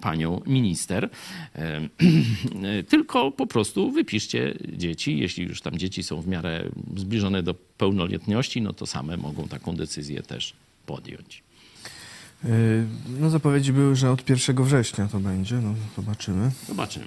Panią 0.00 0.40
Minister. 0.46 1.10
E, 1.56 1.80
Tylko 2.88 3.30
po 3.30 3.46
prostu 3.46 3.90
wypiszcie 3.90 4.54
dzieci, 4.72 5.18
jeśli 5.18 5.44
już 5.44 5.60
tam 5.60 5.78
dzieci 5.78 6.02
są 6.02 6.20
w 6.20 6.28
miarę 6.28 6.64
zbliżone 6.96 7.42
do 7.42 7.54
pełnoletności, 7.54 8.62
no 8.62 8.72
to 8.72 8.86
same 8.86 9.16
mogą 9.16 9.48
taką 9.48 9.76
decyzję 9.76 10.22
też 10.22 10.52
podjąć. 10.86 11.42
E, 12.44 12.48
No 13.20 13.30
zapowiedzi 13.30 13.72
były, 13.72 13.96
że 13.96 14.10
od 14.10 14.30
1 14.30 14.64
września 14.64 15.08
to 15.08 15.20
będzie, 15.20 15.54
no 15.54 15.74
zobaczymy. 15.96 16.50
Zobaczymy. 16.68 17.06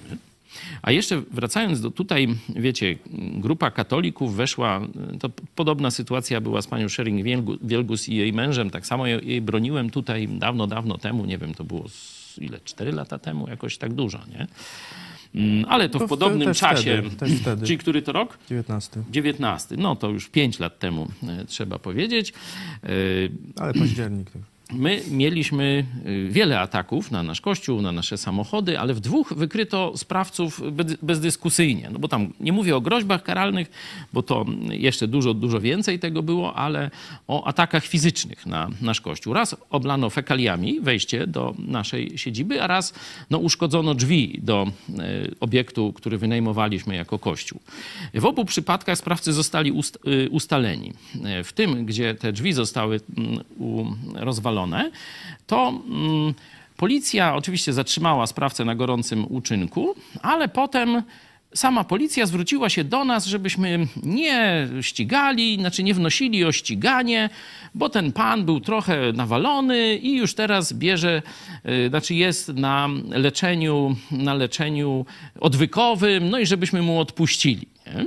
A 0.82 0.90
jeszcze 0.92 1.22
wracając 1.30 1.80
do 1.80 1.90
tutaj, 1.90 2.28
wiecie, 2.48 2.96
grupa 3.36 3.70
katolików 3.70 4.34
weszła, 4.36 4.80
to 5.20 5.30
podobna 5.54 5.90
sytuacja 5.90 6.40
była 6.40 6.62
z 6.62 6.66
panią 6.66 6.86
Schering-Wielgus 6.86 8.08
i 8.08 8.16
jej 8.16 8.32
mężem. 8.32 8.70
Tak 8.70 8.86
samo 8.86 9.06
jej 9.06 9.28
jej 9.28 9.40
broniłem 9.42 9.90
tutaj 9.90 10.28
dawno, 10.28 10.66
dawno 10.66 10.98
temu, 10.98 11.26
nie 11.26 11.38
wiem, 11.38 11.54
to 11.54 11.64
było 11.64 11.88
z, 11.88 12.17
ile, 12.40 12.60
cztery 12.64 12.92
lata 12.92 13.18
temu, 13.18 13.48
jakoś 13.48 13.78
tak 13.78 13.92
dużo, 13.94 14.18
nie? 14.32 14.46
Mm, 15.34 15.64
Ale 15.68 15.88
to 15.88 15.98
To 15.98 16.04
w 16.04 16.08
w- 16.08 16.10
podobnym 16.10 16.48
też 16.48 16.58
czasie, 16.58 17.02
wtedy, 17.02 17.16
też 17.16 17.32
wtedy. 17.32 17.66
czyli 17.66 17.78
który 17.78 18.02
to 18.02 18.12
rok? 18.12 18.38
19. 18.48 19.02
19. 19.10 19.76
No 19.78 19.96
to 19.96 20.08
już 20.10 20.28
5 20.28 20.58
lat 20.58 20.78
temu 20.78 21.08
e, 21.28 21.44
trzeba 21.44 21.78
powiedzieć. 21.78 22.32
E, 22.84 22.88
Ale 23.56 23.74
październik. 23.74 24.30
My 24.72 25.02
mieliśmy 25.10 25.86
y, 26.06 26.28
wiele 26.30 26.60
ataków 26.60 27.10
na 27.10 27.22
nasz 27.22 27.40
kościół, 27.40 27.82
na 27.82 27.92
nasze 27.92 28.18
samochody, 28.18 28.78
ale 28.78 28.94
w 28.94 29.00
dwóch 29.00 29.32
wykryto 29.36 29.92
sprawców 29.96 30.72
bez- 30.72 30.96
bezdyskusyjnie. 31.02 31.88
No 31.92 31.98
bo 31.98 32.08
tam 32.08 32.32
nie 32.40 32.52
mówię 32.52 32.76
o 32.76 32.80
groźbach 32.80 33.22
karalnych, 33.22 33.70
bo 34.12 34.22
to 34.22 34.46
jeszcze 34.70 35.08
dużo, 35.08 35.34
dużo 35.34 35.60
więcej 35.60 35.98
tego 35.98 36.22
było, 36.22 36.54
ale 36.54 36.90
o 37.28 37.44
atakach 37.46 37.84
fizycznych 37.84 38.46
na 38.46 38.70
nasz 38.80 39.00
kościół. 39.00 39.32
Raz 39.34 39.56
oblano 39.70 40.10
fekaliami 40.10 40.80
wejście 40.80 41.26
do 41.26 41.54
naszej 41.58 42.18
siedziby, 42.18 42.62
a 42.62 42.66
raz 42.66 42.94
no, 43.30 43.38
uszkodzono 43.38 43.94
drzwi 43.94 44.40
do 44.42 44.66
y, 44.88 45.34
obiektu, 45.40 45.92
który 45.92 46.18
wynajmowaliśmy 46.18 46.96
jako 46.96 47.18
kościół. 47.18 47.60
W 48.14 48.24
obu 48.24 48.44
przypadkach 48.44 48.98
sprawcy 48.98 49.32
zostali 49.32 49.72
ust, 49.72 49.98
y, 50.06 50.30
ustaleni. 50.30 50.92
W 51.44 51.52
tym, 51.52 51.86
gdzie 51.86 52.14
te 52.14 52.32
drzwi 52.32 52.52
zostały 52.52 53.00
mm, 53.18 53.40
u- 54.62 54.66
rozwalone, 54.66 54.90
to 55.46 55.68
mm, 55.68 56.34
policja 56.76 57.34
oczywiście 57.34 57.72
zatrzymała 57.72 58.26
sprawcę 58.26 58.64
na 58.64 58.74
gorącym 58.74 59.26
uczynku, 59.28 59.94
ale 60.22 60.48
potem 60.48 61.02
sama 61.54 61.84
policja 61.84 62.26
zwróciła 62.26 62.68
się 62.68 62.84
do 62.84 63.04
nas, 63.04 63.26
żebyśmy 63.26 63.86
nie 64.02 64.68
ścigali, 64.80 65.56
znaczy 65.60 65.82
nie 65.82 65.94
wnosili 65.94 66.44
o 66.44 66.52
ściganie, 66.52 67.30
bo 67.74 67.88
ten 67.88 68.12
pan 68.12 68.44
był 68.44 68.60
trochę 68.60 69.12
nawalony 69.12 69.96
i 69.96 70.16
już 70.16 70.34
teraz 70.34 70.72
bierze, 70.72 71.22
y, 71.68 71.88
znaczy 71.88 72.14
jest 72.14 72.48
na 72.48 72.88
leczeniu, 73.10 73.96
na 74.10 74.34
leczeniu 74.34 75.06
odwykowym, 75.40 76.30
no 76.30 76.38
i 76.38 76.46
żebyśmy 76.46 76.82
mu 76.82 77.00
odpuścili. 77.00 77.66
Nie? 77.86 78.06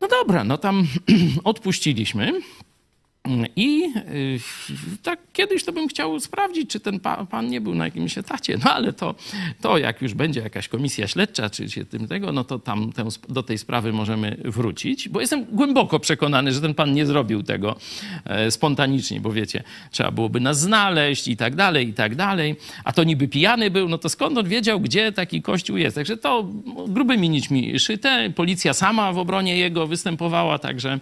No 0.00 0.08
dobra, 0.08 0.44
no 0.44 0.58
tam 0.58 0.86
odpuściliśmy. 1.44 2.32
I 3.56 3.92
y, 4.10 4.38
tak 5.02 5.18
kiedyś 5.32 5.64
to 5.64 5.72
bym 5.72 5.88
chciał 5.88 6.20
sprawdzić, 6.20 6.70
czy 6.70 6.80
ten 6.80 7.00
pa, 7.00 7.26
pan 7.26 7.48
nie 7.48 7.60
był 7.60 7.74
na 7.74 7.84
jakimś 7.84 8.18
etacie. 8.18 8.58
No 8.64 8.72
ale 8.72 8.92
to, 8.92 9.14
to 9.60 9.78
jak 9.78 10.02
już 10.02 10.14
będzie 10.14 10.40
jakaś 10.40 10.68
komisja 10.68 11.08
śledcza, 11.08 11.50
czy 11.50 11.70
się 11.70 11.84
tym 11.84 12.08
tego, 12.08 12.32
no 12.32 12.44
to 12.44 12.58
tam 12.58 12.92
tę, 12.92 13.08
do 13.28 13.42
tej 13.42 13.58
sprawy 13.58 13.92
możemy 13.92 14.36
wrócić. 14.44 15.08
Bo 15.08 15.20
jestem 15.20 15.44
głęboko 15.44 16.00
przekonany, 16.00 16.52
że 16.52 16.60
ten 16.60 16.74
pan 16.74 16.94
nie 16.94 17.06
zrobił 17.06 17.42
tego 17.42 17.76
e, 18.24 18.50
spontanicznie, 18.50 19.20
bo 19.20 19.32
wiecie, 19.32 19.62
trzeba 19.90 20.10
byłoby 20.10 20.40
nas 20.40 20.60
znaleźć 20.60 21.28
i 21.28 21.36
tak 21.36 21.54
dalej, 21.54 21.88
i 21.88 21.92
tak 21.92 22.14
dalej. 22.14 22.56
A 22.84 22.92
to 22.92 23.04
niby 23.04 23.28
pijany 23.28 23.70
był, 23.70 23.88
no 23.88 23.98
to 23.98 24.08
skąd 24.08 24.38
on 24.38 24.48
wiedział, 24.48 24.80
gdzie 24.80 25.12
taki 25.12 25.42
kościół 25.42 25.76
jest? 25.76 25.96
Także 25.96 26.16
to 26.16 26.46
grubymi 26.88 27.28
nićmi 27.28 27.78
szyte. 27.78 28.30
Policja 28.30 28.74
sama 28.74 29.12
w 29.12 29.18
obronie 29.18 29.56
jego 29.56 29.86
występowała, 29.86 30.58
także 30.58 31.00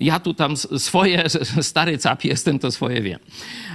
ja 0.00 0.20
tu 0.20 0.34
tam 0.34 0.56
swoje, 0.56 1.24
stary 1.70 1.98
cap 1.98 2.24
jestem, 2.24 2.58
to 2.58 2.70
swoje 2.70 3.02
wiem. 3.02 3.18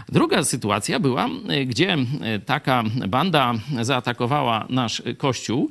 Druga 0.10 0.44
sytuacja 0.44 1.00
była, 1.00 1.30
y, 1.52 1.66
gdzie 1.66 1.94
y, 1.94 2.40
taka 2.46 2.84
banda 3.08 3.54
zaatakowała 3.82 4.66
nasz 4.70 5.02
kościół, 5.18 5.70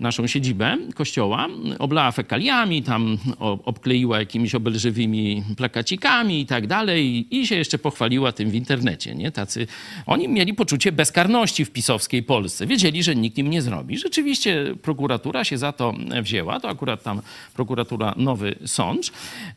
naszą 0.00 0.26
siedzibę 0.26 0.76
kościoła, 0.94 1.46
oblała 1.78 2.12
fekaliami, 2.12 2.82
tam 2.82 3.18
obkleiła 3.64 4.18
jakimiś 4.18 4.54
obelżywymi 4.54 5.44
plakacikami 5.56 6.40
i 6.40 6.46
tak 6.46 6.66
dalej 6.66 7.26
i 7.36 7.46
się 7.46 7.56
jeszcze 7.56 7.78
pochwaliła 7.78 8.32
tym 8.32 8.50
w 8.50 8.54
internecie, 8.54 9.14
nie? 9.14 9.32
Tacy, 9.32 9.66
oni 10.06 10.28
mieli 10.28 10.54
poczucie 10.54 10.92
bezkarności 10.92 11.64
w 11.64 11.70
pisowskiej 11.70 12.22
Polsce. 12.22 12.66
Wiedzieli, 12.66 13.02
że 13.02 13.16
nikt 13.16 13.38
im 13.38 13.50
nie 13.50 13.62
zrobi. 13.62 13.98
Rzeczywiście 13.98 14.74
prokuratura 14.82 15.44
się 15.44 15.58
za 15.58 15.72
to 15.72 15.94
wzięła, 16.22 16.60
to 16.60 16.68
akurat 16.68 17.02
tam 17.02 17.22
prokuratura 17.54 18.14
Nowy 18.16 18.54
Sącz 18.66 19.12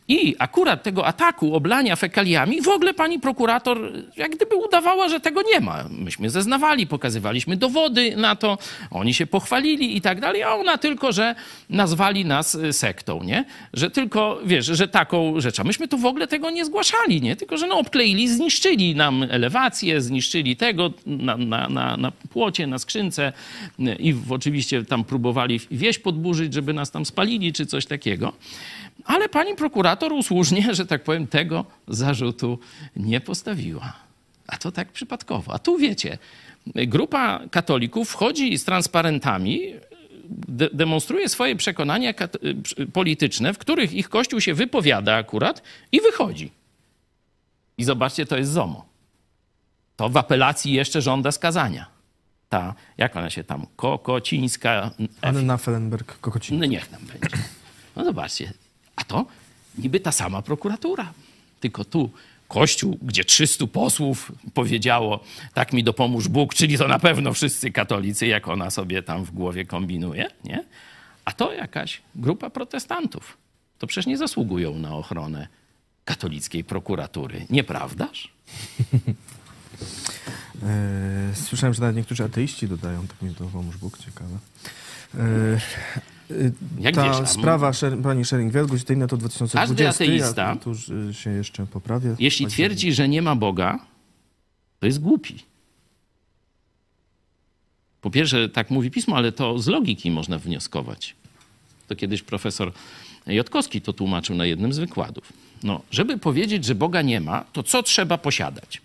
i 0.08 0.36
akurat 0.40 0.84
tego 0.84 1.06
ataku 1.06 1.56
oblania 1.56 1.93
fekaliami 1.96 2.62
w 2.62 2.68
ogóle 2.68 2.94
pani 2.94 3.20
prokurator 3.20 3.92
jak 4.18 4.36
gdyby 4.36 4.56
udawała, 4.56 5.10
że 5.10 5.20
tego 5.20 5.42
nie 5.54 5.60
ma. 5.60 5.84
Myśmy 5.90 6.30
zeznawali, 6.30 6.88
pokazywaliśmy 6.88 7.58
dowody 7.58 8.16
na 8.16 8.36
to, 8.36 8.58
oni 8.92 9.14
się 9.14 9.28
pochwalili 9.28 9.98
i 9.98 10.02
tak 10.02 10.20
dalej, 10.20 10.44
a 10.44 10.56
ona 10.56 10.78
tylko, 10.78 11.12
że 11.12 11.36
nazwali 11.70 12.26
nas 12.26 12.56
y, 12.56 12.74
sektą, 12.74 13.24
nie? 13.24 13.46
Że 13.74 13.92
tylko, 13.92 14.40
wiesz, 14.46 14.66
że 14.66 14.88
taką 14.88 15.42
rzecz. 15.42 15.60
A 15.60 15.64
myśmy 15.64 15.88
tu 15.88 15.98
w 15.98 16.06
ogóle 16.06 16.28
tego 16.28 16.50
nie 16.50 16.66
zgłaszali, 16.66 17.22
nie? 17.22 17.36
Tylko, 17.36 17.58
że 17.58 17.68
no 17.68 17.80
obkleili, 17.80 18.28
zniszczyli 18.28 18.96
nam 18.96 19.24
elewację, 19.30 20.02
zniszczyli 20.02 20.56
tego 20.56 20.94
na, 21.06 21.38
na, 21.38 21.70
na, 21.70 21.98
na 21.98 22.12
płocie, 22.12 22.68
na 22.68 22.80
skrzynce 22.80 23.34
y, 23.80 23.96
i 23.96 24.14
w, 24.14 24.32
oczywiście 24.32 24.86
tam 24.86 25.04
próbowali 25.04 25.60
wieś 25.72 26.00
podburzyć, 26.00 26.54
żeby 26.54 26.74
nas 26.74 26.92
tam 26.92 27.06
spalili 27.06 27.54
czy 27.54 27.66
coś 27.66 27.86
takiego. 27.86 28.34
Ale 29.06 29.30
pani 29.30 29.56
prokurator 29.56 30.14
usłużnie, 30.14 30.74
że 30.76 30.86
tak 30.86 31.04
powiem, 31.04 31.28
tego 31.28 31.66
zarzutu 31.88 32.60
nie 32.96 33.22
postawiła. 33.22 33.94
A 34.48 34.58
to 34.58 34.72
tak 34.72 34.92
przypadkowo. 34.92 35.54
A 35.54 35.60
tu 35.60 35.78
wiecie, 35.78 36.18
grupa 36.76 37.40
katolików 37.52 38.10
wchodzi 38.10 38.58
z 38.58 38.64
transparentami, 38.66 39.74
de- 40.30 40.70
demonstruje 40.74 41.30
swoje 41.30 41.56
przekonania 41.56 42.14
polityczne, 42.94 43.54
w 43.54 43.58
których 43.58 43.94
ich 43.94 44.10
kościół 44.10 44.42
się 44.42 44.54
wypowiada 44.54 45.16
akurat 45.16 45.62
i 45.92 46.02
wychodzi. 46.02 46.52
I 47.78 47.84
zobaczcie, 47.84 48.26
to 48.26 48.38
jest 48.38 48.52
ZOMO. 48.52 48.86
To 49.96 50.10
w 50.10 50.18
apelacji 50.18 50.74
jeszcze 50.74 51.02
żąda 51.02 51.32
skazania. 51.32 51.86
Ta, 52.50 52.74
jak 52.98 53.16
ona 53.16 53.30
się 53.30 53.44
tam, 53.44 53.66
Kokocińska, 53.76 54.92
Anna 55.22 55.58
Fellenberg, 55.58 56.20
Kokocin. 56.20 56.60
no 56.60 56.66
niech 56.66 56.92
nam 56.92 57.02
będzie. 57.02 57.38
No 57.96 58.06
zobaczcie. 58.06 58.54
A 58.96 59.04
to 59.04 59.26
niby 59.78 60.00
ta 60.00 60.12
sama 60.12 60.42
prokuratura. 60.42 61.14
Tylko 61.60 61.86
tu 61.86 62.10
kościół, 62.48 63.00
gdzie 63.02 63.26
300 63.26 63.68
posłów 63.68 64.32
powiedziało 64.54 65.20
tak 65.54 65.74
mi 65.74 65.84
dopomóż 65.84 66.28
Bóg, 66.28 66.54
czyli 66.54 66.78
to 66.78 66.88
na 66.88 67.00
pewno 67.00 67.34
wszyscy 67.34 67.72
katolicy, 67.72 68.28
jak 68.28 68.48
ona 68.48 68.72
sobie 68.72 69.04
tam 69.04 69.24
w 69.24 69.32
głowie 69.32 69.66
kombinuje, 69.66 70.28
nie? 70.44 70.64
A 71.26 71.32
to 71.32 71.54
jakaś 71.54 72.02
grupa 72.16 72.50
protestantów. 72.50 73.38
To 73.80 73.88
przecież 73.88 74.06
nie 74.06 74.18
zasługują 74.18 74.80
na 74.80 74.96
ochronę 74.96 75.48
katolickiej 76.06 76.64
prokuratury. 76.64 77.46
Nieprawdaż? 77.50 78.30
E, 80.64 81.36
słyszałem, 81.36 81.74
że 81.74 81.82
nawet 81.82 81.96
niektórzy 81.96 82.24
ateiści 82.24 82.68
dodają, 82.68 83.08
tak 83.08 83.22
mi 83.22 83.36
to 83.36 83.46
pomóż 83.46 83.78
Bóg, 83.78 83.98
ciekawe. 83.98 84.38
Jak 86.80 86.96
ta 86.96 87.04
wiesz, 87.20 87.30
sprawa 87.30 87.72
Sher- 87.72 88.02
pani 88.04 88.24
Schering-Wielgus, 88.26 88.84
to 88.84 88.94
inne 88.94 89.08
to 89.08 89.18
2020. 89.18 89.60
Każdy 89.60 89.84
ateista- 89.88 90.50
Ja 90.50 90.56
tu 90.56 90.72
e, 91.10 91.14
się 91.14 91.30
jeszcze 91.30 91.66
poprawię. 91.66 92.16
Jeśli 92.20 92.46
Tak, 92.46 92.54
twierdzi, 92.54 92.94
że 92.94 93.10
nie 93.10 93.22
ma 93.22 93.36
Boga, 93.36 93.80
to 94.80 94.86
jest 94.86 95.00
głupi. 95.02 95.40
Po 98.02 98.12
pierwsze, 98.12 98.50
tak 98.50 98.70
mówi 98.72 98.92
pismo, 98.92 99.16
ale 99.18 99.32
to 99.32 99.60
z 99.60 99.68
logiki 99.68 100.12
można 100.12 100.40
wnioskować. 100.40 101.16
To 101.88 101.96
kiedyś 101.96 102.22
profesor 102.22 102.72
Jotkowski 103.28 103.82
to 103.82 103.94
tłumaczył 103.94 104.36
na 104.36 104.46
jednym 104.46 104.74
z 104.74 104.78
wykładów. 104.80 105.34
No, 105.64 105.82
żeby 105.92 106.18
powiedzieć, 106.18 106.66
że 106.66 106.76
Boga 106.76 107.02
nie 107.02 107.22
ma, 107.22 107.44
to 107.54 107.64
co 107.64 107.84
trzeba 107.84 108.18
posiadać? 108.18 108.82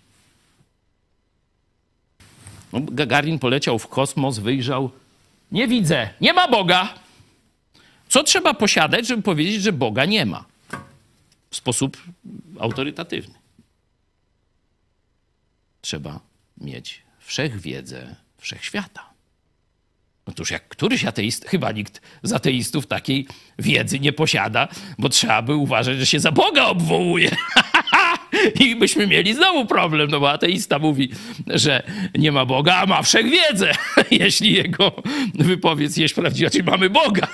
No, 2.73 2.79
Gagarin 2.81 3.39
poleciał 3.39 3.79
w 3.79 3.87
kosmos, 3.87 4.39
wyjrzał. 4.39 4.89
Nie 5.51 5.67
widzę, 5.67 6.09
nie 6.21 6.33
ma 6.33 6.47
Boga. 6.47 6.93
Co 8.09 8.23
trzeba 8.23 8.53
posiadać, 8.53 9.07
żeby 9.07 9.23
powiedzieć, 9.23 9.61
że 9.61 9.71
Boga 9.71 10.05
nie 10.05 10.25
ma? 10.25 10.45
W 11.49 11.55
sposób 11.55 11.97
autorytatywny. 12.59 13.33
Trzeba 15.81 16.19
mieć 16.57 17.01
wszechwiedzę 17.19 18.15
wszechświata. 18.37 19.09
Otóż 20.25 20.51
jak 20.51 20.67
któryś 20.67 21.05
ateist, 21.05 21.45
chyba 21.45 21.71
nikt 21.71 22.01
z 22.23 22.33
ateistów 22.33 22.87
takiej 22.87 23.27
wiedzy 23.59 23.99
nie 23.99 24.13
posiada, 24.13 24.67
bo 24.97 25.09
trzeba 25.09 25.41
by 25.41 25.55
uważać, 25.55 25.97
że 25.97 26.05
się 26.05 26.19
za 26.19 26.31
Boga 26.31 26.65
obwołuje. 26.65 27.35
I 28.59 28.75
byśmy 28.75 29.07
mieli 29.07 29.33
znowu 29.33 29.65
problem, 29.65 30.09
no 30.11 30.19
bo 30.19 30.31
ateista 30.31 30.79
mówi, 30.79 31.09
że 31.47 31.83
nie 32.17 32.31
ma 32.31 32.45
Boga, 32.45 32.75
a 32.75 32.85
ma 32.85 33.01
wszechwiedzę, 33.01 33.71
jeśli 34.11 34.53
jego 34.53 34.91
wypowiedź 35.33 35.97
jest 35.97 36.15
prawdziwa, 36.15 36.49
czyli 36.49 36.63
mamy 36.63 36.89
Boga. 36.89 37.27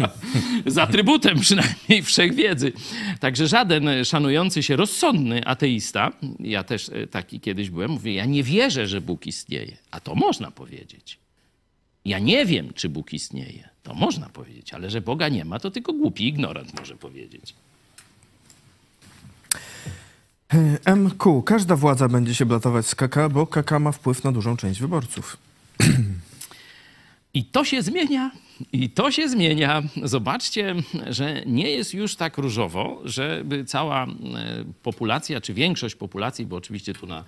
Z 0.66 0.78
atrybutem 0.78 1.40
przynajmniej 1.40 2.02
wszechwiedzy. 2.02 2.72
Także 3.20 3.48
żaden 3.48 4.04
szanujący 4.04 4.62
się 4.62 4.76
rozsądny 4.76 5.46
ateista, 5.46 6.12
ja 6.40 6.64
też 6.64 6.88
e, 6.88 7.06
taki 7.06 7.40
kiedyś 7.40 7.70
byłem, 7.70 7.90
mówi, 7.90 8.14
ja 8.14 8.24
nie 8.24 8.42
wierzę, 8.42 8.86
że 8.86 9.00
Bóg 9.00 9.26
istnieje. 9.26 9.76
A 9.90 10.00
to 10.00 10.14
można 10.14 10.50
powiedzieć. 10.50 11.18
Ja 12.04 12.18
nie 12.18 12.46
wiem, 12.46 12.72
czy 12.74 12.88
Bóg 12.88 13.12
istnieje. 13.12 13.68
To 13.82 13.94
można 13.94 14.28
powiedzieć, 14.28 14.74
ale 14.74 14.90
że 14.90 15.00
Boga 15.00 15.28
nie 15.28 15.44
ma, 15.44 15.58
to 15.58 15.70
tylko 15.70 15.92
głupi 15.92 16.28
ignorant 16.28 16.78
może 16.78 16.96
powiedzieć. 16.96 17.54
E, 20.54 20.78
MQ. 20.96 21.42
Każda 21.42 21.76
władza 21.76 22.08
będzie 22.08 22.34
się 22.34 22.46
blatować 22.46 22.86
z 22.86 22.94
KK, 22.94 23.16
bo 23.30 23.46
KK 23.46 23.70
ma 23.80 23.92
wpływ 23.92 24.24
na 24.24 24.32
dużą 24.32 24.56
część 24.56 24.80
wyborców. 24.80 25.36
I 27.34 27.44
to 27.44 27.64
się 27.64 27.82
zmienia. 27.82 28.30
I 28.72 28.90
to 28.90 29.10
się 29.10 29.28
zmienia. 29.28 29.82
Zobaczcie, 30.02 30.74
że 31.10 31.42
nie 31.46 31.70
jest 31.70 31.94
już 31.94 32.16
tak 32.16 32.38
różowo, 32.38 33.00
żeby 33.04 33.64
cała 33.64 34.04
e, 34.04 34.08
populacja, 34.82 35.40
czy 35.40 35.54
większość 35.54 35.94
populacji, 35.94 36.46
bo 36.46 36.56
oczywiście 36.56 36.94
tu 36.94 37.06
na, 37.06 37.24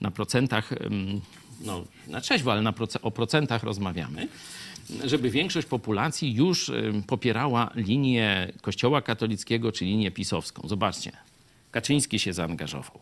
na 0.00 0.10
procentach, 0.10 0.70
no 1.64 1.84
na 2.08 2.20
trzeźwo, 2.20 2.52
ale 2.52 2.62
na 2.62 2.72
proce- 2.72 2.98
o 3.02 3.10
procentach 3.10 3.62
rozmawiamy, 3.62 4.28
żeby 5.04 5.30
większość 5.30 5.66
populacji 5.66 6.34
już 6.34 6.70
popierała 7.06 7.70
linię 7.74 8.52
Kościoła 8.62 9.02
katolickiego, 9.02 9.72
czy 9.72 9.84
linię 9.84 10.10
pisowską. 10.10 10.68
Zobaczcie, 10.68 11.12
Kaczyński 11.76 12.18
się 12.18 12.32
zaangażował, 12.32 13.00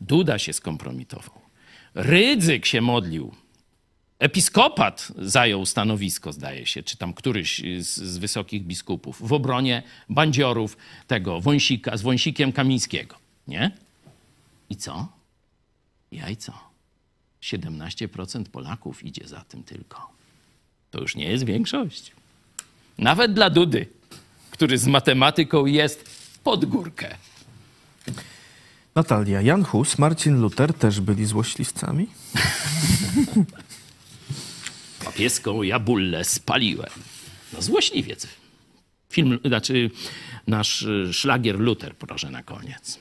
Duda 0.00 0.38
się 0.38 0.52
skompromitował, 0.52 1.40
Rydzyk 1.94 2.66
się 2.66 2.80
modlił 2.80 3.34
Episkopat 4.18 5.12
zajął 5.18 5.66
stanowisko, 5.66 6.32
zdaje 6.32 6.66
się, 6.66 6.82
czy 6.82 6.96
tam 6.96 7.14
któryś 7.14 7.62
z, 7.78 7.86
z 7.86 8.18
wysokich 8.18 8.62
biskupów 8.62 9.28
w 9.28 9.32
obronie 9.32 9.82
bandziorów 10.08 10.76
tego 11.06 11.40
Wąsika, 11.40 11.96
z 11.96 12.02
Wąsikiem 12.02 12.52
Kamińskiego, 12.52 13.16
nie? 13.48 13.70
I 14.70 14.76
co? 14.76 15.08
Jajco. 16.12 16.52
17% 17.42 18.44
Polaków 18.44 19.04
idzie 19.04 19.28
za 19.28 19.40
tym 19.40 19.62
tylko. 19.62 20.10
To 20.90 21.00
już 21.00 21.16
nie 21.16 21.24
jest 21.24 21.44
większość. 21.44 22.12
Nawet 22.98 23.34
dla 23.34 23.50
Dudy, 23.50 23.86
który 24.50 24.78
z 24.78 24.86
matematyką 24.86 25.66
jest 25.66 26.10
pod 26.44 26.64
górkę. 26.64 27.16
Natalia, 28.94 29.40
Jan 29.40 29.64
Hus, 29.64 29.98
Marcin 29.98 30.40
Luther 30.40 30.74
też 30.74 31.00
byli 31.00 31.26
złośliwcami? 31.26 32.06
papieską 35.04 35.62
jabullę 35.62 36.24
spaliłem. 36.24 36.90
No 37.52 37.62
złośliwiec. 37.62 38.26
Film, 39.10 39.38
znaczy 39.44 39.90
nasz 40.46 40.82
y, 40.82 41.12
szlagier 41.12 41.60
Luther, 41.60 41.96
proszę 41.96 42.30
na 42.30 42.42
koniec. 42.42 42.98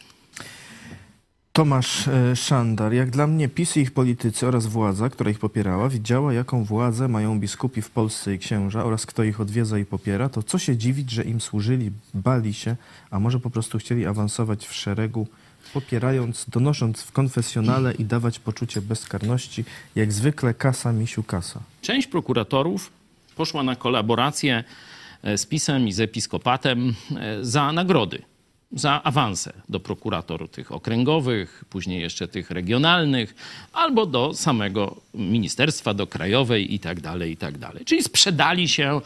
Tomasz 1.53 2.07
e, 2.07 2.35
Szandar. 2.35 2.93
Jak 2.93 3.09
dla 3.09 3.27
mnie 3.27 3.49
PiS 3.49 3.77
i 3.77 3.79
ich 3.79 3.91
politycy 3.91 4.47
oraz 4.47 4.65
władza, 4.65 5.09
która 5.09 5.31
ich 5.31 5.39
popierała, 5.39 5.89
widziała, 5.89 6.33
jaką 6.33 6.63
władzę 6.63 7.07
mają 7.07 7.39
biskupi 7.39 7.81
w 7.81 7.89
Polsce 7.89 8.33
i 8.33 8.39
księża 8.39 8.85
oraz 8.85 9.05
kto 9.05 9.23
ich 9.23 9.41
odwiedza 9.41 9.77
i 9.77 9.85
popiera, 9.85 10.29
to 10.29 10.43
co 10.43 10.59
się 10.59 10.77
dziwić, 10.77 11.11
że 11.11 11.23
im 11.23 11.41
służyli, 11.41 11.91
bali 12.13 12.53
się, 12.53 12.75
a 13.09 13.19
może 13.19 13.39
po 13.39 13.49
prostu 13.49 13.77
chcieli 13.77 14.05
awansować 14.05 14.67
w 14.67 14.73
szeregu, 14.73 15.27
popierając, 15.73 16.45
donosząc 16.49 17.01
w 17.01 17.11
konfesjonale 17.11 17.93
i 17.93 18.05
dawać 18.05 18.39
poczucie 18.39 18.81
bezkarności, 18.81 19.65
jak 19.95 20.13
zwykle 20.13 20.53
kasa 20.53 20.93
misiu 20.93 21.23
kasa. 21.23 21.59
Część 21.81 22.07
prokuratorów 22.07 22.91
poszła 23.35 23.63
na 23.63 23.75
kolaborację 23.75 24.63
e, 25.23 25.37
z 25.37 25.45
PiSem 25.45 25.87
i 25.87 25.91
z 25.91 25.99
episkopatem 25.99 26.93
e, 27.15 27.45
za 27.45 27.71
nagrody, 27.71 28.21
za 28.73 29.03
awanse 29.03 29.53
do 29.69 29.79
prokurator 29.79 30.49
tych 30.49 30.71
okręgowych, 30.71 31.65
później 31.69 32.01
jeszcze 32.01 32.27
tych 32.27 32.51
regionalnych, 32.51 33.35
albo 33.73 34.05
do 34.05 34.33
samego 34.33 35.01
ministerstwa, 35.13 35.93
do 35.93 36.07
krajowej 36.07 36.73
i 36.73 36.79
tak 36.79 37.01
dalej, 37.01 37.31
i 37.31 37.37
tak 37.37 37.57
dalej. 37.57 37.85
Czyli 37.85 38.03
sprzedali 38.03 38.67
się, 38.67 39.01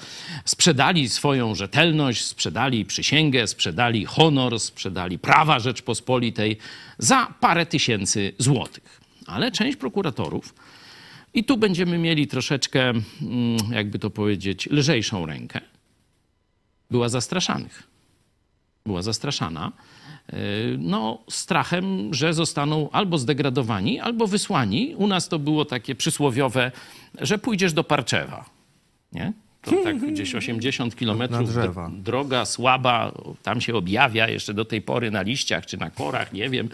sprzedali 0.45 1.09
swoją 1.09 1.55
rzetelność, 1.55 2.25
sprzedali 2.25 2.85
przysięgę, 2.85 3.47
sprzedali 3.47 4.05
honor, 4.05 4.59
sprzedali 4.59 5.19
prawa 5.19 5.59
Rzeczpospolitej 5.59 6.57
za 6.97 7.33
parę 7.39 7.65
tysięcy 7.65 8.33
złotych. 8.37 9.01
Ale 9.27 9.51
część 9.51 9.77
prokuratorów 9.77 10.53
i 11.33 11.43
tu 11.43 11.57
będziemy 11.57 11.97
mieli 11.97 12.27
troszeczkę, 12.27 12.89
mm, 12.89 13.03
jakby 13.71 13.99
to 13.99 14.09
powiedzieć, 14.09 14.67
lżejszą 14.71 15.25
rękę. 15.25 15.61
Była 16.91 17.09
zastraszanych. 17.09 17.94
Była 18.85 19.01
zastraszana. 19.01 19.71
yy, 20.33 20.37
No, 20.79 21.23
strachem, 21.29 22.13
że 22.13 22.33
zostaną 22.33 22.89
albo 22.91 23.17
zdegradowani, 23.17 23.99
albo 23.99 24.27
wysłani. 24.27 24.95
U 24.95 25.07
nas 25.07 25.29
to 25.29 25.39
było 25.39 25.65
takie 25.65 25.95
przysłowiowe, 25.95 26.71
że 27.21 27.37
pójdziesz 27.37 27.73
do 27.73 27.83
Parczewa. 27.83 28.45
Nie? 29.11 29.33
To 29.65 29.83
tak 29.83 29.97
gdzieś 30.13 30.35
80 30.35 30.95
kilometrów 30.95 31.49
droga 32.03 32.45
słaba, 32.45 33.11
tam 33.43 33.61
się 33.61 33.75
objawia 33.75 34.29
jeszcze 34.29 34.53
do 34.53 34.65
tej 34.65 34.81
pory 34.81 35.11
na 35.11 35.21
liściach 35.21 35.65
czy 35.65 35.77
na 35.77 35.89
korach, 35.89 36.33
nie 36.33 36.49
wiem. 36.49 36.69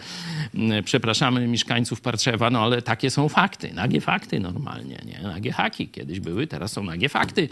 Mm, 0.54 0.84
Przepraszamy 0.84 1.48
mieszkańców 1.48 2.00
Parczewa, 2.00 2.50
no 2.50 2.62
ale 2.62 2.82
takie 2.82 3.10
są 3.10 3.28
fakty, 3.28 3.72
nagie 3.74 4.00
fakty 4.00 4.40
normalnie, 4.40 4.98
nie? 5.06 5.22
Nagie 5.22 5.52
haki 5.52 5.88
kiedyś 5.88 6.20
były, 6.20 6.46
teraz 6.46 6.72
są 6.72 6.84
nagie 6.84 7.08
fakty. 7.08 7.48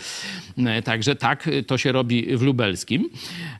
Mm, 0.59 0.83
Także 0.83 1.17
tak 1.17 1.51
to 1.67 1.79
się 1.79 1.93
robi 1.93 2.37
w 2.37 2.43
Lubelskim. 2.43 3.11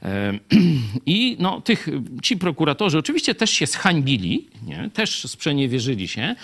E, 0.03 0.33
I 1.07 1.37
no, 1.39 1.61
tych, 1.61 1.89
ci 2.23 2.37
prokuratorzy 2.37 2.99
oczywiście 2.99 3.35
też 3.35 3.51
się 3.51 3.67
zhańbili, 3.67 4.49
nie? 4.67 4.91
też 4.95 5.29
sprzeniewierzyli 5.29 6.09
się, 6.09 6.35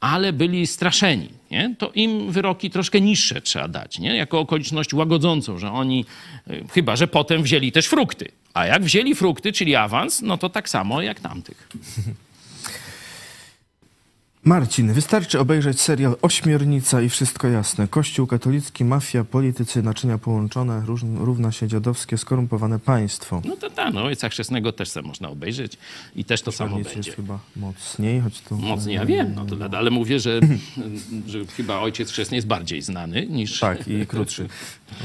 ale 0.00 0.32
byli 0.32 0.66
straszeni. 0.66 1.39
Nie? 1.50 1.74
To 1.78 1.90
im 1.94 2.32
wyroki 2.32 2.70
troszkę 2.70 3.00
niższe 3.00 3.40
trzeba 3.40 3.68
dać, 3.68 3.98
nie? 3.98 4.16
jako 4.16 4.38
okoliczność 4.40 4.94
łagodzącą, 4.94 5.58
że 5.58 5.72
oni, 5.72 6.04
y, 6.50 6.64
chyba 6.72 6.96
że 6.96 7.06
potem 7.08 7.42
wzięli 7.42 7.72
też 7.72 7.86
frukty. 7.86 8.28
A 8.54 8.66
jak 8.66 8.82
wzięli 8.82 9.14
frukty, 9.14 9.52
czyli 9.52 9.76
awans, 9.76 10.22
no 10.22 10.38
to 10.38 10.48
tak 10.48 10.68
samo 10.68 11.02
jak 11.02 11.20
tamtych. 11.20 11.68
Marcin, 14.44 14.92
wystarczy 14.92 15.40
obejrzeć 15.40 15.80
serial 15.80 16.16
Ośmiornica 16.22 17.02
i 17.02 17.08
wszystko 17.08 17.48
jasne. 17.48 17.88
Kościół 17.88 18.26
katolicki, 18.26 18.84
mafia, 18.84 19.24
politycy, 19.24 19.82
naczynia 19.82 20.18
połączone, 20.18 20.82
równa 21.18 21.52
się 21.52 21.68
dziadowskie, 21.68 22.18
skorumpowane 22.18 22.78
państwo. 22.78 23.42
No 23.44 23.56
to 23.56 23.70
tak, 23.70 23.94
no 23.94 24.02
Ojca 24.02 24.28
Chrzestnego 24.28 24.72
też 24.72 24.88
se 24.88 25.02
można 25.02 25.28
obejrzeć 25.28 25.78
i 26.16 26.24
też 26.24 26.42
to 26.42 26.52
samo 26.52 26.76
będzie. 26.76 26.94
jest 26.96 27.10
chyba 27.10 27.38
mocniej, 27.56 28.20
choć 28.20 28.40
to... 28.40 28.56
Mocniej 28.56 28.96
ja 28.96 29.06
wiem, 29.06 29.34
no 29.34 29.44
to, 29.44 29.78
ale 29.78 29.90
mówię, 29.90 30.20
że, 30.20 30.40
że 31.26 31.44
chyba 31.56 31.80
Ojciec 31.80 32.10
Chrzestny 32.10 32.36
jest 32.36 32.46
bardziej 32.46 32.82
znany 32.82 33.26
niż... 33.26 33.60
Tak, 33.60 33.88
i 33.88 34.06
krótszy 34.06 34.48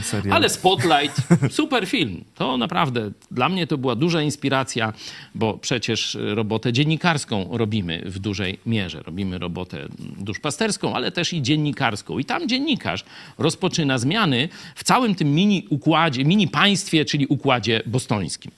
serial. 0.01 0.35
Ale 0.37 0.49
Spotlight, 0.49 1.21
super 1.51 1.87
film. 1.87 2.23
To 2.35 2.57
naprawdę 2.57 3.11
dla 3.31 3.49
mnie 3.49 3.67
to 3.67 3.77
była 3.77 3.95
duża 3.95 4.21
inspiracja, 4.21 4.93
bo 5.35 5.57
przecież 5.57 6.17
robotę 6.35 6.73
dziennikarską 6.73 7.49
robimy 7.51 8.01
w 8.05 8.19
dużej 8.19 8.59
mierze. 8.65 9.03
Robimy 9.03 9.34
robotę 9.37 9.87
duszpasterską, 9.99 10.95
ale 10.95 11.11
też 11.11 11.33
i 11.33 11.41
dziennikarską. 11.41 12.19
I 12.19 12.25
tam 12.25 12.49
dziennikarz 12.49 13.05
rozpoczyna 13.37 13.97
zmiany 13.97 14.49
w 14.75 14.83
całym 14.83 15.15
tym 15.15 15.35
mini 15.35 15.67
układzie, 15.69 16.25
mini 16.25 16.47
państwie, 16.47 17.05
czyli 17.05 17.27
układzie 17.27 17.81
bostońskim. 17.85 18.51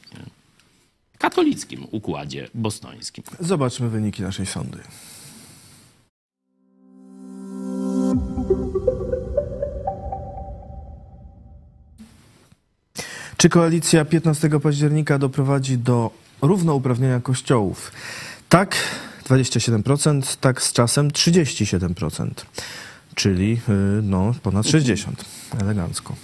Katolickim 1.17 1.88
układzie 1.91 2.47
bostońskim. 2.53 3.23
Zobaczmy 3.39 3.89
wyniki 3.89 4.21
naszej 4.21 4.45
sądy. 4.45 4.78
Czy 13.38 13.49
koalicja 13.49 14.05
15 14.05 14.49
października 14.59 15.19
doprowadzi 15.19 15.78
do 15.78 16.11
równouprawnienia 16.41 17.19
kościołów? 17.19 17.91
Tak 18.49 18.75
27%, 19.30 20.38
tak 20.41 20.61
z 20.61 20.73
czasem 20.73 21.11
37%, 21.11 22.30
czyli 23.15 23.49
yy, 23.49 23.57
no, 24.03 24.34
ponad 24.43 24.65
60%. 24.65 25.11
Elegancko. 25.61 26.15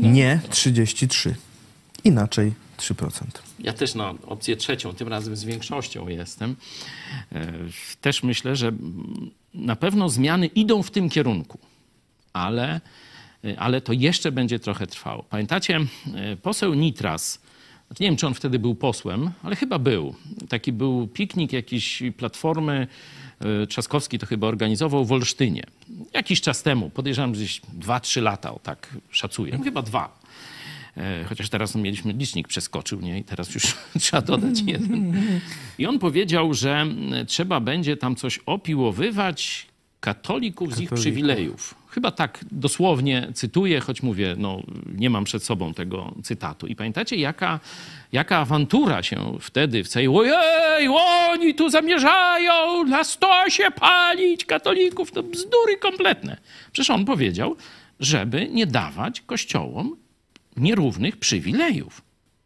Nie 0.00 0.40
33%. 0.50 1.34
Inaczej 2.04 2.52
3%. 2.78 3.24
Ja 3.58 3.72
też 3.72 3.94
na 3.94 4.14
opcję 4.26 4.56
trzecią, 4.56 4.94
tym 4.94 5.08
razem 5.08 5.36
z 5.36 5.44
większością 5.44 6.08
jestem. 6.08 6.56
E, 7.32 7.52
Też 8.00 8.22
myślę, 8.22 8.56
że 8.56 8.72
na 9.54 9.76
pewno 9.76 10.08
zmiany 10.08 10.46
idą 10.46 10.82
w 10.82 10.90
tym 10.90 11.08
kierunku, 11.10 11.58
ale, 12.32 12.80
e, 13.44 13.60
ale 13.60 13.80
to 13.80 13.92
jeszcze 13.92 14.32
będzie 14.32 14.58
trochę 14.58 14.86
trwało. 14.86 15.22
Pamiętacie, 15.22 15.80
e, 16.14 16.36
poseł 16.36 16.74
Nitras, 16.74 17.38
nie 18.00 18.06
wiem, 18.06 18.16
czy 18.16 18.26
on 18.26 18.34
wtedy 18.34 18.58
był 18.58 18.74
posłem, 18.74 19.30
ale 19.42 19.56
chyba 19.56 19.78
był. 19.78 20.14
Taki 20.48 20.72
był 20.72 21.08
piknik 21.08 21.52
jakiś 21.52 22.02
platformy, 22.16 22.86
e, 23.40 23.66
Trzaskowski 23.66 24.18
to 24.18 24.26
chyba 24.26 24.46
organizował 24.46 25.04
w 25.04 25.12
Olsztynie. 25.12 25.64
Jakiś 26.12 26.40
czas 26.40 26.62
temu, 26.62 26.90
podejrzewam, 26.90 27.32
gdzieś 27.32 27.60
2-3 27.78 28.22
lata, 28.22 28.54
o 28.54 28.58
tak 28.58 28.88
szacuję, 29.10 29.58
chyba 29.64 29.82
dwa. 29.82 30.20
E, 30.96 31.24
Chociaż 31.24 31.48
teraz 31.48 31.74
mieliśmy 31.74 32.12
licznik 32.12 32.48
przeskoczył, 32.48 33.00
nie? 33.00 33.18
I 33.18 33.24
teraz 33.24 33.54
już 33.54 33.64
trzeba 34.00 34.22
dodać 34.22 34.60
jeden. 34.66 35.22
I 35.78 35.86
on 35.86 35.98
powiedział, 35.98 36.54
że 36.54 36.80
mm, 36.80 37.26
trzeba 37.26 37.60
będzie 37.60 37.96
tam 37.96 38.16
coś 38.16 38.40
opiłowywać 38.46 39.71
katolików 40.02 40.74
z 40.74 40.80
ich 40.80 40.90
przywilejów. 40.90 41.74
Chyba 41.88 42.10
tak 42.10 42.44
dosłownie 42.50 43.28
cytuję, 43.34 43.80
choć 43.80 44.02
mówię, 44.02 44.34
no 44.38 44.62
nie 44.94 45.10
mam 45.10 45.24
przed 45.24 45.44
sobą 45.44 45.74
tego 45.74 46.14
cytatu. 46.22 46.66
I 46.66 46.76
pamiętacie, 46.76 47.16
jaka, 47.16 47.60
jaka 48.12 48.38
awantura 48.38 49.02
się 49.02 49.38
wtedy 49.40 49.84
w 49.84 49.88
całej... 49.88 50.08
Ojej, 50.08 50.88
oni 50.88 51.54
tu 51.54 51.70
zamierzają 51.70 52.84
na 52.84 53.04
stosie 53.04 53.70
palić 53.80 54.44
katolików. 54.44 55.12
To 55.12 55.22
bzdury 55.22 55.76
kompletne. 55.76 56.36
Przecież 56.72 56.90
on 56.90 57.04
powiedział, 57.04 57.56
żeby 58.00 58.48
nie 58.48 58.66
dawać 58.66 59.20
kościołom 59.20 59.96
nierównych 60.56 61.16
przywilejów, 61.16 62.02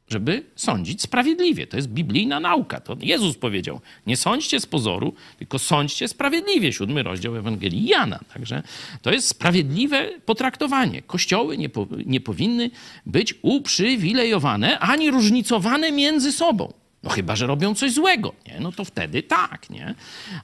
żeby 0.09 0.45
sądzić 0.57 1.03
sprawiedliwie. 1.03 1.67
To 1.67 1.77
jest 1.77 1.89
biblijna 1.89 2.41
nauka. 2.41 2.81
To 2.81 2.97
Jezus 3.01 3.37
powiedział: 3.37 3.81
Nie 4.07 4.17
sądźcie 4.17 4.61
z 4.61 4.67
pozoru, 4.67 5.15
tylko 5.39 5.59
sądźcie 5.59 6.09
sprawiedliwie. 6.09 6.73
Siódmy 6.73 7.03
rozdział 7.03 7.37
Ewangelii 7.37 7.87
Jana. 7.87 8.21
Także 8.35 8.63
to 9.03 9.13
jest 9.13 9.29
sprawiedliwe 9.29 10.11
potraktowanie. 10.27 11.03
Kościoły 11.03 11.59
nie, 11.59 11.69
po, 11.69 11.87
nie 12.07 12.21
powinny 12.21 12.71
być 13.07 13.35
uprzywilejowane 13.43 14.79
ani 14.79 15.11
różnicowane 15.11 15.93
między 15.93 16.33
sobą. 16.33 16.73
No 17.07 17.13
chyba, 17.13 17.37
że 17.37 17.47
robią 17.47 17.75
coś 17.75 17.93
złego, 17.93 18.33
nie? 18.47 18.61
No 18.61 18.73
to 18.73 18.85
wtedy 18.85 19.23
tak, 19.23 19.71
nie? 19.71 19.95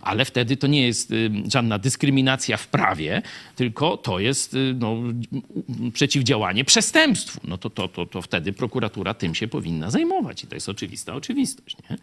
Ale 0.01 0.25
wtedy 0.25 0.57
to 0.57 0.67
nie 0.67 0.87
jest 0.87 1.11
y, 1.11 1.31
żadna 1.53 1.79
dyskryminacja 1.79 2.57
w 2.57 2.67
prawie, 2.67 3.23
tylko 3.57 3.97
to 3.97 4.19
jest 4.19 4.55
y, 4.55 4.75
no, 4.79 4.97
przeciwdziałanie 5.93 6.65
przestępstwu. 6.65 7.41
No 7.45 7.59
to, 7.59 7.71
to, 7.71 7.89
to, 7.89 8.07
to 8.07 8.23
wtedy 8.23 8.53
prokuratura 8.53 9.15
tym 9.15 9.35
się 9.35 9.49
powinna 9.49 9.91
zajmować 9.91 10.45
i 10.45 10.47
to 10.47 10.55
jest 10.55 10.69
oczywista 10.69 11.15
oczywistość, 11.15 11.77
nie? 11.91 11.97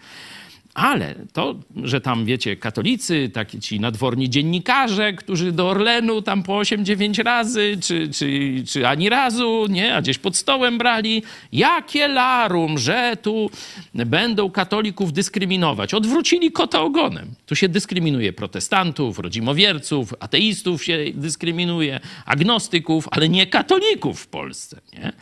Ale 0.74 1.16
to, 1.34 1.56
że 1.84 2.02
tam, 2.02 2.26
wiecie, 2.26 2.56
katolicy, 2.56 3.30
taki 3.34 3.60
ci 3.60 3.80
nadworni 3.80 4.30
dziennikarze, 4.30 5.14
którzy 5.14 5.52
do 5.52 5.70
Orlenu 5.70 6.22
tam 6.22 6.44
po 6.44 6.54
8-9 6.54 7.24
razy, 7.24 7.78
czy, 7.82 8.10
czy, 8.10 8.54
czy 8.68 8.88
ani 8.88 9.10
razu, 9.10 9.66
nie, 9.70 9.96
a 9.96 10.02
gdzieś 10.02 10.18
pod 10.18 10.38
stołem 10.38 10.78
brali, 10.78 11.24
jakie 11.52 12.08
larum, 12.08 12.78
że 12.78 13.18
tu 13.22 13.50
będą 13.94 14.52
katolików 14.52 15.14
dyskryminować. 15.14 15.94
Odwrócili 15.94 16.52
kota 16.52 16.82
ogonem. 16.82 17.28
Tu 17.46 17.56
się 17.56 17.70
dyskryminuje 17.70 18.34
protestantów, 18.34 19.20
rodzimowierców, 19.20 20.14
ateistów 20.20 20.84
się 20.84 20.98
dyskryminuje, 21.14 22.00
agnostyków, 22.26 23.08
ale 23.12 23.30
nie 23.30 23.48
katolików 23.48 24.20
w 24.20 24.28
Polsce, 24.28 24.82
nie? 24.94 25.14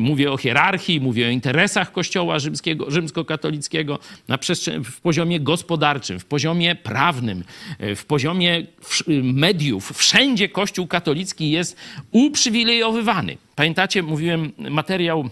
Mówię 0.00 0.32
o 0.32 0.36
hierarchii, 0.36 1.00
mówię 1.00 1.26
o 1.26 1.30
interesach 1.30 1.92
Kościoła 1.92 2.38
rzymskiego, 2.38 2.90
rzymskokatolickiego 2.90 3.98
na 4.28 4.38
w 4.84 5.00
poziomie 5.00 5.40
gospodarczym, 5.40 6.20
w 6.20 6.24
poziomie 6.24 6.74
prawnym, 6.74 7.44
w 7.96 8.04
poziomie 8.04 8.66
mediów. 9.22 9.92
Wszędzie 9.96 10.48
Kościół 10.48 10.86
katolicki 10.86 11.50
jest 11.50 11.76
uprzywilejowywany. 12.10 13.36
Pamiętacie, 13.56 14.02
mówiłem 14.02 14.52
materiał 14.58 15.30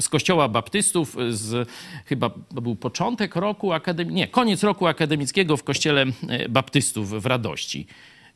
z 0.00 0.08
kościoła 0.08 0.48
baptystów, 0.48 1.16
z, 1.30 1.68
chyba 2.06 2.30
był 2.50 2.76
początek 2.76 3.36
roku 3.36 3.72
akademickiego, 3.72 4.16
nie, 4.16 4.28
koniec 4.28 4.62
roku 4.62 4.86
akademickiego 4.86 5.56
w 5.56 5.64
kościele 5.64 6.04
baptystów 6.48 7.22
w 7.22 7.26
Radości 7.26 7.86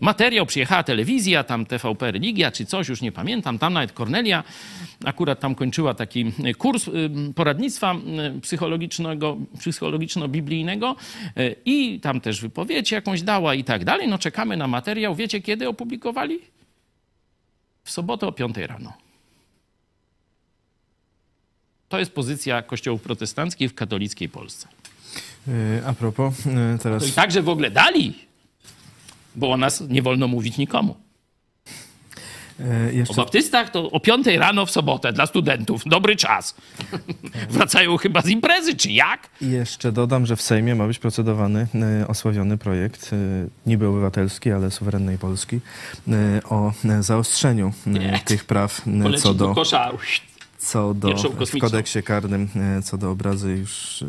materiał, 0.01 0.47
przyjechała 0.47 0.83
telewizja, 0.83 1.45
tam 1.45 1.67
TVP 1.67 2.13
Religia 2.13 2.51
czy 2.51 2.67
coś, 2.67 2.89
już 2.89 3.01
nie 3.01 3.13
pamiętam, 3.13 3.59
tam 3.59 3.73
nawet 3.73 3.93
Kornelia 3.93 4.45
akurat 5.05 5.41
tam 5.41 5.55
kończyła 5.55 5.95
taki 5.95 6.33
kurs 6.59 6.91
poradnictwa 7.35 7.95
psychologicznego, 8.43 9.37
psychologiczno-biblijnego 9.59 10.95
i 11.65 12.01
tam 12.01 12.21
też 12.21 12.41
wypowiedź 12.41 12.93
jakąś 12.93 13.23
dała 13.23 13.55
i 13.55 13.65
tak 13.65 13.85
dalej. 13.85 14.09
No 14.09 14.19
czekamy 14.19 14.57
na 14.57 14.69
materiał. 14.69 15.15
Wiecie 15.15 15.41
kiedy 15.41 15.69
opublikowali? 15.69 16.39
W 17.85 17.91
sobotę 17.91 18.27
o 18.27 18.33
5 18.33 18.57
rano. 18.57 18.93
To 21.89 21.99
jest 21.99 22.13
pozycja 22.13 22.63
kościołów 22.63 23.03
protestanckich 23.03 23.71
w 23.71 23.75
katolickiej 23.75 24.29
Polsce. 24.29 24.69
A 25.87 25.93
propos, 25.93 26.35
teraz... 26.83 27.09
I 27.09 27.13
także 27.13 27.43
w 27.43 27.49
ogóle 27.49 27.71
dali 27.71 28.15
bo 29.37 29.51
o 29.53 29.57
nas 29.57 29.81
nie 29.89 30.03
wolno 30.03 30.29
mówić 30.29 30.59
nikomu. 30.59 30.97
E, 32.61 32.93
jeszcze... 32.93 33.13
O 33.13 33.17
baptystach 33.17 33.71
to 33.71 33.91
o 33.91 34.01
5 34.01 34.27
rano 34.27 34.67
w 34.67 34.71
sobotę 34.71 35.13
dla 35.13 35.27
studentów. 35.27 35.83
Dobry 35.87 36.17
czas. 36.17 36.55
Wracają 37.51 37.97
chyba 37.97 38.23
z 38.23 38.29
imprezy, 38.29 38.77
czy 38.77 38.91
jak? 38.91 39.31
I 39.41 39.51
jeszcze 39.51 39.93
dodam, 39.93 40.27
że 40.27 40.37
w 40.37 40.43
Sejmie 40.43 40.75
ma 40.75 40.87
być 40.87 40.99
procedowany 40.99 41.67
e, 42.03 42.09
osławiony 42.09 42.59
projekt, 42.59 43.11
e, 43.13 43.17
niby 43.67 43.89
obywatelski, 43.89 44.51
ale 44.53 44.71
suwerennej 44.71 45.19
Polski, 45.19 45.61
o 46.51 46.73
zaostrzeniu 47.01 47.73
Nie. 47.87 48.21
tych 48.25 48.45
praw 48.45 48.83
Poleci 49.03 49.23
co 49.23 49.35
do 49.35 49.49
do, 49.49 49.55
kosza. 49.55 49.91
Co 50.65 50.95
do 50.95 51.15
w 51.47 51.59
kodeksie 51.59 52.03
karnym, 52.03 52.49
e, 52.57 52.83
co 52.83 52.99
do 52.99 53.11
obrazy 53.11 53.51
już 53.51 54.03
e, 54.03 54.07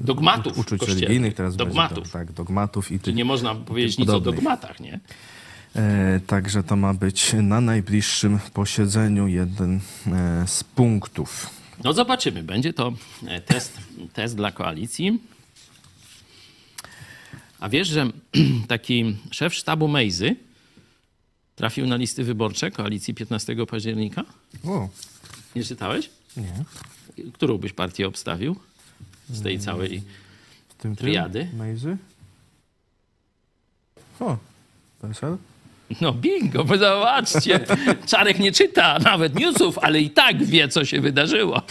Dogmatów 0.00 0.58
uczuć 0.58 0.80
kościelnych. 0.80 1.02
religijnych. 1.02 1.34
Teraz 1.34 1.56
Dogmatów. 1.56 1.96
Będzie, 1.98 2.10
tak, 2.10 2.32
dogmatów 2.32 2.92
i 2.92 2.98
tych 3.00 3.14
nie 3.14 3.24
można 3.24 3.54
powiedzieć 3.54 3.98
nic 3.98 4.08
o 4.08 4.20
dogmatach, 4.20 4.80
nie? 4.80 5.00
E, 5.76 6.20
Także 6.26 6.62
to 6.62 6.76
ma 6.76 6.94
być 6.94 7.32
na 7.42 7.60
najbliższym 7.60 8.38
posiedzeniu 8.52 9.28
jeden 9.28 9.80
z 10.46 10.64
punktów. 10.64 11.50
No 11.84 11.92
zobaczymy. 11.92 12.42
Będzie 12.42 12.72
to 12.72 12.92
test, 13.46 13.78
test 14.12 14.36
dla 14.36 14.52
koalicji. 14.52 15.18
A 17.60 17.68
wiesz, 17.68 17.88
że 17.88 18.06
taki 18.68 19.16
szef 19.30 19.54
sztabu 19.54 19.88
Mejzy 19.88 20.36
trafił 21.56 21.86
na 21.86 21.96
listy 21.96 22.24
wyborcze 22.24 22.70
koalicji 22.70 23.14
15 23.14 23.56
października? 23.66 24.24
O, 24.64 24.88
Nie 25.56 25.64
czytałeś? 25.64 26.10
nie. 26.36 26.64
Którą 27.32 27.58
byś 27.58 27.72
partię 27.72 28.06
obstawił 28.06 28.56
z 29.30 29.42
tej 29.42 29.58
całej... 29.58 30.02
W 30.68 30.74
tym 30.74 30.96
Triady? 30.96 31.48
Mejzy? 31.56 31.96
O, 34.20 34.36
PSL? 35.00 35.36
No 36.00 36.12
bingo, 36.12 36.64
bo 36.64 36.78
zobaczcie. 36.78 37.60
Czarek 38.06 38.38
nie 38.38 38.52
czyta 38.52 38.98
nawet 38.98 39.34
newsów, 39.34 39.78
ale 39.78 40.00
i 40.00 40.10
tak 40.10 40.44
wie, 40.44 40.68
co 40.68 40.84
się 40.84 41.00
wydarzyło. 41.00 41.62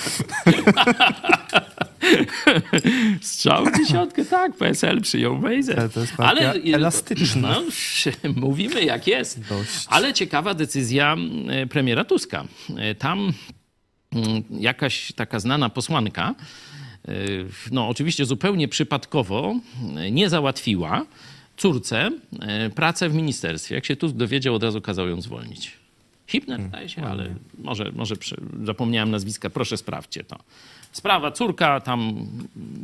Strzał 3.21 3.65
w 3.65 3.77
dziesiątkę, 3.77 4.25
tak, 4.25 4.55
PSL 4.57 5.01
przyjął 5.01 5.37
Mejzę. 5.37 5.89
Ale 6.17 6.53
partia 6.53 6.53
elastyczna. 6.75 7.49
No, 7.49 7.61
mówimy 8.47 8.83
jak 8.83 9.07
jest. 9.07 9.39
Dość. 9.49 9.85
Ale 9.87 10.13
ciekawa 10.13 10.53
decyzja 10.53 11.15
e, 11.49 11.67
premiera 11.67 12.05
Tuska. 12.05 12.45
E, 12.77 12.95
Tam 12.95 13.19
mm, 13.19 13.33
jakaś 14.49 15.13
taka 15.13 15.39
znana 15.39 15.69
posłanka, 15.69 16.35
e, 17.07 17.13
no 17.71 17.87
oczywiście 17.87 18.25
zupełnie 18.25 18.67
przypadkowo, 18.67 19.55
e, 19.97 20.11
nie 20.11 20.29
załatwiła 20.29 21.05
córce 21.57 22.11
e, 22.39 22.69
pracę 22.69 23.09
w 23.09 23.13
ministerstwie. 23.13 23.75
Jak 23.75 23.85
się 23.85 23.95
Tusk 23.95 24.15
dowiedział, 24.15 24.55
od 24.55 24.63
razu 24.63 24.81
kazał 24.81 25.07
ją 25.07 25.21
zwolnić. 25.21 25.71
Hipner, 26.27 26.61
zdaje 26.67 26.89
się, 26.89 27.03
ale 27.03 27.35
może, 27.57 27.91
może 27.91 28.15
zapomniałem 28.63 29.11
nazwiska. 29.11 29.49
Proszę 29.49 29.77
sprawdźcie 29.77 30.23
to. 30.23 30.39
Sprawa 30.93 31.31
córka, 31.31 31.79
tam 31.79 32.27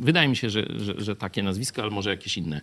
wydaje 0.00 0.28
mi 0.28 0.36
się, 0.36 0.50
że, 0.50 0.66
że, 0.76 0.94
że 1.00 1.16
takie 1.16 1.42
nazwisko, 1.42 1.82
ale 1.82 1.90
może 1.90 2.10
jakieś 2.10 2.36
inne, 2.38 2.60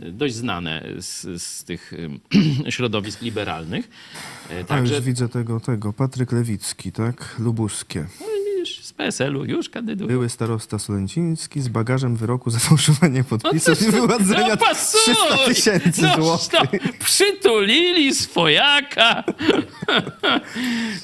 e, 0.00 0.10
dość 0.10 0.34
znane 0.34 0.84
z, 0.98 1.42
z 1.42 1.64
tych 1.64 1.92
środowisk 2.70 3.22
liberalnych. 3.22 3.90
E, 4.50 4.60
A 4.60 4.64
Także 4.64 4.94
już 4.94 5.04
widzę 5.04 5.28
tego, 5.28 5.60
tego. 5.60 5.92
Patryk 5.92 6.32
Lewicki, 6.32 6.92
tak? 6.92 7.36
Lubuskie. 7.38 8.06
PSL-u 9.06 9.44
już 9.44 9.68
kandyduje. 9.68 10.08
Były 10.08 10.28
starosta 10.28 10.78
Solęciński 10.78 11.60
z 11.60 11.68
bagażem 11.68 12.16
wyroku 12.16 12.50
za 12.50 12.58
fałszowanie 12.58 13.24
podpisów 13.24 13.82
i 13.82 13.90
wyładzenia 13.90 14.48
No 14.48 14.56
pasuj! 14.56 15.00
300 15.00 15.36
tysięcy 15.46 16.02
No, 16.02 16.16
złotych. 16.16 16.52
no, 16.86 16.92
przytulili 17.04 18.14
swojaka. 18.14 19.24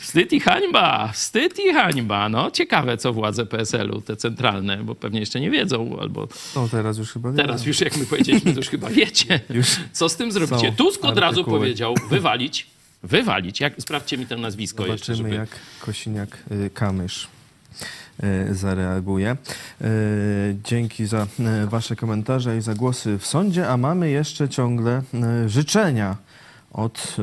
Wstyd 0.00 0.32
i 0.32 0.40
hańba, 0.40 1.10
wstyd 1.12 1.58
i 1.58 1.72
hańba. 1.74 2.28
No, 2.28 2.50
ciekawe, 2.50 2.96
co 2.96 3.12
władze 3.12 3.46
PSL-u, 3.46 4.00
te 4.00 4.16
centralne, 4.16 4.76
bo 4.84 4.94
pewnie 4.94 5.20
jeszcze 5.20 5.40
nie 5.40 5.50
wiedzą, 5.50 5.96
albo 6.00 6.28
No 6.56 6.68
teraz 6.68 6.98
już 6.98 7.12
chyba 7.12 7.32
teraz 7.32 7.66
już, 7.66 7.80
jak 7.80 7.96
my 7.96 8.06
powiedzieliśmy, 8.06 8.52
to 8.52 8.58
już 8.58 8.68
chyba 8.68 8.90
wiecie, 8.90 9.40
Już 9.54 9.66
co 9.92 10.08
z 10.08 10.16
tym 10.16 10.32
zrobicie. 10.32 10.72
Tusk 10.72 11.04
od 11.04 11.18
razu 11.18 11.40
artykuły. 11.40 11.58
powiedział, 11.58 11.94
wywalić, 12.10 12.66
wywalić. 13.02 13.60
Jak, 13.60 13.74
sprawdźcie 13.78 14.18
mi 14.18 14.26
to 14.26 14.36
nazwisko 14.36 14.86
jeszcze, 14.86 15.14
Zobaczymy, 15.14 15.30
żeby... 15.30 15.40
jak 15.40 15.58
Kosiniak-Kamysz 15.86 17.24
y, 17.24 17.37
zareaguje. 18.50 19.36
Y, 19.82 20.56
Dzięki 20.64 21.06
za 21.06 21.26
y, 21.64 21.66
wasze 21.66 21.96
komentarze 21.96 22.56
i 22.56 22.60
za 22.60 22.74
głosy 22.74 23.18
w 23.18 23.26
sądzie, 23.26 23.68
a 23.68 23.76
mamy 23.76 24.10
jeszcze 24.10 24.48
ciągle 24.48 25.02
życzenia 25.46 26.16
od 26.72 27.16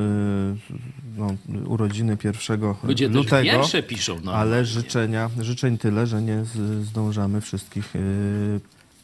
no, 1.18 1.34
urodziny 1.68 2.18
1 2.24 2.62
Ludzie 2.84 3.08
lutego. 3.08 3.64
piszą. 3.88 4.20
No, 4.24 4.34
Ale 4.34 4.66
życzenia, 4.66 5.30
życzeń 5.40 5.78
tyle, 5.78 6.08
że 6.08 6.22
nie 6.22 6.44
zdążamy 6.82 7.42
wszystkich 7.42 7.94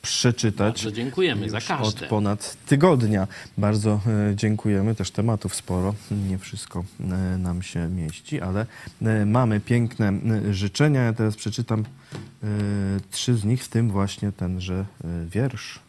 przeczytać. 0.01 0.73
Bardzo 0.83 0.91
dziękujemy 0.91 1.49
za 1.49 1.61
każde. 1.61 2.05
Od 2.05 2.09
ponad 2.09 2.57
tygodnia. 2.65 3.27
Bardzo 3.57 4.01
e, 4.31 4.35
dziękujemy. 4.35 4.95
Też 4.95 5.11
tematów 5.11 5.55
sporo. 5.55 5.95
Nie 6.29 6.37
wszystko 6.37 6.83
e, 6.99 7.37
nam 7.37 7.61
się 7.61 7.87
mieści, 7.87 8.41
ale 8.41 8.65
e, 9.01 9.25
mamy 9.25 9.59
piękne 9.59 10.13
życzenia. 10.51 11.01
Ja 11.01 11.13
teraz 11.13 11.35
przeczytam 11.35 11.85
trzy 13.11 13.35
z 13.37 13.43
nich, 13.45 13.63
w 13.63 13.67
tym 13.67 13.89
właśnie 13.89 14.31
tenże 14.31 14.85
wiersz. 15.27 15.79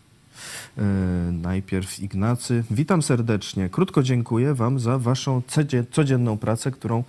Najpierw 1.33 2.01
Ignacy. 2.01 2.65
Witam 2.71 3.03
serdecznie. 3.03 3.69
Krótko 3.69 4.03
dziękuję 4.03 4.55
Wam 4.55 4.81
za 4.81 4.99
Waszą 4.99 5.43
codzie- 5.49 5.85
codzienną 5.91 6.39
pracę, 6.39 6.71
którą 6.71 7.05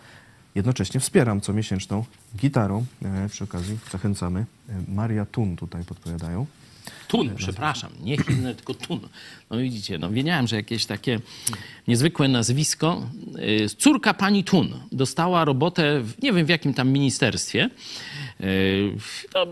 jednocześnie 0.55 0.99
wspieram 0.99 1.41
comiesięczną 1.41 2.05
gitarą. 2.37 2.85
E, 3.05 3.29
przy 3.29 3.43
okazji 3.43 3.77
zachęcamy. 3.91 4.45
Maria 4.87 5.25
Tun 5.25 5.55
tutaj 5.55 5.83
podpowiadają. 5.83 6.45
Tun, 7.13 7.35
przepraszam, 7.35 7.91
nie 8.01 8.17
Hilne, 8.17 8.55
tylko 8.55 8.73
Tun. 8.73 8.99
No 9.49 9.57
widzicie, 9.57 9.97
no 9.97 10.09
wiedziałem, 10.09 10.47
że 10.47 10.55
jakieś 10.55 10.85
takie 10.85 11.19
niezwykłe 11.87 12.27
nazwisko. 12.27 13.07
Y, 13.63 13.69
Córka 13.77 14.13
pani 14.13 14.43
Tun 14.43 14.79
dostała 14.91 15.45
robotę, 15.45 16.01
w, 16.01 16.21
nie 16.21 16.33
wiem 16.33 16.45
w 16.45 16.49
jakim 16.49 16.73
tam 16.73 16.89
ministerstwie. 16.89 17.69
Y, 18.41 18.91
No, 19.33 19.47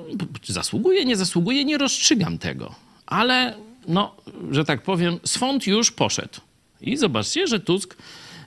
zasługuje, 0.46 1.06
nie 1.06 1.18
zasługuje, 1.18 1.66
nie 1.66 1.78
rozstrzygam 1.78 2.38
tego. 2.38 2.76
Ale, 3.06 3.56
no, 3.88 4.16
że 4.52 4.66
tak 4.66 4.82
powiem, 4.82 5.20
swąd 5.26 5.68
już 5.68 5.92
poszedł. 5.92 6.40
I 6.82 6.98
zobaczcie, 6.98 7.48
że 7.48 7.60
Tusk 7.60 7.94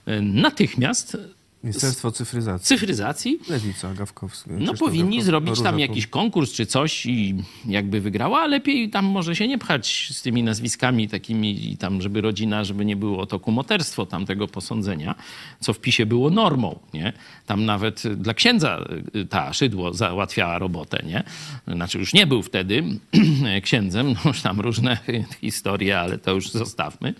y, 0.07 0.21
natychmiast 0.21 1.17
Ministerstwo 1.65 2.11
Cyfryzacji. 2.11 2.65
cyfryzacji 2.77 3.39
Lewica, 3.49 3.93
Gawkowski. 3.93 4.49
no 4.49 4.73
powinni 4.73 5.03
Gawkowski, 5.03 5.25
zrobić 5.25 5.49
Róża 5.49 5.63
tam 5.63 5.79
jakiś 5.79 6.07
konkurs 6.07 6.53
czy 6.53 6.65
coś 6.65 7.05
i 7.05 7.35
jakby 7.65 8.01
wygrała, 8.01 8.39
a 8.41 8.47
lepiej 8.47 8.89
tam 8.89 9.05
może 9.05 9.35
się 9.35 9.47
nie 9.47 9.57
pchać 9.57 10.09
z 10.11 10.21
tymi 10.21 10.43
nazwiskami 10.43 11.09
takimi 11.09 11.71
i 11.71 11.77
tam, 11.77 12.01
żeby 12.01 12.21
rodzina, 12.21 12.63
żeby 12.63 12.85
nie 12.85 12.95
było 12.95 13.25
to 13.25 13.39
kumoterstwo 13.39 14.05
tamtego 14.05 14.47
posądzenia, 14.47 15.15
co 15.59 15.73
w 15.73 15.79
PiSie 15.79 16.05
było 16.05 16.29
normą, 16.29 16.79
nie? 16.93 17.13
Tam 17.45 17.65
nawet 17.65 18.03
dla 18.15 18.33
księdza 18.33 18.85
y, 19.15 19.25
ta 19.25 19.53
Szydło 19.53 19.93
załatwiała 19.93 20.59
robotę, 20.59 21.03
nie? 21.05 21.23
Znaczy 21.67 21.99
już 21.99 22.13
nie 22.13 22.27
był 22.27 22.43
wtedy 22.43 22.83
księdzem, 23.63 24.13
no 24.13 24.19
już 24.25 24.41
tam 24.41 24.59
różne 24.59 24.97
historie, 25.41 25.99
ale 25.99 26.17
to 26.17 26.31
już 26.31 26.51
zostawmy. 26.51 27.13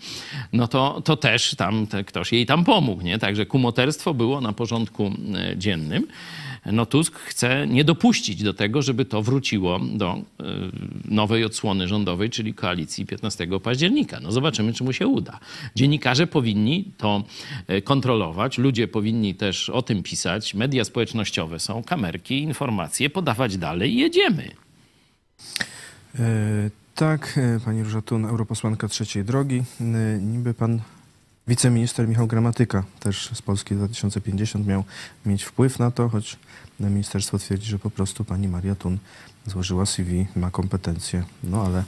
No 0.52 0.68
to, 0.68 1.00
to 1.04 1.16
też 1.16 1.54
tam 1.54 1.86
ktoś 2.06 2.32
jej 2.32 2.46
tam 2.46 2.64
pomógł, 2.64 3.02
nie? 3.02 3.18
Także 3.18 3.46
kumoterstwo 3.46 4.14
było 4.14 4.35
na 4.40 4.52
porządku 4.52 5.12
e, 5.34 5.56
dziennym. 5.56 6.06
No 6.66 6.86
Tusk 6.86 7.18
chce 7.18 7.66
nie 7.66 7.84
dopuścić 7.84 8.42
do 8.42 8.54
tego, 8.54 8.82
żeby 8.82 9.04
to 9.04 9.22
wróciło 9.22 9.78
do 9.78 10.12
e, 10.12 10.44
nowej 11.04 11.44
odsłony 11.44 11.88
rządowej, 11.88 12.30
czyli 12.30 12.54
koalicji 12.54 13.06
15 13.06 13.48
października. 13.62 14.20
No 14.20 14.32
zobaczymy, 14.32 14.72
czy 14.72 14.84
mu 14.84 14.92
się 14.92 15.06
uda. 15.06 15.40
Dziennikarze 15.74 16.26
powinni 16.26 16.84
to 16.96 17.22
e, 17.66 17.82
kontrolować, 17.82 18.58
ludzie 18.58 18.88
powinni 18.88 19.34
też 19.34 19.70
o 19.70 19.82
tym 19.82 20.02
pisać, 20.02 20.54
media 20.54 20.84
społecznościowe 20.84 21.60
są, 21.60 21.82
kamerki, 21.82 22.42
informacje, 22.42 23.10
podawać 23.10 23.56
dalej 23.56 23.94
i 23.94 23.96
jedziemy. 23.96 24.50
Tak, 26.94 27.40
pani 27.64 27.82
Róża 27.82 28.02
Tun, 28.02 28.24
europosłanka 28.24 28.88
trzeciej 28.88 29.24
drogi. 29.24 29.62
Niby 30.20 30.54
pan 30.54 30.80
wiceminister 31.48 32.08
Michał 32.08 32.26
Gramatyka, 32.26 32.84
też 33.00 33.30
z 33.34 33.42
Polski 33.42 33.74
2050, 33.74 34.66
miał 34.66 34.84
mieć 35.26 35.44
wpływ 35.44 35.78
na 35.78 35.90
to, 35.90 36.08
choć 36.08 36.36
ministerstwo 36.80 37.38
twierdzi, 37.38 37.70
że 37.70 37.78
po 37.78 37.90
prostu 37.90 38.24
pani 38.24 38.48
Maria 38.48 38.74
Tun 38.74 38.98
złożyła 39.46 39.86
CV, 39.86 40.26
ma 40.36 40.50
kompetencje. 40.50 41.24
No 41.44 41.62
ale, 41.62 41.84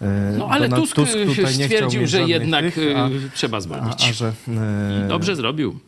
e, 0.00 0.34
No 0.38 0.48
ale 0.50 0.68
Donald 0.68 0.94
Tusk, 0.94 1.10
tutaj 1.26 1.58
nie 1.58 1.64
stwierdził, 1.64 2.06
że 2.06 2.22
jednak 2.22 2.64
tych, 2.64 2.78
y, 2.78 2.96
a, 2.96 3.10
trzeba 3.34 3.58
a, 3.58 3.60
zwolnić. 3.60 4.08
a 4.10 4.12
że... 4.12 4.32
e, 5.04 5.08
dobrze 5.08 5.36
zrobił. 5.36 5.78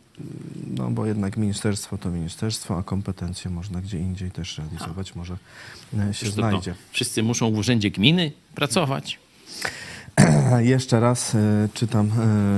No 0.67 0.91
bo 0.91 1.05
jednak 1.05 1.37
ministerstwo 1.37 1.97
to 1.97 2.09
ministerstwo, 2.09 2.77
a 2.77 2.83
kompetencje 2.83 3.51
można 3.51 3.81
gdzie 3.81 3.99
indziej 3.99 4.31
też 4.31 4.57
realizować, 4.57 5.15
może 5.15 5.33
e, 5.33 5.97
się 5.97 6.11
Przecież 6.11 6.35
to, 6.35 6.41
to 6.41 6.49
znajdzie. 6.49 6.75
wszyscy 6.91 7.23
muszą 7.23 7.51
w 7.51 7.57
urzędzie 7.57 7.91
gminy 7.91 8.31
pracować. 8.55 9.19
Jeszcze 10.59 10.99
raz 10.99 11.35
e, 11.35 11.69
czytam 11.73 12.11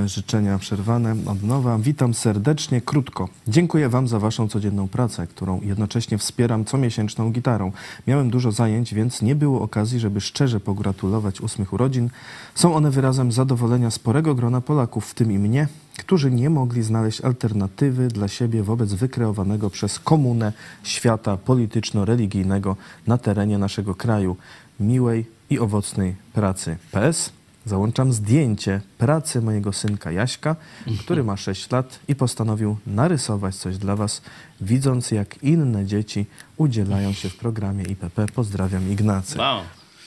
e, 0.03 0.07
życzenia 0.07 0.57
przerwane 0.57 1.15
od 1.25 1.43
nowa. 1.43 1.77
Witam 1.77 2.13
serdecznie, 2.13 2.81
krótko. 2.81 3.29
Dziękuję 3.47 3.89
Wam 3.89 4.07
za 4.07 4.19
Waszą 4.19 4.47
codzienną 4.47 4.87
pracę, 4.87 5.27
którą 5.27 5.61
jednocześnie 5.61 6.17
wspieram 6.17 6.65
comiesięczną 6.65 7.31
gitarą. 7.31 7.71
Miałem 8.07 8.29
dużo 8.29 8.51
zajęć, 8.51 8.93
więc 8.93 9.21
nie 9.21 9.35
było 9.35 9.61
okazji, 9.61 9.99
żeby 9.99 10.21
szczerze 10.21 10.59
pogratulować 10.59 11.41
ósmych 11.41 11.73
urodzin. 11.73 12.09
Są 12.55 12.75
one 12.75 12.91
wyrazem 12.91 13.31
zadowolenia 13.31 13.91
sporego 13.91 14.35
grona 14.35 14.61
Polaków, 14.61 15.07
w 15.07 15.13
tym 15.13 15.31
i 15.31 15.39
mnie, 15.39 15.67
którzy 15.97 16.31
nie 16.31 16.49
mogli 16.49 16.83
znaleźć 16.83 17.21
alternatywy 17.21 18.07
dla 18.07 18.27
siebie 18.27 18.63
wobec 18.63 18.93
wykreowanego 18.93 19.69
przez 19.69 19.99
komunę 19.99 20.53
świata 20.83 21.37
polityczno-religijnego 21.37 22.75
na 23.07 23.17
terenie 23.17 23.57
naszego 23.57 23.95
kraju. 23.95 24.37
Miłej 24.79 25.25
i 25.49 25.59
owocnej 25.59 26.15
pracy. 26.33 26.77
PS. 26.91 27.36
Załączam 27.67 28.13
zdjęcie 28.13 28.81
pracy 28.97 29.41
mojego 29.41 29.73
synka 29.73 30.11
Jaśka, 30.11 30.55
który 30.99 31.23
ma 31.23 31.37
6 31.37 31.71
lat 31.71 31.99
i 32.07 32.15
postanowił 32.15 32.77
narysować 32.87 33.55
coś 33.55 33.77
dla 33.77 33.95
Was, 33.95 34.21
widząc 34.61 35.11
jak 35.11 35.43
inne 35.43 35.85
dzieci 35.85 36.25
udzielają 36.57 37.13
się 37.13 37.29
w 37.29 37.35
programie 37.35 37.83
IPP. 37.83 38.25
Pozdrawiam 38.35 38.91
Ignacy. 38.91 39.39
Wow. 39.39 39.61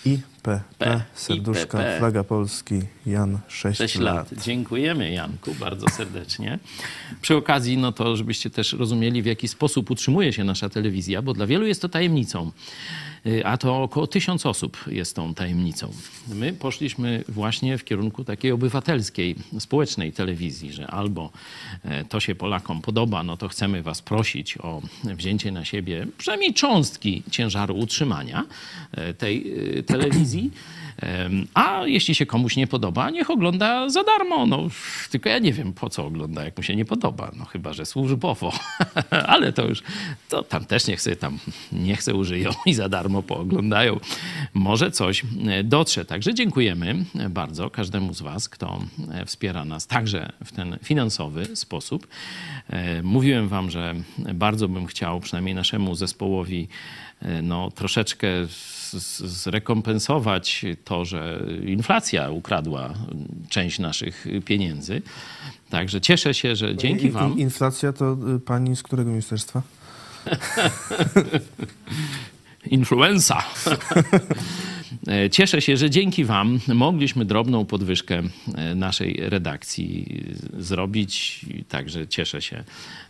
IPP, 0.05 1.03
serduszka, 1.15 1.79
IPP. 1.79 1.99
flaga 1.99 2.25
Polski, 2.25 2.83
Jan 3.07 3.39
6, 3.49 3.79
6 3.79 3.99
lat. 3.99 4.15
lat. 4.15 4.43
Dziękujemy 4.45 5.13
Janku 5.13 5.55
bardzo 5.55 5.89
serdecznie. 5.89 6.59
Przy 7.23 7.37
okazji, 7.37 7.79
no 7.79 7.93
to 7.93 8.17
żebyście 8.17 8.51
też 8.51 8.73
rozumieli, 8.73 9.23
w 9.23 9.27
jaki 9.27 9.49
sposób 9.49 9.91
utrzymuje 9.91 10.33
się 10.33 10.45
nasza 10.45 10.69
telewizja, 10.69 11.23
bo 11.23 11.35
dla 11.35 11.47
wielu 11.47 11.67
jest 11.67 11.83
to 11.83 11.89
tajemnicą. 11.89 12.51
Y, 13.27 13.47
A 13.47 13.57
to 13.57 13.83
około 13.83 14.07
tysiąc 14.07 14.47
osób 14.47 14.85
jest 14.87 15.17
tą 15.17 15.35
tajemnicą. 15.35 15.93
My 16.29 16.53
poszliśmy 16.53 17.25
właśnie 17.29 17.79
w 17.79 17.85
kierunku 17.85 18.25
takiej 18.25 18.53
obywatelskiej, 18.53 19.37
społecznej 19.59 20.13
telewizji, 20.13 20.73
że 20.73 20.87
albo 20.87 21.31
e, 21.85 22.05
to 22.05 22.21
się 22.21 22.35
Polakom 22.35 22.83
podoba, 22.83 23.23
no 23.23 23.37
to 23.37 23.49
chcemy 23.49 23.83
was 23.83 24.03
prosić 24.03 24.59
o 24.59 24.83
wzięcie 25.05 25.53
na 25.53 25.65
siebie 25.65 26.07
przynajmniej 26.19 26.55
cząstki 26.55 27.23
ciężaru 27.31 27.79
utrzymania 27.79 28.45
e, 28.93 29.15
tej 29.15 29.55
e, 29.79 29.83
telewizji. 29.83 30.51
A 31.55 31.83
jeśli 31.87 32.15
się 32.15 32.27
komuś 32.27 32.57
nie 32.57 32.67
podoba, 32.67 33.11
niech 33.11 33.31
ogląda 33.31 33.89
za 33.89 34.05
darmo. 34.05 34.47
No, 34.47 34.69
tylko 35.11 35.29
ja 35.29 35.39
nie 35.39 35.53
wiem, 35.53 35.73
po 35.73 35.91
co 35.91 36.07
ogląda, 36.07 36.45
jak 36.45 36.57
mu 36.57 36.63
się 36.63 36.77
nie 36.77 36.85
podoba. 36.85 37.31
No 37.37 37.45
chyba, 37.45 37.73
że 37.73 37.87
służbowo. 37.87 38.53
Ale 39.27 39.53
to 39.53 39.67
już, 39.67 39.83
to 40.29 40.43
tam 40.43 40.65
też 40.65 40.87
niech 40.87 41.01
sobie 41.01 41.17
tam, 41.17 41.39
nie 41.73 41.97
chcę 41.97 42.15
użyją 42.15 42.51
i 42.67 42.75
za 42.75 42.89
darmo 42.89 43.23
pooglądają. 43.23 44.01
Może 44.55 44.91
coś 44.91 45.23
e, 45.49 45.65
dotrze. 45.65 46.05
Także 46.05 46.35
dziękujemy 46.35 47.05
bardzo 47.31 47.71
każdemu 47.71 48.15
z 48.15 48.23
was, 48.23 48.49
kto 48.49 48.81
e, 49.13 49.27
wspiera 49.27 49.65
nas 49.65 49.87
także 49.87 50.33
w 50.45 50.53
ten 50.53 50.79
finansowy 50.83 51.57
sposób. 51.57 52.07
E, 52.71 53.03
Mówiłem 53.03 53.49
wam, 53.49 53.71
że 53.71 53.95
bardzo 54.35 54.69
bym 54.69 54.87
chciał 54.87 55.21
przynajmniej 55.21 55.55
naszemu 55.55 55.95
zespołowi 55.95 56.69
e, 56.69 57.10
no, 57.43 57.71
troszeczkę 57.71 58.29
zrekompensować 59.25 60.65
to, 60.85 61.05
że 61.05 61.47
inflacja 61.67 62.31
ukradła 62.31 62.95
część 63.49 63.79
naszych 63.79 64.27
pieniędzy. 64.45 65.03
Także 65.71 66.01
cieszę 66.01 66.35
się, 66.35 66.57
że 66.57 66.77
dzięki 66.77 67.11
wam. 67.11 67.39
Inflacja 67.39 67.93
to 67.93 68.17
y, 68.37 68.41
pani 68.41 68.77
z 68.77 68.83
którego 68.83 69.11
ministerstwa? 69.11 69.63
Influenza. 72.67 73.43
E, 75.07 75.31
Cieszę 75.31 75.63
się, 75.63 75.77
że 75.77 75.91
dzięki 75.91 76.25
Wam 76.25 76.61
mogliśmy 76.69 77.25
drobną 77.25 77.65
podwyżkę 77.65 78.23
e, 78.55 78.75
naszej 78.75 79.15
redakcji 79.21 80.23
zrobić. 80.59 81.47
Także 81.69 82.09
cieszę 82.09 82.43
się 82.43 82.65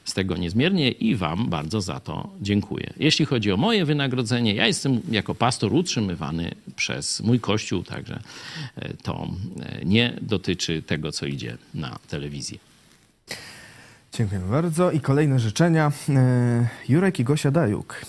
z 0.05 0.15
tego 0.15 0.37
niezmiernie 0.37 0.91
i 0.91 1.17
Wam 1.17 1.49
bardzo 1.49 1.81
za 1.81 2.01
to 2.01 2.29
dziękuję. 2.41 2.93
Jeśli 2.97 3.25
chodzi 3.25 3.53
o 3.53 3.57
moje 3.57 3.85
wynagrodzenie, 3.85 4.55
ja 4.55 4.67
jestem 4.67 5.01
jako 5.11 5.35
pastor 5.35 5.75
utrzymywany 5.75 6.51
przez 6.77 7.21
mój 7.21 7.41
kościół, 7.41 7.83
także 7.83 8.21
e, 8.77 8.95
to 9.03 9.29
nie 9.85 10.17
dotyczy 10.23 10.83
tego, 10.83 11.13
co 11.13 11.27
idzie 11.27 11.59
na 11.75 11.99
telewizję. 12.09 12.59
Dziękujemy 14.13 14.47
bardzo. 14.51 14.91
I 14.91 15.01
kolejne 15.01 15.39
życzenia. 15.39 15.93
Jurek 16.89 17.21
i 17.21 17.25
Gosia 17.25 17.51
Dajuk. 17.51 18.01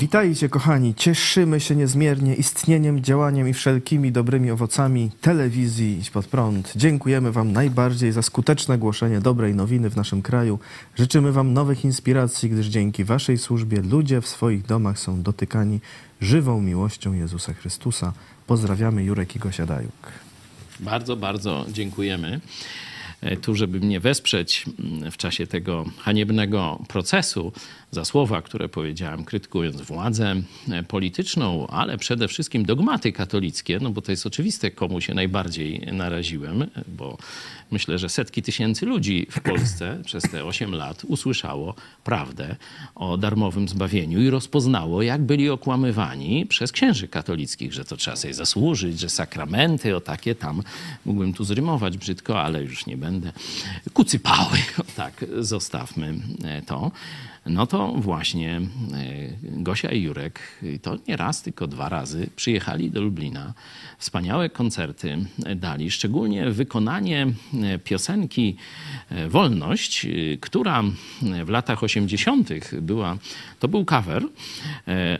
Witajcie, 0.00 0.48
kochani. 0.48 0.94
Cieszymy 0.94 1.60
się 1.60 1.76
niezmiernie 1.76 2.34
istnieniem, 2.34 3.02
działaniem 3.02 3.48
i 3.48 3.54
wszelkimi 3.54 4.12
dobrymi 4.12 4.50
owocami 4.50 5.10
telewizji 5.20 6.02
Pod 6.12 6.26
Prąd. 6.26 6.72
Dziękujemy 6.76 7.32
Wam 7.32 7.52
najbardziej 7.52 8.12
za 8.12 8.22
skuteczne 8.22 8.78
głoszenie 8.78 9.20
dobrej 9.20 9.54
nowiny 9.54 9.90
w 9.90 9.96
naszym 9.96 10.22
kraju. 10.22 10.58
Życzymy 10.96 11.32
Wam 11.32 11.52
nowych 11.52 11.84
inspiracji, 11.84 12.50
gdyż 12.50 12.66
dzięki 12.66 13.04
Waszej 13.04 13.38
służbie 13.38 13.82
ludzie 13.82 14.20
w 14.20 14.28
swoich 14.28 14.66
domach 14.66 14.98
są 14.98 15.22
dotykani 15.22 15.80
żywą 16.20 16.60
miłością 16.60 17.12
Jezusa 17.12 17.54
Chrystusa. 17.54 18.12
Pozdrawiamy 18.46 19.04
Jurek 19.04 19.36
i 19.36 19.38
Gosia 19.38 19.66
Dajuk. 19.66 20.12
Bardzo, 20.80 21.16
bardzo 21.16 21.66
dziękujemy. 21.72 22.40
E, 23.24 23.36
tu, 23.36 23.54
żeby 23.54 23.80
mnie 23.80 24.00
wesprzeć 24.00 24.64
mm, 24.78 25.10
w 25.10 25.16
czasie 25.16 25.46
tego 25.46 25.84
haniebnego 25.98 26.78
procesu 26.88 27.52
za 27.90 28.04
słowa, 28.04 28.42
które 28.42 28.68
powiedziałem, 28.68 29.24
krytykując 29.24 29.80
władzę 29.80 30.34
e, 30.70 30.82
polityczną, 30.82 31.66
ale 31.66 31.98
przede 31.98 32.28
wszystkim 32.28 32.64
dogmaty 32.64 33.12
katolickie, 33.12 33.78
no 33.82 33.90
bo 33.90 34.02
to 34.02 34.12
jest 34.12 34.26
oczywiste, 34.26 34.70
komu 34.70 35.00
się 35.00 35.14
najbardziej 35.14 35.88
naraziłem, 35.92 36.66
bo 36.88 37.18
myślę, 37.70 37.98
że 37.98 38.08
setki 38.08 38.42
tysięcy 38.42 38.86
ludzi 38.86 39.26
w 39.30 39.40
Polsce 39.40 40.02
przez 40.04 40.22
te 40.22 40.44
8 40.44 40.74
lat 40.74 41.04
usłyszało 41.04 41.74
prawdę 42.04 42.56
o 42.94 43.16
darmowym 43.16 43.68
zbawieniu 43.68 44.22
i 44.22 44.30
rozpoznało, 44.30 45.02
jak 45.02 45.22
byli 45.22 45.50
okłamywani 45.50 46.46
przez 46.46 46.72
księży 46.72 47.08
katolickich, 47.08 47.72
że 47.72 47.84
to 47.84 47.96
trzeba 47.96 48.16
sobie 48.16 48.34
zasłużyć, 48.34 49.00
że 49.00 49.08
sakramenty, 49.08 49.96
o 49.96 50.00
takie 50.00 50.34
tam, 50.34 50.62
mógłbym 51.04 51.32
tu 51.32 51.44
zrymować 51.44 51.98
brzydko, 51.98 52.42
ale 52.42 52.62
już 52.62 52.86
nie 52.86 52.96
będę, 52.96 53.32
kucypały, 53.92 54.58
o 54.78 54.84
tak, 54.96 55.24
zostawmy 55.38 56.14
e, 56.44 56.62
to 56.62 56.90
no 57.46 57.66
to 57.66 57.92
właśnie 57.92 58.56
e, 58.56 58.60
Gosia 59.42 59.90
i 59.90 60.02
Jurek 60.02 60.40
to 60.82 60.96
nie 61.08 61.16
raz, 61.16 61.42
tylko 61.42 61.66
dwa 61.66 61.88
razy 61.88 62.26
przyjechali 62.36 62.90
do 62.90 63.00
Lublina. 63.00 63.54
Wspaniałe 63.98 64.50
koncerty 64.50 65.16
dali, 65.56 65.90
szczególnie 65.90 66.50
wykonanie 66.50 67.26
e, 67.62 67.78
piosenki 67.78 68.56
e, 69.10 69.28
Wolność, 69.28 70.06
która 70.40 70.82
w 71.44 71.48
latach 71.48 71.82
80. 71.82 72.48
była, 72.80 73.16
to 73.60 73.68
był 73.68 73.84
cover, 73.84 74.22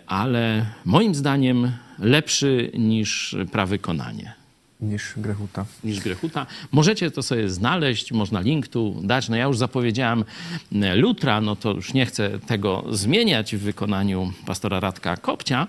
ale 0.06 0.66
moim 0.84 1.14
zdaniem 1.14 1.72
lepszy 1.98 2.70
niż 2.78 3.36
prawykonanie 3.52 4.43
niż 4.80 5.14
Grechuta. 5.16 5.66
Niż 5.84 6.00
Grechuta. 6.00 6.46
Możecie 6.72 7.10
to 7.10 7.22
sobie 7.22 7.48
znaleźć, 7.48 8.12
można 8.12 8.40
link 8.40 8.68
tu 8.68 9.00
dać. 9.04 9.28
No 9.28 9.36
ja 9.36 9.44
już 9.44 9.58
zapowiedziałem 9.58 10.24
e, 10.72 10.96
Lutra, 10.96 11.40
no 11.40 11.56
to 11.56 11.72
już 11.72 11.94
nie 11.94 12.06
chcę 12.06 12.38
tego 12.38 12.84
zmieniać 12.90 13.56
w 13.56 13.60
wykonaniu 13.60 14.32
pastora 14.46 14.80
Radka 14.80 15.16
Kopcia. 15.16 15.66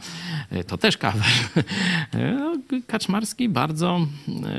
E, 0.51 0.63
to 0.63 0.77
też 0.77 0.97
kawer. 0.97 1.23
E, 2.13 2.81
Kaczmarski 2.87 3.49
bardzo, 3.49 4.07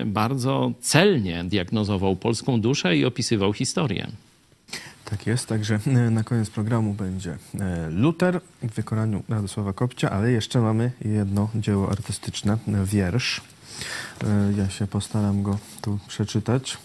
bardzo 0.07 0.73
celnie 0.81 1.45
diagnozował 1.45 2.17
polską 2.17 2.61
duszę 2.61 2.97
i 2.97 3.05
opisywał 3.05 3.53
historię. 3.53 4.07
Tak 5.05 5.27
jest, 5.27 5.49
także 5.49 5.79
na 6.11 6.25
koniec 6.25 6.51
programu 6.51 6.95
będzie 6.95 7.39
Luter 7.91 8.41
w 8.63 8.75
wykonaniu 8.75 9.23
Radosława 9.29 9.73
Kopcia, 9.73 10.11
ale 10.11 10.33
jeszcze 10.33 10.61
mamy 10.61 10.91
jedno 11.05 11.51
dzieło 11.55 11.91
artystyczne, 11.91 12.59
wiersz 12.85 13.41
E, 13.41 13.56
ja 14.57 14.71
się 14.71 14.87
postaram 14.87 15.43
go 15.43 15.59
tu 15.83 15.99
przeczytać. 16.09 16.79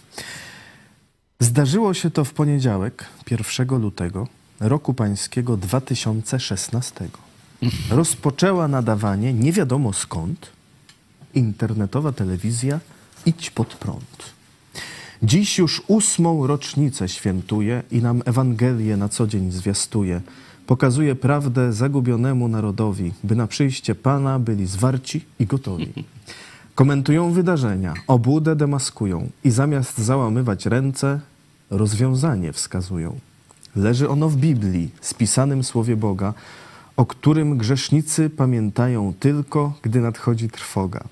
Zdarzyło 1.40 1.94
się 1.94 2.12
to 2.12 2.26
w 2.26 2.34
poniedziałek, 2.34 3.06
1 3.32 3.82
lutego 3.82 4.28
roku 4.60 4.94
pańskiego 4.94 5.58
2016. 5.58 7.10
Rozpoczęła 7.90 8.68
nadawanie 8.68 9.34
nie 9.34 9.52
wiadomo 9.52 9.94
skąd 9.94 10.50
internetowa 11.34 12.12
telewizja 12.12 12.80
Idź 13.26 13.50
pod 13.50 13.76
prąd. 13.76 14.34
Dziś 15.24 15.58
już 15.58 15.82
ósmą 15.88 16.48
rocznicę 16.48 17.10
świętuje 17.10 17.84
i 17.92 18.02
nam 18.02 18.22
Ewangelię 18.26 18.98
na 18.98 19.10
co 19.10 19.28
dzień 19.28 19.52
zwiastuje. 19.52 20.22
Pokazuje 20.68 21.16
prawdę 21.16 21.74
zagubionemu 21.74 22.48
narodowi, 22.48 23.14
by 23.24 23.36
na 23.36 23.48
przyjście 23.48 23.96
Pana 23.96 24.40
byli 24.40 24.66
zwarci 24.66 25.26
i 25.40 25.46
gotowi. 25.46 25.94
Komentują 26.76 27.32
wydarzenia, 27.32 27.94
obłudę 28.08 28.56
demaskują 28.56 29.30
i 29.44 29.52
zamiast 29.52 29.98
załamywać 29.98 30.66
ręce, 30.66 31.20
rozwiązanie 31.70 32.54
wskazują. 32.54 33.20
Leży 33.76 34.10
ono 34.10 34.30
w 34.30 34.38
Biblii, 34.38 34.90
spisanym 35.02 35.64
słowie 35.64 35.96
Boga, 35.96 36.34
o 36.98 37.06
którym 37.06 37.58
grzesznicy 37.58 38.30
pamiętają 38.30 39.14
tylko, 39.20 39.74
gdy 39.82 40.02
nadchodzi 40.02 40.50
trwoga. 40.50 41.04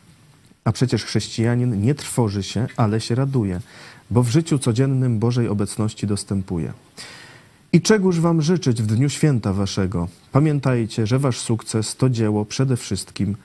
A 0.63 0.71
przecież 0.71 1.05
chrześcijanin 1.05 1.81
nie 1.81 1.95
trwoży 1.95 2.43
się, 2.43 2.67
ale 2.77 3.01
się 3.01 3.15
raduje, 3.15 3.61
bo 4.09 4.23
w 4.23 4.29
życiu 4.29 4.59
codziennym 4.59 5.19
Bożej 5.19 5.47
obecności 5.47 6.07
dostępuje. 6.07 6.73
I 7.73 7.81
czegóż 7.81 8.19
wam 8.19 8.41
życzyć 8.41 8.81
w 8.81 8.85
dniu 8.85 9.09
święta 9.09 9.53
waszego? 9.53 10.07
Pamiętajcie, 10.31 11.07
że 11.07 11.19
wasz 11.19 11.39
sukces 11.39 11.95
to 11.95 12.09
dzieło 12.09 12.45
przede 12.45 12.77
wszystkim 12.77 13.35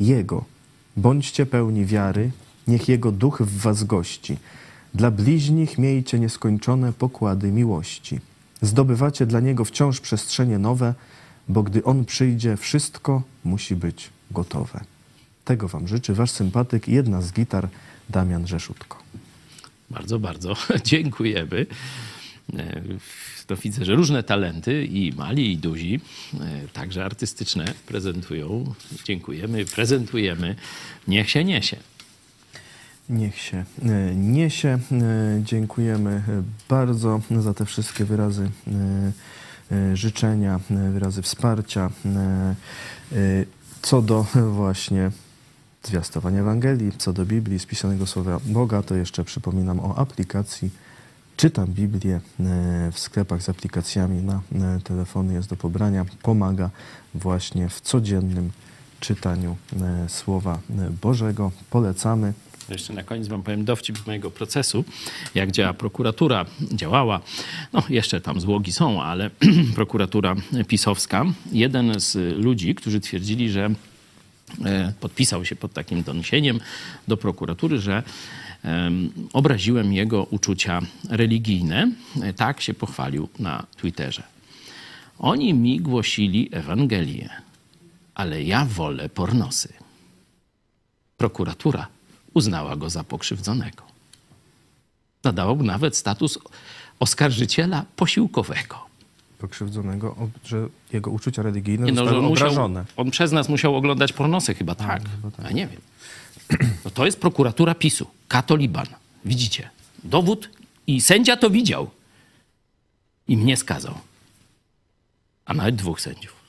Jego 0.00 0.53
Bądźcie 0.96 1.46
pełni 1.46 1.86
wiary, 1.86 2.30
niech 2.68 2.88
Jego 2.88 3.12
duch 3.12 3.42
w 3.42 3.60
was 3.60 3.84
gości. 3.84 4.36
Dla 4.94 5.10
bliźnich 5.10 5.78
miejcie 5.78 6.18
nieskończone 6.18 6.92
pokłady 6.92 7.52
miłości. 7.52 8.20
Zdobywacie 8.62 9.26
dla 9.26 9.40
Niego 9.40 9.64
wciąż 9.64 10.00
przestrzenie 10.00 10.58
nowe, 10.58 10.94
bo 11.48 11.62
gdy 11.62 11.84
On 11.84 12.04
przyjdzie, 12.04 12.56
wszystko 12.56 13.22
musi 13.44 13.76
być 13.76 14.10
gotowe. 14.30 14.80
Tego 15.44 15.68
Wam 15.68 15.88
życzy 15.88 16.14
Wasz 16.14 16.30
sympatyk 16.30 16.88
i 16.88 16.92
jedna 16.92 17.22
z 17.22 17.32
gitar, 17.32 17.68
Damian 18.10 18.46
Rzeszutko. 18.46 18.98
Bardzo, 19.90 20.18
bardzo 20.18 20.54
dziękujemy. 20.84 21.66
E, 22.52 22.82
to 23.46 23.56
widzę, 23.56 23.84
że 23.84 23.94
różne 23.94 24.22
talenty 24.22 24.84
i 24.84 25.12
mali 25.12 25.52
i 25.52 25.56
duzi, 25.56 26.00
e, 26.34 26.68
także 26.72 27.04
artystyczne 27.04 27.64
prezentują. 27.86 28.74
Dziękujemy, 29.04 29.64
prezentujemy. 29.64 30.56
Niech 31.08 31.30
się 31.30 31.44
niesie. 31.44 31.76
Niech 33.08 33.40
się 33.40 33.64
e, 33.82 34.14
niesie. 34.14 34.78
Dziękujemy 35.40 36.22
bardzo 36.68 37.20
za 37.40 37.54
te 37.54 37.64
wszystkie 37.64 38.04
wyrazy 38.04 38.50
życzenia, 39.94 40.60
wyrazy 40.92 41.22
wsparcia. 41.22 41.90
Co 43.82 44.02
do 44.02 44.26
właśnie 44.60 45.10
zwiastowania 45.82 46.40
Ewangelii, 46.40 46.92
co 46.98 47.12
do 47.12 47.26
Biblii, 47.26 47.58
spisanego 47.58 48.06
słowa 48.06 48.40
Boga, 48.46 48.82
to 48.82 48.94
jeszcze 48.94 49.24
przypominam 49.24 49.80
o 49.80 49.98
aplikacji 49.98 50.70
Czytam 51.36 51.66
Biblię 51.66 52.20
e, 52.40 52.90
w 52.92 52.98
sklepach 52.98 53.42
z 53.42 53.48
aplikacjami 53.48 54.22
na 54.22 54.42
e, 54.76 54.80
telefony, 54.80 55.34
jest 55.34 55.50
do 55.50 55.56
pobrania. 55.56 56.04
Pomaga 56.22 56.70
właśnie 57.14 57.68
w 57.68 57.80
codziennym 57.80 58.50
czytaniu 59.00 59.56
e, 59.82 60.08
Słowa 60.08 60.58
Bożego. 61.02 61.52
Polecamy. 61.70 62.32
Jeszcze 62.68 62.92
na 62.92 63.02
koniec 63.02 63.28
wam 63.28 63.42
powiem 63.42 63.64
dowcip 63.64 64.06
mojego 64.06 64.30
procesu, 64.30 64.84
jak 65.34 65.50
działa 65.50 65.74
prokuratura, 65.74 66.44
działała. 66.72 67.20
No, 67.72 67.82
jeszcze 67.88 68.20
tam 68.20 68.40
złogi 68.40 68.72
są, 68.72 69.02
ale 69.02 69.30
prokuratura 69.74 70.34
pisowska. 70.68 71.24
Jeden 71.52 72.00
z 72.00 72.38
ludzi, 72.38 72.74
którzy 72.74 73.00
twierdzili, 73.00 73.50
że 73.50 73.70
podpisał 75.00 75.44
się 75.44 75.56
pod 75.56 75.72
takim 75.72 76.02
doniesieniem 76.02 76.60
do 77.08 77.16
prokuratury, 77.16 77.78
że 77.78 78.02
obraziłem 79.32 79.92
jego 79.92 80.24
uczucia 80.24 80.80
religijne. 81.08 81.92
Tak 82.36 82.60
się 82.60 82.74
pochwalił 82.74 83.28
na 83.38 83.66
Twitterze. 83.76 84.22
Oni 85.18 85.54
mi 85.54 85.80
głosili 85.80 86.48
Ewangelię, 86.52 87.28
ale 88.14 88.42
ja 88.42 88.64
wolę 88.64 89.08
pornosy. 89.08 89.72
Prokuratura 91.16 91.86
uznała 92.34 92.76
go 92.76 92.90
za 92.90 93.04
pokrzywdzonego. 93.04 93.82
Nadała 95.24 95.54
mu 95.54 95.62
nawet 95.62 95.96
status 95.96 96.38
oskarżyciela 97.00 97.84
posiłkowego. 97.96 98.76
Pokrzywdzonego, 99.38 100.16
że 100.44 100.68
jego 100.92 101.10
uczucia 101.10 101.42
religijne 101.42 101.86
nie, 101.86 101.92
no, 101.92 102.04
zostały 102.04 102.26
obrażone. 102.26 102.80
Musiał, 102.80 102.94
on 102.96 103.10
przez 103.10 103.32
nas 103.32 103.48
musiał 103.48 103.76
oglądać 103.76 104.12
pornosy 104.12 104.54
chyba, 104.54 104.74
tak. 104.74 105.02
A, 105.28 105.30
tak. 105.30 105.46
A 105.46 105.50
nie 105.50 105.66
wiem. 105.66 105.80
No 106.84 106.90
to 106.90 107.06
jest 107.06 107.20
prokuratura 107.20 107.74
PiSu, 107.74 108.06
katoliban. 108.28 108.86
Widzicie? 109.24 109.70
Dowód 110.04 110.50
i 110.86 111.00
sędzia 111.00 111.36
to 111.36 111.50
widział. 111.50 111.90
I 113.28 113.36
mnie 113.36 113.56
skazał. 113.56 113.94
A 115.44 115.54
nawet 115.54 115.76
dwóch 115.76 116.00
sędziów. 116.00 116.43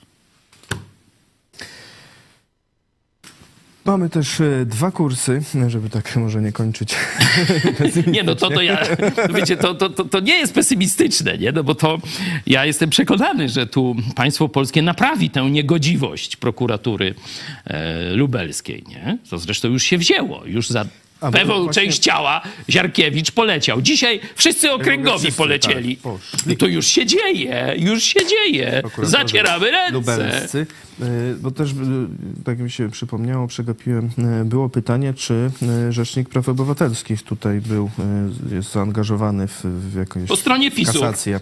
Mamy 3.86 4.10
też 4.10 4.42
e, 4.42 4.66
dwa 4.66 4.92
kursy, 4.92 5.42
żeby 5.68 5.90
tak 5.90 6.16
może 6.16 6.42
nie 6.42 6.52
kończyć. 6.52 6.96
nie, 8.08 8.24
no 8.24 8.36
to, 8.36 8.50
to 8.50 8.62
ja, 8.62 8.78
wiecie, 9.34 9.58
to, 9.58 9.76
to, 9.76 9.90
to, 9.90 10.20
nie 10.20 10.34
jest 10.38 10.54
pesymistyczne, 10.54 11.38
nie? 11.38 11.52
No 11.52 11.64
bo 11.64 11.76
to 11.76 11.98
ja 12.48 12.66
jestem 12.66 12.90
przekonany, 12.90 13.50
że 13.50 13.68
tu 13.68 13.96
państwo 14.16 14.50
polskie 14.50 14.82
naprawi 14.82 15.30
tę 15.30 15.52
niegodziwość 15.52 16.36
prokuratury 16.36 17.16
e, 17.66 18.14
lubelskiej, 18.14 18.84
nie? 18.90 19.18
To 19.30 19.38
zresztą 19.38 19.68
już 19.68 19.84
się 19.84 19.98
wzięło. 19.98 20.46
Już 20.46 20.70
za 20.70 20.86
A, 21.22 21.32
bo 21.32 21.38
Pewną 21.38 21.64
właśnie- 21.64 21.84
część 21.84 22.00
ciała 22.00 22.42
Ziarkiewicz 22.70 23.32
poleciał. 23.32 23.82
Dzisiaj 23.82 24.20
wszyscy 24.36 24.72
okręgowi 24.72 25.20
wszyscy, 25.20 25.38
polecieli. 25.38 25.96
tak, 25.96 26.04
poszli. 26.04 26.40
no 26.46 26.56
to 26.56 26.68
już 26.68 26.86
się 26.88 27.06
dzieje, 27.06 27.74
już 27.78 28.04
się 28.04 28.20
dzieje. 28.28 28.78
Prokuratorze 28.82 29.12
Zacieramy 29.18 29.72
ręce. 29.72 29.92
Lubelscy. 29.94 30.68
Y, 31.02 31.36
Bo 31.42 31.52
też, 31.52 31.72
y, 31.72 31.74
tak 32.46 32.60
mi 32.60 32.72
się 32.72 32.92
przypomniało, 32.92 33.48
przegapiłem, 33.48 34.10
y, 34.42 34.46
było 34.46 34.70
pytanie, 34.70 35.14
czy 35.14 35.52
Rzecznik 35.90 36.30
Praw 36.30 36.50
Obywatelskich 36.50 37.24
tutaj 37.24 37.62
był, 37.62 37.90
jest 38.52 38.72
zaangażowany 38.72 39.48
w, 39.48 39.62
w 39.64 39.96
jakąś 39.96 40.28
Po 40.30 40.36
stronie 40.36 40.72
PiSu. 40.72 40.94
kasację 40.94 41.40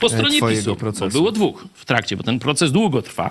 Po 0.00 0.06
e, 0.06 0.10
stronie 0.10 0.36
twojego 0.38 0.60
PiSu, 0.60 0.70
bo 0.70 0.76
procesu. 0.76 1.08
było 1.10 1.32
dwóch 1.32 1.64
w 1.74 1.84
trakcie, 1.84 2.16
bo 2.16 2.22
ten 2.22 2.38
proces 2.38 2.72
długo 2.72 3.02
trwa. 3.02 3.30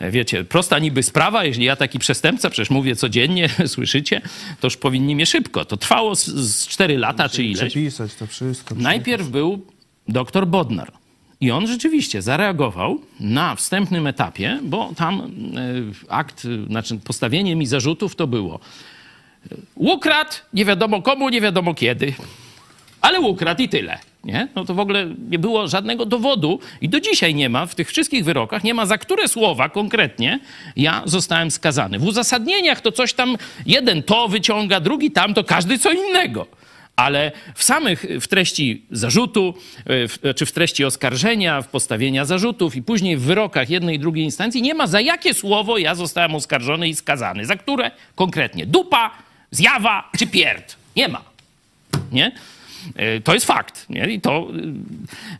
Wiecie, 0.00 0.44
prosta 0.44 0.78
niby 0.78 1.02
sprawa, 1.02 1.44
jeśli 1.44 1.64
ja 1.64 1.76
taki 1.76 1.98
przestępca, 1.98 2.50
przecież 2.50 2.70
mówię 2.70 2.96
codziennie, 2.96 3.48
słyszycie, 3.66 4.20
to 4.60 4.66
już 4.66 4.76
powinni 4.76 5.14
mnie 5.14 5.26
szybko. 5.26 5.64
To 5.64 5.76
trwało 5.76 6.16
z, 6.16 6.26
z 6.26 6.66
4 6.66 6.98
lata 6.98 7.28
czy 7.28 7.44
ileś. 7.44 7.70
Przepisać 7.70 8.14
to 8.14 8.26
wszystko. 8.26 8.74
Najpierw 8.74 9.28
był 9.28 9.66
doktor 10.08 10.46
Bodnar. 10.46 10.92
I 11.40 11.50
on 11.50 11.66
rzeczywiście 11.66 12.22
zareagował 12.22 13.00
na 13.20 13.54
wstępnym 13.54 14.06
etapie, 14.06 14.60
bo 14.62 14.92
tam 14.96 15.20
e, 15.20 15.28
akt, 16.08 16.46
znaczy 16.66 16.98
postawienie 17.04 17.56
mi 17.56 17.66
zarzutów 17.66 18.16
to 18.16 18.26
było 18.26 18.60
e, 19.52 19.54
ukradł, 19.74 20.32
nie 20.52 20.64
wiadomo 20.64 21.02
komu, 21.02 21.28
nie 21.28 21.40
wiadomo 21.40 21.74
kiedy, 21.74 22.14
ale 23.00 23.20
ukradł 23.20 23.62
i 23.62 23.68
tyle. 23.68 23.98
Nie? 24.28 24.48
No 24.54 24.64
to 24.64 24.74
w 24.74 24.80
ogóle 24.80 25.06
nie 25.30 25.38
było 25.38 25.68
żadnego 25.68 26.06
dowodu 26.06 26.60
i 26.80 26.88
do 26.88 27.00
dzisiaj 27.00 27.34
nie 27.34 27.48
ma, 27.48 27.66
w 27.66 27.74
tych 27.74 27.88
wszystkich 27.88 28.24
wyrokach 28.24 28.64
nie 28.64 28.74
ma, 28.74 28.86
za 28.86 28.98
które 28.98 29.28
słowa 29.28 29.68
konkretnie 29.68 30.40
ja 30.76 31.02
zostałem 31.04 31.50
skazany. 31.50 31.98
W 31.98 32.04
uzasadnieniach 32.04 32.80
to 32.80 32.92
coś 32.92 33.12
tam, 33.12 33.36
jeden 33.66 34.02
to 34.02 34.28
wyciąga, 34.28 34.80
drugi 34.80 35.10
tam, 35.10 35.34
to 35.34 35.44
każdy 35.44 35.78
co 35.78 35.92
innego. 35.92 36.46
Ale 36.96 37.32
w 37.54 37.64
samych, 37.64 38.06
w 38.20 38.28
treści 38.28 38.82
zarzutu, 38.90 39.54
w, 39.86 40.34
czy 40.36 40.46
w 40.46 40.52
treści 40.52 40.84
oskarżenia, 40.84 41.62
w 41.62 41.68
postawienia 41.68 42.24
zarzutów 42.24 42.76
i 42.76 42.82
później 42.82 43.16
w 43.16 43.22
wyrokach 43.22 43.70
jednej 43.70 43.96
i 43.96 43.98
drugiej 43.98 44.24
instancji 44.24 44.62
nie 44.62 44.74
ma 44.74 44.86
za 44.86 45.00
jakie 45.00 45.34
słowo 45.34 45.78
ja 45.78 45.94
zostałem 45.94 46.34
oskarżony 46.34 46.88
i 46.88 46.94
skazany. 46.94 47.44
Za 47.44 47.56
które 47.56 47.90
konkretnie? 48.14 48.66
Dupa, 48.66 49.10
zjawa 49.50 50.10
czy 50.18 50.26
pierd? 50.26 50.76
Nie 50.96 51.08
ma. 51.08 51.22
Nie? 52.12 52.32
E, 52.96 53.20
To 53.20 53.34
jest 53.34 53.46
fakt. 53.46 53.86
Nie? 53.90 54.10
I 54.10 54.20
to 54.20 54.48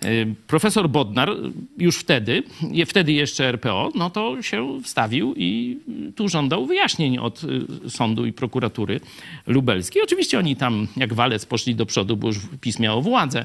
e, 0.03 0.09
e, 0.09 0.27
profesor 0.47 0.89
Bodnar 0.89 1.31
już 1.79 1.97
wtedy, 1.97 2.43
wtedy 2.87 3.13
jeszcze 3.13 3.49
RPO, 3.49 3.91
no 3.95 4.11
to 4.11 4.43
się 4.43 4.81
wstawił 4.83 5.35
i 5.37 5.79
tu 6.17 6.29
żądał 6.29 6.67
wyjaśnień 6.67 7.19
od 7.19 7.43
sądu 7.89 8.27
i 8.27 8.33
prokuratury 8.33 9.01
lubelskiej. 9.47 10.03
Oczywiście 10.03 10.39
oni 10.39 10.57
tam 10.57 10.87
jak 10.97 11.15
walec 11.15 11.47
poszli 11.47 11.75
do 11.75 11.87
przodu, 11.87 12.17
bo 12.17 12.27
już 12.27 12.39
PiS 12.61 12.79
miało 12.79 13.03
władzę. 13.03 13.45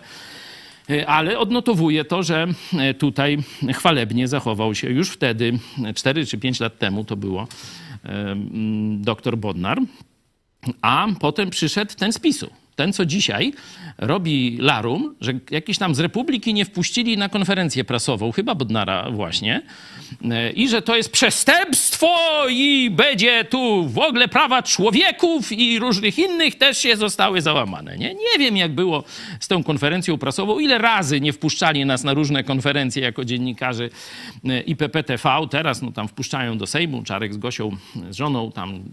Ale 1.07 1.39
odnotowuję 1.39 2.05
to, 2.05 2.23
że 2.23 2.47
tutaj 2.97 3.37
chwalebnie 3.73 4.27
zachował 4.27 4.75
się 4.75 4.89
już 4.89 5.09
wtedy, 5.09 5.59
4 5.95 6.25
czy 6.25 6.37
5 6.37 6.59
lat 6.59 6.79
temu 6.79 7.05
to 7.05 7.15
było, 7.15 7.47
doktor 8.97 9.37
Bodnar. 9.37 9.81
A 10.81 11.07
potem 11.19 11.49
przyszedł 11.49 11.93
ten 11.97 12.13
z 12.13 12.19
PiSu. 12.19 12.49
Ten, 12.75 12.93
co 12.93 13.05
dzisiaj 13.05 13.53
robi 13.97 14.57
Larum, 14.59 15.15
że 15.21 15.33
jakiś 15.51 15.77
tam 15.77 15.95
z 15.95 15.99
Republiki 15.99 16.53
nie 16.53 16.65
wpuścili 16.65 17.17
na 17.17 17.29
konferencję 17.29 17.83
prasową, 17.83 18.31
chyba 18.31 18.55
Bodnara 18.55 19.11
właśnie, 19.11 19.61
e, 20.31 20.51
i 20.51 20.69
że 20.69 20.81
to 20.81 20.95
jest 20.95 21.11
przestępstwo 21.11 22.07
i 22.49 22.89
będzie 22.91 23.45
tu 23.45 23.89
w 23.89 23.97
ogóle 23.99 24.27
prawa 24.27 24.63
człowieków 24.63 25.51
i 25.51 25.79
różnych 25.79 26.19
innych 26.19 26.55
też 26.55 26.77
się 26.77 26.97
zostały 26.97 27.41
załamane. 27.41 27.97
Nie, 27.97 28.13
nie 28.13 28.39
wiem, 28.39 28.57
jak 28.57 28.75
było 28.75 29.03
z 29.39 29.47
tą 29.47 29.63
konferencją 29.63 30.17
prasową, 30.17 30.59
ile 30.59 30.77
razy 30.77 31.21
nie 31.21 31.33
wpuszczali 31.33 31.85
nas 31.85 32.03
na 32.03 32.13
różne 32.13 32.43
konferencje 32.43 33.03
jako 33.03 33.25
dziennikarzy 33.25 33.89
e, 34.45 34.61
IPPTV. 34.61 35.47
Teraz 35.49 35.81
no, 35.81 35.91
tam 35.91 36.07
wpuszczają 36.07 36.57
do 36.57 36.67
Sejmu, 36.67 37.03
Czarek 37.03 37.33
z 37.33 37.37
Gosią, 37.37 37.77
z 38.09 38.15
żoną 38.15 38.51
tam 38.51 38.83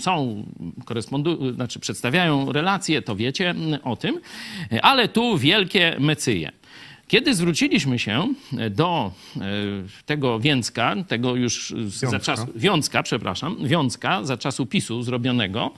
są, 0.00 0.44
korespondują, 0.84 1.52
znaczy 1.52 1.80
przedstawiają 1.80 2.52
relacje, 2.52 3.02
to 3.06 3.16
wiecie 3.16 3.50
mm, 3.50 3.78
o 3.84 3.96
tym, 3.96 4.20
ale 4.82 5.08
tu 5.08 5.38
wielkie 5.38 5.96
mecyje. 6.00 6.52
Kiedy 7.08 7.34
zwróciliśmy 7.34 7.98
się 7.98 8.34
do 8.70 9.12
e, 9.36 9.40
tego 10.06 10.40
Więcka, 10.40 10.94
tego 11.08 11.34
już 11.36 11.74
z- 11.86 11.92
za 11.94 12.06
Wiązka. 12.06 12.18
czas, 12.36 12.46
Wiązka, 12.56 13.02
przepraszam, 13.02 13.56
Wiązka 13.66 14.24
za 14.24 14.36
czasu 14.36 14.66
PiSu 14.66 15.02
zrobionego, 15.02 15.70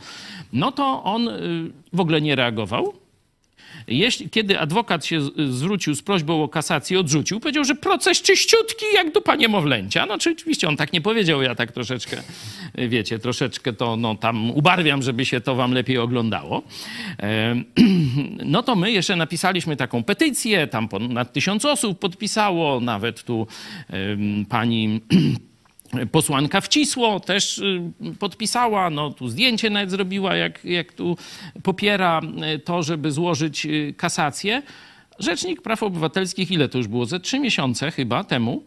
no 0.53 0.73
to 0.73 1.05
on 1.05 1.29
y, 1.29 1.33
w 1.93 2.01
ogóle 2.01 2.21
nie 2.21 2.35
reagował. 2.37 2.93
Jeśli, 3.89 4.31
kiedy 4.31 4.61
adwokat 4.61 5.07
się 5.07 5.21
zwrócił 5.49 5.95
z 5.95 6.03
prośbą 6.03 6.43
o 6.43 6.49
kasację, 6.49 7.01
odrzucił, 7.01 7.41
powiedział, 7.41 7.65
że 7.65 7.75
proces 7.75 8.23
czyściutki 8.23 8.85
jak 8.95 9.13
dupa 9.13 9.37
niemowlęcia. 9.37 10.07
No 10.07 10.19
czy 10.19 10.31
oczywiście 10.31 10.69
on 10.69 10.77
tak 10.77 10.93
nie 10.93 11.01
powiedział, 11.01 11.43
ja 11.43 11.55
tak 11.55 11.73
troszeczkę, 11.73 12.23
wiecie, 12.75 13.19
troszeczkę 13.19 13.73
to 13.73 13.97
no, 13.97 14.15
tam 14.15 14.51
ubarwiam, 14.51 15.03
żeby 15.03 15.25
się 15.25 15.41
to 15.41 15.55
wam 15.55 15.73
lepiej 15.73 15.99
oglądało. 15.99 16.63
No 18.45 18.63
to 18.63 18.77
my 18.77 18.93
jeszcze 18.93 19.17
napisaliśmy 19.17 19.77
taką 19.77 20.05
petycję, 20.05 20.67
tam 20.67 20.89
ponad 20.89 21.33
tysiąc 21.33 21.65
osób 21.65 21.99
podpisało, 21.99 22.81
nawet 22.81 23.23
tu 23.23 23.47
pani 24.49 25.01
Posłanka 26.13 26.61
Wcisło 26.61 27.21
też 27.21 27.59
y, 27.59 27.93
podpisała, 28.19 28.91
no 28.91 29.11
tu 29.11 29.29
zdjęcie 29.29 29.71
nawet 29.71 29.91
zrobiła, 29.91 30.37
jak, 30.37 30.65
jak 30.65 30.93
tu 30.93 31.17
popiera 31.63 32.21
y, 32.55 32.59
to, 32.59 32.83
żeby 32.83 33.13
złożyć 33.13 33.67
y, 33.67 33.95
kasację. 33.97 34.63
Rzecznik 35.19 35.63
Praw 35.63 35.83
Obywatelskich, 35.83 36.51
ile 36.51 36.69
to 36.69 36.79
już 36.79 36.89
było? 36.89 37.07
Ze 37.07 37.21
trzy 37.21 37.39
miesiące 37.39 37.91
chyba 37.91 38.25
temu, 38.25 38.63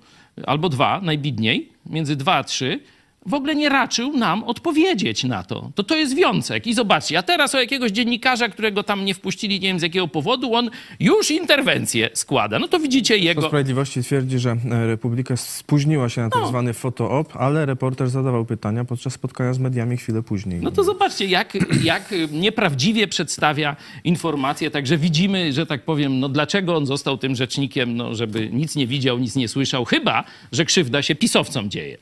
albo 0.48 0.69
dwa, 0.69 1.02
najbidniej, 1.02 1.69
między 1.85 2.15
dwa 2.15 2.35
a 2.35 2.43
trzy, 2.43 2.80
w 3.26 3.34
ogóle 3.34 3.56
nie 3.56 3.69
raczył 3.69 4.18
nam 4.18 4.43
odpowiedzieć 4.43 5.23
na 5.23 5.43
to. 5.43 5.72
To 5.76 5.84
to 5.84 5.95
jest 5.95 6.15
wiązek. 6.15 6.68
I 6.68 6.73
zobaczcie, 6.73 7.18
a 7.18 7.23
teraz 7.23 7.56
o 7.56 7.60
jakiegoś 7.60 7.91
dziennikarza, 7.91 8.49
którego 8.49 8.84
tam 8.84 9.06
nie 9.06 9.14
wpuścili, 9.14 9.60
nie 9.60 9.68
wiem 9.68 9.80
z 9.80 9.84
jakiego 9.84 10.07
powodu, 10.07 10.53
on 10.56 10.69
już 10.99 11.31
interwencję 11.31 12.10
składa. 12.14 12.60
No 12.60 12.68
to 12.68 12.80
widzicie 12.80 13.18
jego... 13.18 13.41
Sprawiedliwości 13.41 14.03
twierdzi, 14.03 14.39
że 14.39 14.52
e, 14.72 14.88
Republika 14.88 15.38
spóźniła 15.38 16.10
się 16.10 16.22
na 16.22 16.27
No. 16.27 16.39
tak 16.39 16.48
zwany 16.48 16.73
foto-op, 16.73 17.35
ale 17.35 17.65
reporter 17.65 18.10
zadawał 18.10 18.45
pytania 18.45 18.85
podczas 18.85 19.14
spotkania 19.14 19.53
z 19.53 19.60
mediami 19.60 19.98
chwilę 19.98 20.23
później. 20.23 20.60
No 20.61 20.72
to 20.72 20.84
zobaczcie, 20.84 21.26
jak, 21.26 21.57
jak 21.84 22.14
nieprawdziwie 22.31 23.07
przedstawia 23.07 23.76
informacje. 24.03 24.72
Także 24.72 24.98
widzimy, 24.98 25.53
że 25.53 25.65
tak 25.65 25.85
powiem, 25.85 26.19
no 26.19 26.30
dlaczego 26.30 26.76
on 26.77 26.85
został 26.85 27.18
tym 27.18 27.35
rzecznikiem, 27.35 27.95
no 27.98 28.15
żeby 28.15 28.49
nic 28.53 28.76
nie 28.76 28.88
widział, 28.88 29.19
nic 29.19 29.35
nie 29.35 29.48
słyszał, 29.48 29.85
chyba, 29.85 30.23
że 30.52 30.65
krzywda 30.65 31.02
się 31.02 31.15
pisowcom 31.15 31.69
dzieje. 31.69 31.98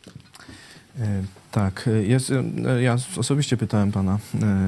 E, 1.00 1.24
Tak, 1.52 1.88
e, 1.88 2.04
jest, 2.04 2.32
e, 2.32 2.82
ja 2.82 2.98
osobiście 3.18 3.58
pytałem 3.58 3.92
pana 3.92 4.20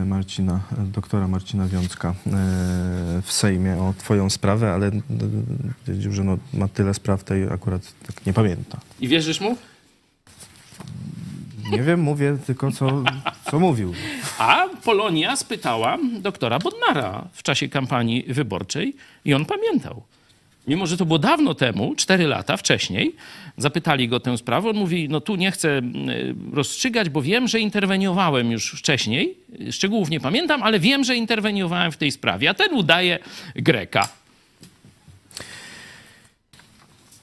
Marcina, 0.06 0.60
doktora 0.78 1.28
Marcina 1.28 1.68
Wiązka 1.68 2.10
e, 2.10 2.14
w 3.22 3.32
Sejmie 3.32 3.78
o 3.78 3.94
twoją 3.98 4.30
sprawę, 4.30 4.74
ale 4.74 4.92
powiedział, 5.86 6.12
że 6.12 6.24
no, 6.24 6.38
ma 6.54 6.68
tyle 6.68 6.94
spraw, 6.94 7.24
tej 7.24 7.44
akurat 7.44 7.82
tak 8.08 8.26
nie 8.26 8.34
pamięta. 8.34 8.80
I 9.00 9.08
wierzysz 9.08 9.42
mu? 9.42 9.58
Nie 11.72 11.84
wiem, 11.84 12.02
mówię 12.02 12.38
tylko 12.46 12.72
co, 12.72 13.04
co 13.52 13.60
mówił. 13.60 13.94
A 14.38 14.66
Polonia 14.84 15.36
spytała 15.36 15.98
doktora 16.22 16.60
Bodnara 16.60 17.28
w 17.34 17.44
czasie 17.44 17.70
kampanii 17.70 18.26
wyborczej 18.28 18.96
i 19.26 19.34
on 19.34 19.46
pamiętał. 19.46 20.04
Mimo, 20.68 20.88
że 20.88 20.98
to 20.98 21.06
było 21.06 21.20
dawno 21.20 21.54
temu, 21.54 21.96
cztery 21.96 22.28
lata 22.28 22.58
wcześniej, 22.58 23.16
zapytali 23.58 24.08
go 24.08 24.20
tę 24.20 24.38
sprawę. 24.38 24.70
On 24.70 24.76
mówi, 24.76 25.10
no 25.10 25.22
tu 25.22 25.36
nie 25.36 25.52
chcę 25.52 25.78
mm, 25.78 26.10
rozstrzygać, 26.54 27.10
bo 27.10 27.22
wiem, 27.22 27.48
że 27.48 27.60
interweniowałem 27.60 28.52
już 28.52 28.72
wcześniej. 28.72 29.38
Szczegółów 29.72 30.10
nie 30.10 30.20
pamiętam, 30.20 30.64
ale 30.64 30.80
wiem, 30.80 31.04
że 31.04 31.16
interweniowałem 31.16 31.92
w 31.92 31.98
tej 31.98 32.12
sprawie. 32.12 32.50
A 32.50 32.54
ten 32.54 32.74
udaje 32.74 33.20
Greka. 33.56 34.10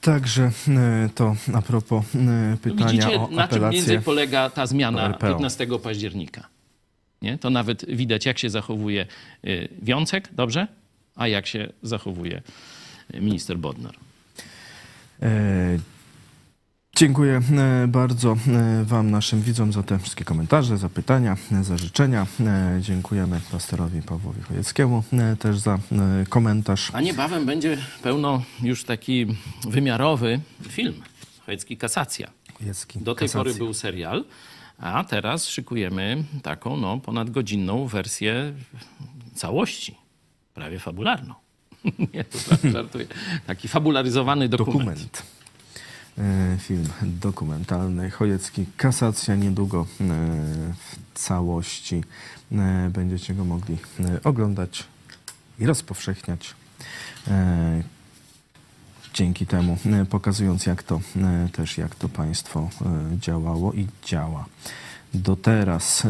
Także 0.01 0.51
e, 0.67 1.09
to 1.15 1.35
a 1.53 1.61
propos 1.61 2.05
e, 2.15 2.17
No 2.17 2.57
pytania 2.57 2.91
Widzicie, 2.91 3.19
o 3.19 3.27
na 3.31 3.47
czym 3.47 3.59
więcej 3.59 3.81
apelację. 3.81 4.01
polega 4.01 4.49
ta 4.49 4.65
zmiana 4.65 5.07
RPO. 5.07 5.27
15 5.27 5.67
października. 5.83 6.47
Nie? 7.21 7.37
To 7.37 7.49
nawet 7.49 7.85
widać, 7.85 8.25
jak 8.25 8.39
się 8.39 8.49
zachowuje 8.49 9.05
Wiącek, 9.81 10.29
dobrze? 10.31 10.67
A 11.15 11.27
jak 11.27 11.47
się 11.47 11.69
zachowuje 11.83 12.41
minister 13.13 13.57
Bodnar. 13.57 13.95
E, 15.21 15.79
Dziękuję 16.95 17.41
e, 17.57 17.87
bardzo 17.87 18.37
e, 18.47 18.83
Wam, 18.83 19.11
naszym 19.11 19.41
widzom, 19.41 19.73
za 19.73 19.83
te 19.83 19.99
wszystkie 19.99 20.25
komentarze, 20.25 20.77
za 20.77 20.89
pytania, 20.89 21.37
za 21.61 21.77
życzenia. 21.77 22.27
E, 22.39 22.77
Dziękujemy 22.81 23.41
pastorowi 23.51 24.01
Pawłowi 24.01 24.41
Chojeckiemu 24.41 25.03
też 25.39 25.59
za 25.59 25.79
komentarz. 26.29 26.89
A 26.93 27.01
niebawem 27.01 27.45
będzie 27.45 27.77
pełno 28.03 28.43
już 28.63 28.83
taki 28.83 29.25
wymiarowy 29.69 30.39
film, 30.69 30.93
Chojecki 31.45 31.77
Kasacja. 31.77 32.29
Chojecki, 32.59 32.99
Do 32.99 33.15
tej 33.15 33.27
kasacja. 33.27 33.39
pory 33.43 33.53
był 33.53 33.73
serial, 33.73 34.25
A 34.77 35.03
teraz 35.03 35.47
szykujemy 35.47 36.23
taką 36.43 36.77
no, 36.77 36.97
ponadgodzinną 36.97 37.87
wersję 37.87 38.53
całości, 39.35 39.95
prawie 40.53 40.79
fabularną. 40.79 41.33
Nie, 42.13 42.23
to 42.23 42.69
żartuję. 42.69 43.05
Taki 43.47 43.67
fabularyzowany 43.67 44.49
dokument. 44.49 44.79
Dokument. 44.79 45.23
E, 46.19 46.57
Film 46.57 46.89
dokumentalny. 47.01 48.11
Chojecki 48.11 48.65
Kasacja 48.77 49.35
niedługo 49.35 49.81
e, 49.81 50.05
w 50.73 51.19
całości 51.19 52.03
e, 52.51 52.89
będziecie 52.93 53.33
go 53.33 53.45
mogli 53.45 53.77
oglądać 54.23 54.83
i 55.59 55.65
rozpowszechniać. 55.65 56.55
Dzięki 59.13 59.45
temu 59.45 59.77
pokazując 60.09 60.65
jak 60.65 60.83
to 60.83 61.01
też 61.51 61.77
jak 61.77 61.95
to 61.95 62.09
państwo 62.09 62.69
działało 63.19 63.73
i 63.73 63.87
działa 64.05 64.45
do 65.13 65.35
teraz. 65.35 66.07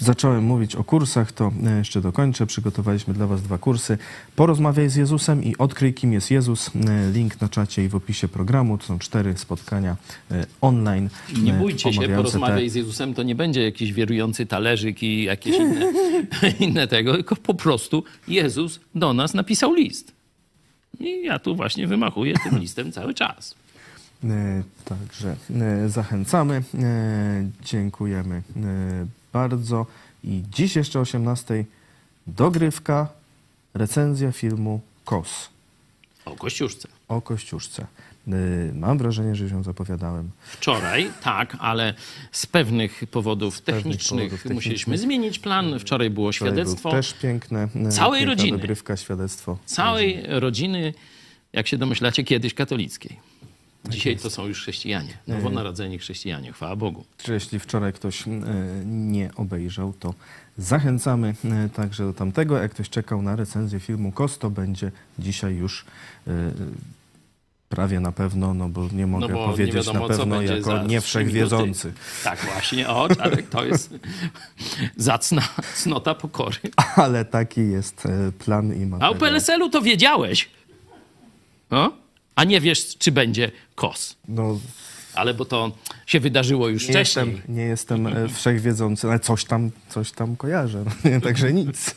Zacząłem 0.00 0.44
mówić 0.44 0.76
o 0.76 0.84
kursach, 0.84 1.32
to 1.32 1.52
e, 1.66 1.78
jeszcze 1.78 2.00
dokończę. 2.00 2.46
Przygotowaliśmy 2.46 3.14
dla 3.14 3.26
Was 3.26 3.42
dwa 3.42 3.58
kursy. 3.58 3.98
Porozmawiaj 4.36 4.88
z 4.88 4.96
Jezusem 4.96 5.44
i 5.44 5.56
odkryj, 5.58 5.94
kim 5.94 6.12
jest 6.12 6.30
Jezus. 6.30 6.70
E, 6.88 7.10
Link 7.12 7.40
na 7.40 7.48
czacie 7.48 7.84
i 7.84 7.88
w 7.88 7.94
opisie 7.94 8.28
programu. 8.28 8.78
To 8.78 8.84
są 8.84 8.98
cztery 8.98 9.34
spotkania 9.38 9.96
e, 10.30 10.46
online. 10.60 11.08
Nie 11.42 11.52
bójcie 11.52 11.92
się, 11.92 12.08
porozmawiaj 12.08 12.64
te- 12.64 12.70
z 12.70 12.74
Jezusem, 12.74 13.14
to 13.14 13.22
nie 13.22 13.34
będzie 13.34 13.62
jakiś 13.62 13.92
wirujący 13.92 14.46
talerzyk 14.46 15.02
i 15.02 15.24
jakieś 15.24 15.56
inne, 15.56 15.92
inne 16.66 16.86
tego, 16.88 17.12
tylko 17.12 17.36
po 17.36 17.54
prostu 17.54 18.04
Jezus 18.28 18.80
do 18.94 19.12
nas 19.12 19.34
napisał 19.34 19.74
list. 19.74 20.12
I 21.00 21.24
ja 21.24 21.38
tu 21.38 21.56
właśnie 21.56 21.86
wymachuję 21.86 22.34
tym 22.44 22.58
listem 22.60 22.92
cały 22.92 23.14
czas. 23.14 23.54
Także 24.84 25.36
zachęcamy. 25.88 26.62
Dziękujemy 27.64 28.42
bardzo. 29.32 29.86
I 30.24 30.42
dziś 30.54 30.76
jeszcze 30.76 30.98
o 30.98 31.02
18 31.02 31.64
dogrywka, 32.26 33.08
recenzja 33.74 34.32
filmu 34.32 34.80
KOS 35.04 35.48
O 36.24 36.36
Kościuszce. 36.36 36.88
o 37.08 37.20
Kościuszce. 37.20 37.86
E, 38.28 38.32
Mam 38.74 38.98
wrażenie, 38.98 39.34
że 39.34 39.44
ją 39.46 39.62
zapowiadałem. 39.62 40.30
Wczoraj, 40.42 41.10
tak, 41.22 41.56
ale 41.60 41.94
z 42.32 42.46
pewnych 42.46 43.02
powodów 43.10 43.60
technicznych 43.60 44.30
powodów 44.30 44.44
musieliśmy 44.54 44.70
technicznych. 44.92 44.98
zmienić 44.98 45.38
plan. 45.38 45.78
Wczoraj 45.78 46.10
było 46.10 46.32
Wczoraj 46.32 46.52
świadectwo 46.54 46.90
Był 46.90 46.98
też 46.98 47.14
piękne. 47.14 47.68
e, 47.86 47.88
Całej 47.88 48.24
rodziny. 48.24 48.58
Dogrywka, 48.58 48.96
świadectwo. 48.96 49.58
całej 49.66 50.22
rodziny, 50.26 50.94
jak 51.52 51.66
się 51.68 51.78
domyślacie, 51.78 52.24
kiedyś 52.24 52.54
katolickiej. 52.54 53.29
Dzisiaj 53.88 54.16
to 54.16 54.30
są 54.30 54.46
już 54.46 54.60
chrześcijanie, 54.60 55.18
nowonarodzeni 55.26 55.98
chrześcijanie, 55.98 56.52
chwała 56.52 56.76
Bogu. 56.76 57.04
Czy 57.18 57.32
jeśli 57.32 57.58
wczoraj 57.58 57.92
ktoś 57.92 58.28
e, 58.28 58.30
nie 58.86 59.30
obejrzał, 59.36 59.92
to 60.00 60.14
zachęcamy 60.58 61.34
e, 61.44 61.68
także 61.68 62.04
do 62.04 62.12
tamtego. 62.12 62.58
Jak 62.58 62.70
ktoś 62.70 62.88
czekał 62.88 63.22
na 63.22 63.36
recenzję 63.36 63.80
filmu 63.80 64.12
KOS, 64.12 64.38
to 64.38 64.50
będzie 64.50 64.92
dzisiaj 65.18 65.54
już 65.54 65.84
e, 66.26 66.30
prawie 67.68 68.00
na 68.00 68.12
pewno, 68.12 68.54
no 68.54 68.68
bo 68.68 68.88
nie 68.92 69.06
mogę 69.06 69.28
No 69.28 69.34
bo 69.34 69.40
nie 69.40 69.52
powiedzieć 69.52 69.74
wiadomo, 69.74 70.08
na 70.08 70.16
pewno 70.16 70.42
jako 70.42 70.82
nie 70.82 71.00
wszechwiedzący. 71.00 71.92
Tak 72.24 72.38
właśnie, 72.38 72.88
o, 72.88 73.08
Czarek, 73.14 73.48
to 73.48 73.64
jest 73.64 73.94
zacna 74.96 75.42
cnota 75.74 76.14
pokory. 76.14 76.58
Ale 76.96 77.24
taki 77.24 77.60
jest 77.60 78.08
plan 78.38 78.72
i 78.72 78.82
A 78.82 78.86
o 78.86 78.88
materiał. 78.88 79.14
PLSL-u 79.14 79.70
to 79.70 79.82
wiedziałeś. 79.82 80.48
O? 81.70 82.00
A 82.34 82.44
nie 82.44 82.60
wiesz, 82.60 82.98
czy 82.98 83.12
będzie 83.12 83.50
KOS. 83.74 84.16
No, 84.28 84.58
Ale 85.14 85.34
bo 85.34 85.44
to 85.44 85.72
się 86.06 86.20
wydarzyło 86.20 86.68
już 86.68 86.82
nie 86.88 86.94
wcześniej. 86.94 87.26
jestem, 87.26 87.54
nie 87.56 87.62
jestem 87.62 88.06
e, 88.06 88.28
wszechwiedzący, 88.28 89.08
ale 89.08 89.20
coś 89.20 89.44
tam, 89.44 89.70
coś 89.88 90.12
tam 90.12 90.36
kojarzę. 90.36 90.84
Także 91.24 91.52
nic. 91.52 91.94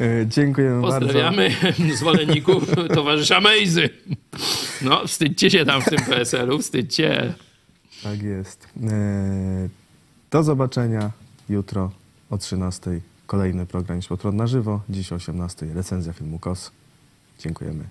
E, 0.00 0.26
Dziękujemy 0.26 0.82
bardzo. 0.82 1.00
Pozdrawiamy 1.00 1.50
zwolenników 1.98 2.64
towarzysza 2.94 3.40
Mejzy. 3.40 3.90
No, 4.82 5.06
wstydźcie 5.06 5.50
się 5.50 5.64
tam 5.64 5.82
w 5.82 5.84
tym 5.84 5.98
PSL-u, 5.98 6.58
wstydźcie. 6.58 7.34
Tak 8.02 8.22
jest. 8.22 8.68
E, 8.90 9.68
Do 10.30 10.42
zobaczenia 10.42 11.10
jutro 11.48 11.90
o 12.30 12.38
13. 12.38 13.00
Kolejny 13.26 13.66
program 13.66 14.02
Światłon 14.02 14.36
na 14.36 14.46
żywo. 14.46 14.80
Dziś 14.90 15.12
o 15.12 15.14
18. 15.14 15.66
Recenzja 15.74 16.12
filmu 16.12 16.38
KOS. 16.38 16.70
Dziękujemy. 17.40 17.84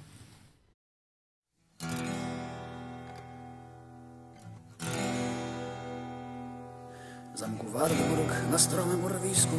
Zamku 7.35 7.65
Wartburg 7.73 8.31
na 8.51 8.57
stromym 8.57 9.03
urwisku. 9.05 9.57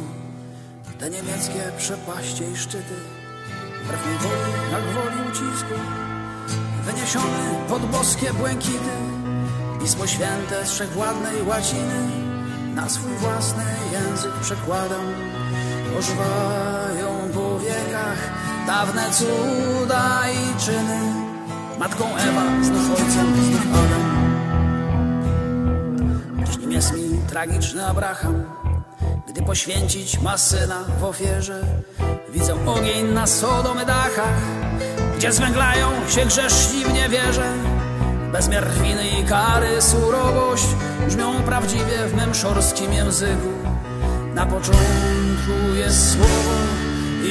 Te 0.99 1.09
niemieckie 1.09 1.71
przepaście 1.77 2.51
i 2.51 2.57
szczyty 2.57 2.95
Wbrew 3.83 4.05
mej 4.05 4.17
woli, 4.17 4.51
jak 4.71 4.83
woli 4.83 5.29
ucisku. 5.29 5.73
Wyniesiony 6.85 7.65
pod 7.69 7.85
boskie 7.85 8.33
błękity 8.33 8.95
Pismo 9.79 10.07
Święte 10.07 10.65
z 10.65 10.71
wszechwładnej 10.71 11.43
łaciny. 11.47 11.99
Na 12.75 12.89
swój 12.89 13.11
własny 13.13 13.63
język 13.91 14.33
przekładam 14.41 15.05
Ożywają 15.99 17.29
po 17.33 17.59
wiekach 17.59 18.31
Dawne 18.67 19.03
cuda 19.11 20.23
i 20.29 20.65
czyny. 20.65 20.99
Matką 21.79 22.15
Ewa, 22.15 22.63
znów 22.63 22.91
ojcem, 22.91 23.35
znów 23.35 23.67
Adam 23.73 24.15
Dziś 26.45 26.57
nim 26.57 26.71
jest 26.71 26.93
mi 26.93 27.04
tragiczny 27.35 27.85
Abraham, 27.85 28.43
gdy 29.27 29.41
poświęcić 29.41 30.21
ma 30.21 30.37
syna 30.37 30.83
w 30.99 31.03
ofierze. 31.03 31.61
Widzę 32.29 32.65
ogień 32.65 33.05
na 33.13 33.27
Sodomy 33.27 33.85
dachach, 33.85 34.41
gdzie 35.17 35.31
zwęglają 35.31 35.87
się 36.09 36.25
grzeszni 36.25 36.85
w 36.85 36.93
niewierze. 36.93 37.53
Bezmiar 38.31 38.71
winy 38.71 39.03
i 39.19 39.23
kary, 39.23 39.81
surowość 39.81 40.67
brzmią 41.07 41.43
prawdziwie 41.43 42.07
w 42.07 42.15
mym 42.15 42.35
szorskim 42.35 42.93
języku. 42.93 43.53
Na 44.33 44.45
początku 44.45 45.75
jest 45.75 46.13
słowo 46.13 46.55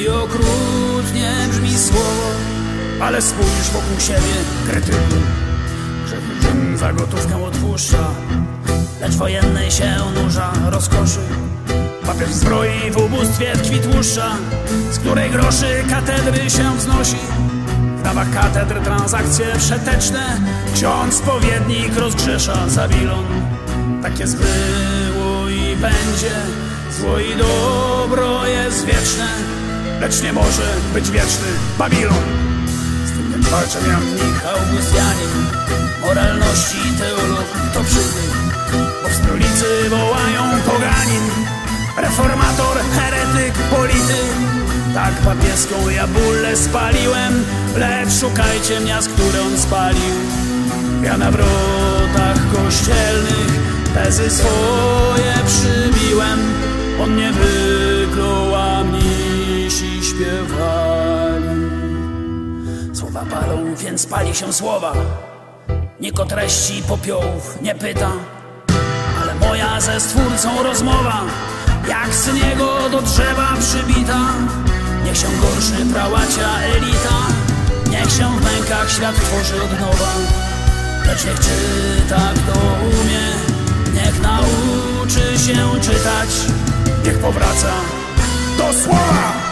i 0.00 0.08
okrutnie 0.08 1.32
brzmi 1.50 1.78
słowo, 1.78 2.30
ale 3.00 3.22
spójrz 3.22 3.70
wokół 3.72 4.00
siebie, 4.00 4.34
krytyku. 4.66 5.43
Za 6.74 6.92
gotówkę 6.92 7.44
odpuszcza, 7.44 8.10
lecz 9.00 9.12
wojennej 9.12 9.70
się 9.70 9.96
nurza 10.14 10.52
rozkoszy. 10.70 11.20
Papież 12.06 12.28
zbroi 12.28 12.90
w 12.90 12.96
ubóstwie 12.96 13.52
tkwi 13.52 13.78
tłuszcza, 13.78 14.36
z 14.90 14.98
której 14.98 15.30
groszy 15.30 15.84
katedry 15.90 16.50
się 16.50 16.76
wznosi. 16.76 17.16
W 17.98 18.02
dawach 18.02 18.30
katedr 18.30 18.80
transakcje 18.80 19.46
przeteczne, 19.58 20.40
ksiądz 20.74 21.14
spowiednik 21.14 21.96
rozgrzesza 21.96 22.68
Zabilon. 22.68 23.26
Tak 24.02 24.18
jest 24.18 24.36
było 24.36 25.48
i 25.48 25.76
będzie, 25.76 26.34
zło 27.00 27.18
i 27.18 27.36
dobro 27.36 28.46
jest 28.46 28.86
wieczne, 28.86 29.28
lecz 30.00 30.22
nie 30.22 30.32
może 30.32 30.74
być 30.94 31.10
wieczny 31.10 31.46
Babilon. 31.78 32.53
Walczę 33.54 33.78
ja 33.88 34.00
mnich 34.00 34.46
Augustianin 34.46 35.46
Moralności 36.00 36.78
teolog 36.98 37.48
to 37.74 37.84
przybył 37.84 38.32
Bo 39.02 39.08
w 39.08 39.14
stolicy 39.14 39.90
wołają 39.90 40.42
poganin. 40.66 41.24
Reformator, 41.96 42.76
heretyk, 42.96 43.54
polityk. 43.54 44.34
Tak 44.94 45.14
papieską 45.14 45.88
ja 45.88 46.06
bullę 46.06 46.56
spaliłem 46.56 47.44
Lecz 47.76 48.12
szukajcie 48.20 48.80
miast, 48.80 49.08
które 49.08 49.42
on 49.42 49.58
spalił. 49.58 50.14
Ja 51.02 51.18
na 51.18 51.30
wrotach 51.30 52.38
kościelnych 52.52 53.52
Tezy 53.94 54.30
swoje 54.30 55.34
przybiłem. 55.46 56.38
On 57.02 57.16
nie 57.16 57.32
wyklął, 57.32 58.54
a 58.54 58.84
mnisi 58.84 60.00
śpiewali 60.04 60.73
Słowa 63.14 63.40
palą, 63.40 63.74
więc 63.74 64.06
pali 64.06 64.34
się 64.34 64.52
słowa. 64.52 64.92
Nikt 66.00 66.20
o 66.20 66.24
treści 66.24 66.82
popiołów 66.82 67.62
nie 67.62 67.74
pyta, 67.74 68.10
ale 69.22 69.34
moja 69.34 69.80
ze 69.80 70.00
stwórcą 70.00 70.62
rozmowa, 70.62 71.22
jak 71.88 72.14
syn 72.14 72.36
jego 72.36 72.90
do 72.90 73.02
drzewa 73.02 73.48
przybita. 73.60 74.20
Niech 75.04 75.16
się 75.16 75.26
gorszy 75.42 75.92
prałacia 75.92 76.60
elita, 76.76 77.18
niech 77.90 78.10
się 78.12 78.38
w 78.38 78.44
mękach 78.44 78.90
świat 78.90 79.14
tworzy 79.14 79.62
od 79.62 79.80
nowa. 79.80 80.12
Lecz 81.06 81.24
niech 81.24 81.40
czyta 81.40 82.32
kto 82.34 82.60
umie, 82.82 83.24
niech 83.94 84.22
nauczy 84.22 85.38
się 85.38 85.80
czytać, 85.80 86.30
niech 87.04 87.18
powraca 87.18 87.72
do 88.58 88.72
słowa. 88.72 89.43